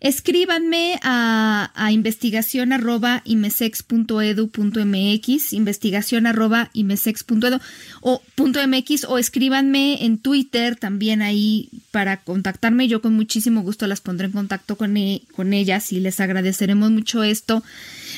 Escríbanme 0.00 0.98
a, 1.02 1.70
a 1.74 1.92
investigación 1.92 2.72
arroba 2.72 3.22
imesex.edu.mx, 3.24 5.52
investigación 5.52 6.26
arroba 6.26 6.70
o 8.00 8.22
.mx 8.36 9.04
o 9.04 9.18
escríbanme 9.18 10.04
en 10.04 10.18
Twitter 10.18 10.76
también 10.76 11.22
ahí 11.22 11.70
para 11.90 12.18
contactarme. 12.18 12.88
Yo 12.88 13.00
con 13.00 13.14
muchísimo 13.14 13.62
gusto 13.62 13.86
las 13.86 14.00
pondré 14.00 14.26
en 14.26 14.32
contacto 14.32 14.76
con, 14.76 14.96
e, 14.96 15.22
con 15.34 15.52
ellas 15.52 15.92
y 15.92 16.00
les 16.00 16.20
agradeceremos 16.20 16.90
mucho 16.90 17.22
esto. 17.22 17.62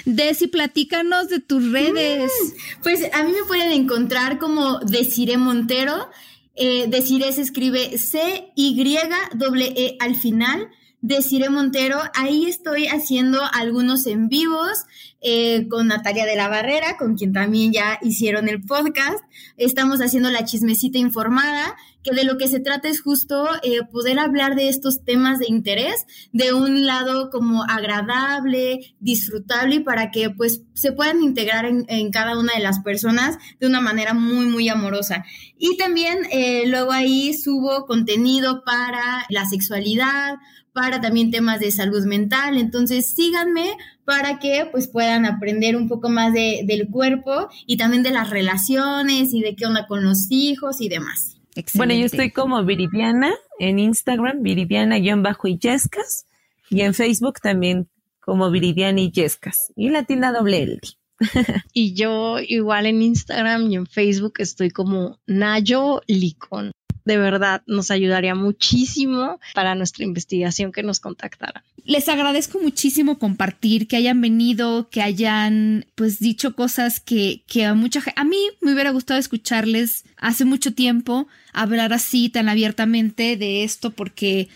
Desi, 0.04 0.46
platícanos 0.46 1.28
de 1.28 1.40
tus 1.40 1.70
redes. 1.70 2.30
Mm, 2.30 2.82
pues 2.82 3.00
a 3.12 3.22
mí 3.22 3.32
me 3.32 3.46
pueden 3.46 3.72
encontrar 3.72 4.38
como 4.38 4.78
Desire 4.80 5.36
Montero. 5.36 6.08
Eh, 6.54 6.88
se 7.32 7.42
escribe 7.42 7.98
C-Y-E 7.98 9.96
al 10.00 10.16
final. 10.16 10.68
Desire 11.02 11.50
Montero. 11.50 11.98
Ahí 12.14 12.46
estoy 12.46 12.86
haciendo 12.86 13.40
algunos 13.52 14.06
en 14.06 14.28
vivos 14.28 14.84
eh, 15.20 15.66
con 15.68 15.88
Natalia 15.88 16.24
de 16.24 16.36
la 16.36 16.48
Barrera, 16.48 16.96
con 16.96 17.16
quien 17.16 17.32
también 17.32 17.72
ya 17.72 17.98
hicieron 18.02 18.48
el 18.48 18.62
podcast. 18.62 19.18
Estamos 19.56 20.00
haciendo 20.00 20.30
la 20.30 20.44
chismecita 20.44 20.98
informada, 20.98 21.76
que 22.02 22.14
de 22.14 22.24
lo 22.24 22.38
que 22.38 22.48
se 22.48 22.60
trata 22.60 22.88
es 22.88 23.00
justo 23.00 23.48
eh, 23.62 23.82
poder 23.90 24.18
hablar 24.18 24.54
de 24.54 24.68
estos 24.68 25.04
temas 25.04 25.38
de 25.38 25.46
interés 25.48 26.06
de 26.32 26.52
un 26.52 26.86
lado 26.86 27.30
como 27.30 27.64
agradable, 27.64 28.94
disfrutable 29.00 29.76
y 29.76 29.80
para 29.80 30.10
que 30.10 30.30
pues 30.30 30.62
se 30.74 30.92
puedan 30.92 31.22
integrar 31.22 31.64
en, 31.66 32.10
cada 32.12 32.38
una 32.38 32.54
de 32.54 32.60
las 32.60 32.80
personas 32.80 33.36
de 33.58 33.66
una 33.66 33.80
manera 33.80 34.14
muy, 34.14 34.46
muy 34.46 34.68
amorosa. 34.68 35.24
Y 35.58 35.76
también 35.76 36.18
eh, 36.30 36.64
luego 36.66 36.92
ahí 36.92 37.34
subo 37.34 37.86
contenido 37.86 38.62
para 38.64 39.26
la 39.28 39.44
sexualidad, 39.46 40.36
para 40.76 41.00
también 41.00 41.30
temas 41.30 41.58
de 41.58 41.70
salud 41.70 42.04
mental. 42.04 42.58
Entonces, 42.58 43.08
síganme 43.08 43.70
para 44.04 44.38
que 44.38 44.68
pues 44.70 44.88
puedan 44.88 45.24
aprender 45.24 45.74
un 45.74 45.88
poco 45.88 46.10
más 46.10 46.34
de, 46.34 46.64
del 46.66 46.88
cuerpo 46.88 47.48
y 47.64 47.78
también 47.78 48.02
de 48.02 48.10
las 48.10 48.28
relaciones 48.28 49.32
y 49.32 49.40
de 49.40 49.56
qué 49.56 49.64
onda 49.64 49.86
con 49.86 50.04
los 50.04 50.26
hijos 50.28 50.82
y 50.82 50.90
demás. 50.90 51.38
Bueno, 51.72 51.94
yo 51.94 52.04
estoy 52.04 52.30
como 52.30 52.62
Viridiana 52.62 53.32
en 53.58 53.78
Instagram, 53.78 54.42
Viridiana-y-yescas 54.42 56.26
y 56.68 56.82
en 56.82 56.92
Facebook 56.92 57.40
también 57.40 57.88
como 58.20 58.50
Viridiana 58.50 59.00
y 59.00 59.10
Yescas 59.10 59.72
y 59.76 59.88
Latina 59.88 60.30
doble 60.30 60.62
L. 60.62 60.80
y 61.72 61.94
yo 61.94 62.38
igual 62.38 62.84
en 62.84 63.00
Instagram 63.00 63.70
y 63.70 63.76
en 63.76 63.86
Facebook 63.86 64.34
estoy 64.40 64.70
como 64.70 65.18
Nayo 65.26 66.02
Licon 66.06 66.72
de 67.06 67.16
verdad 67.16 67.62
nos 67.66 67.90
ayudaría 67.90 68.34
muchísimo 68.34 69.40
para 69.54 69.74
nuestra 69.74 70.04
investigación 70.04 70.72
que 70.72 70.82
nos 70.82 71.00
contactaran. 71.00 71.62
Les 71.84 72.08
agradezco 72.08 72.58
muchísimo 72.60 73.18
compartir, 73.18 73.86
que 73.86 73.96
hayan 73.96 74.20
venido, 74.20 74.90
que 74.90 75.00
hayan 75.00 75.86
pues 75.94 76.18
dicho 76.18 76.56
cosas 76.56 76.98
que, 76.98 77.44
que 77.46 77.64
a 77.64 77.74
mucha 77.74 78.00
gente, 78.00 78.20
a 78.20 78.24
mí 78.24 78.38
me 78.60 78.74
hubiera 78.74 78.90
gustado 78.90 79.20
escucharles 79.20 80.04
hace 80.16 80.44
mucho 80.44 80.74
tiempo 80.74 81.28
hablar 81.52 81.92
así 81.92 82.28
tan 82.28 82.48
abiertamente 82.48 83.36
de 83.36 83.62
esto 83.62 83.92
porque 83.92 84.48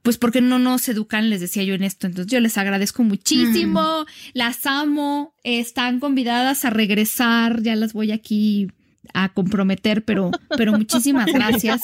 pues 0.00 0.16
porque 0.16 0.40
no 0.40 0.58
nos 0.58 0.88
educan, 0.88 1.28
les 1.28 1.42
decía 1.42 1.64
yo 1.64 1.74
en 1.74 1.82
esto. 1.82 2.06
Entonces 2.06 2.32
yo 2.32 2.40
les 2.40 2.56
agradezco 2.56 3.02
muchísimo, 3.02 3.82
mm. 3.82 4.06
las 4.32 4.64
amo, 4.64 5.34
están 5.42 6.00
convidadas 6.00 6.64
a 6.64 6.70
regresar, 6.70 7.62
ya 7.62 7.76
las 7.76 7.92
voy 7.92 8.12
aquí 8.12 8.70
a 9.14 9.30
comprometer, 9.30 10.04
pero, 10.04 10.30
pero 10.56 10.72
muchísimas 10.72 11.26
gracias. 11.26 11.82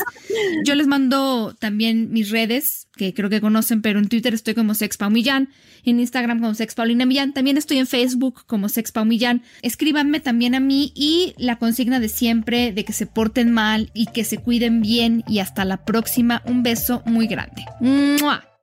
Yo 0.65 0.75
les 0.75 0.87
mando 0.87 1.55
también 1.59 2.13
mis 2.13 2.31
redes, 2.31 2.89
que 2.97 3.15
creo 3.15 3.31
que 3.31 3.41
conocen, 3.41 3.83
pero 3.83 3.99
en 3.99 4.09
Twitter 4.09 4.35
estoy 4.35 4.55
como 4.55 4.75
Millán, 5.11 5.49
en 5.85 6.01
Instagram 6.01 6.41
como 6.41 6.55
Sex 6.55 6.75
Millán, 6.79 7.33
también 7.35 7.57
estoy 7.57 7.79
en 7.79 7.87
Facebook 7.87 8.45
como 8.47 8.69
Sex 8.69 8.93
Millán. 9.05 9.43
Escríbanme 9.63 10.21
también 10.21 10.55
a 10.55 10.61
mí 10.61 10.93
y 10.95 11.35
la 11.37 11.57
consigna 11.57 12.01
de 12.01 12.09
siempre 12.09 12.73
de 12.73 12.85
que 12.85 12.93
se 12.93 13.07
porten 13.07 13.53
mal 13.53 13.91
y 13.95 14.07
que 14.07 14.25
se 14.25 14.39
cuiden 14.39 14.81
bien 14.81 15.25
y 15.29 15.41
hasta 15.41 15.65
la 15.65 15.85
próxima. 15.85 16.43
Un 16.47 16.63
beso 16.63 17.03
muy 17.07 17.27
grande. 17.27 17.65
¡Mua! 17.81 18.54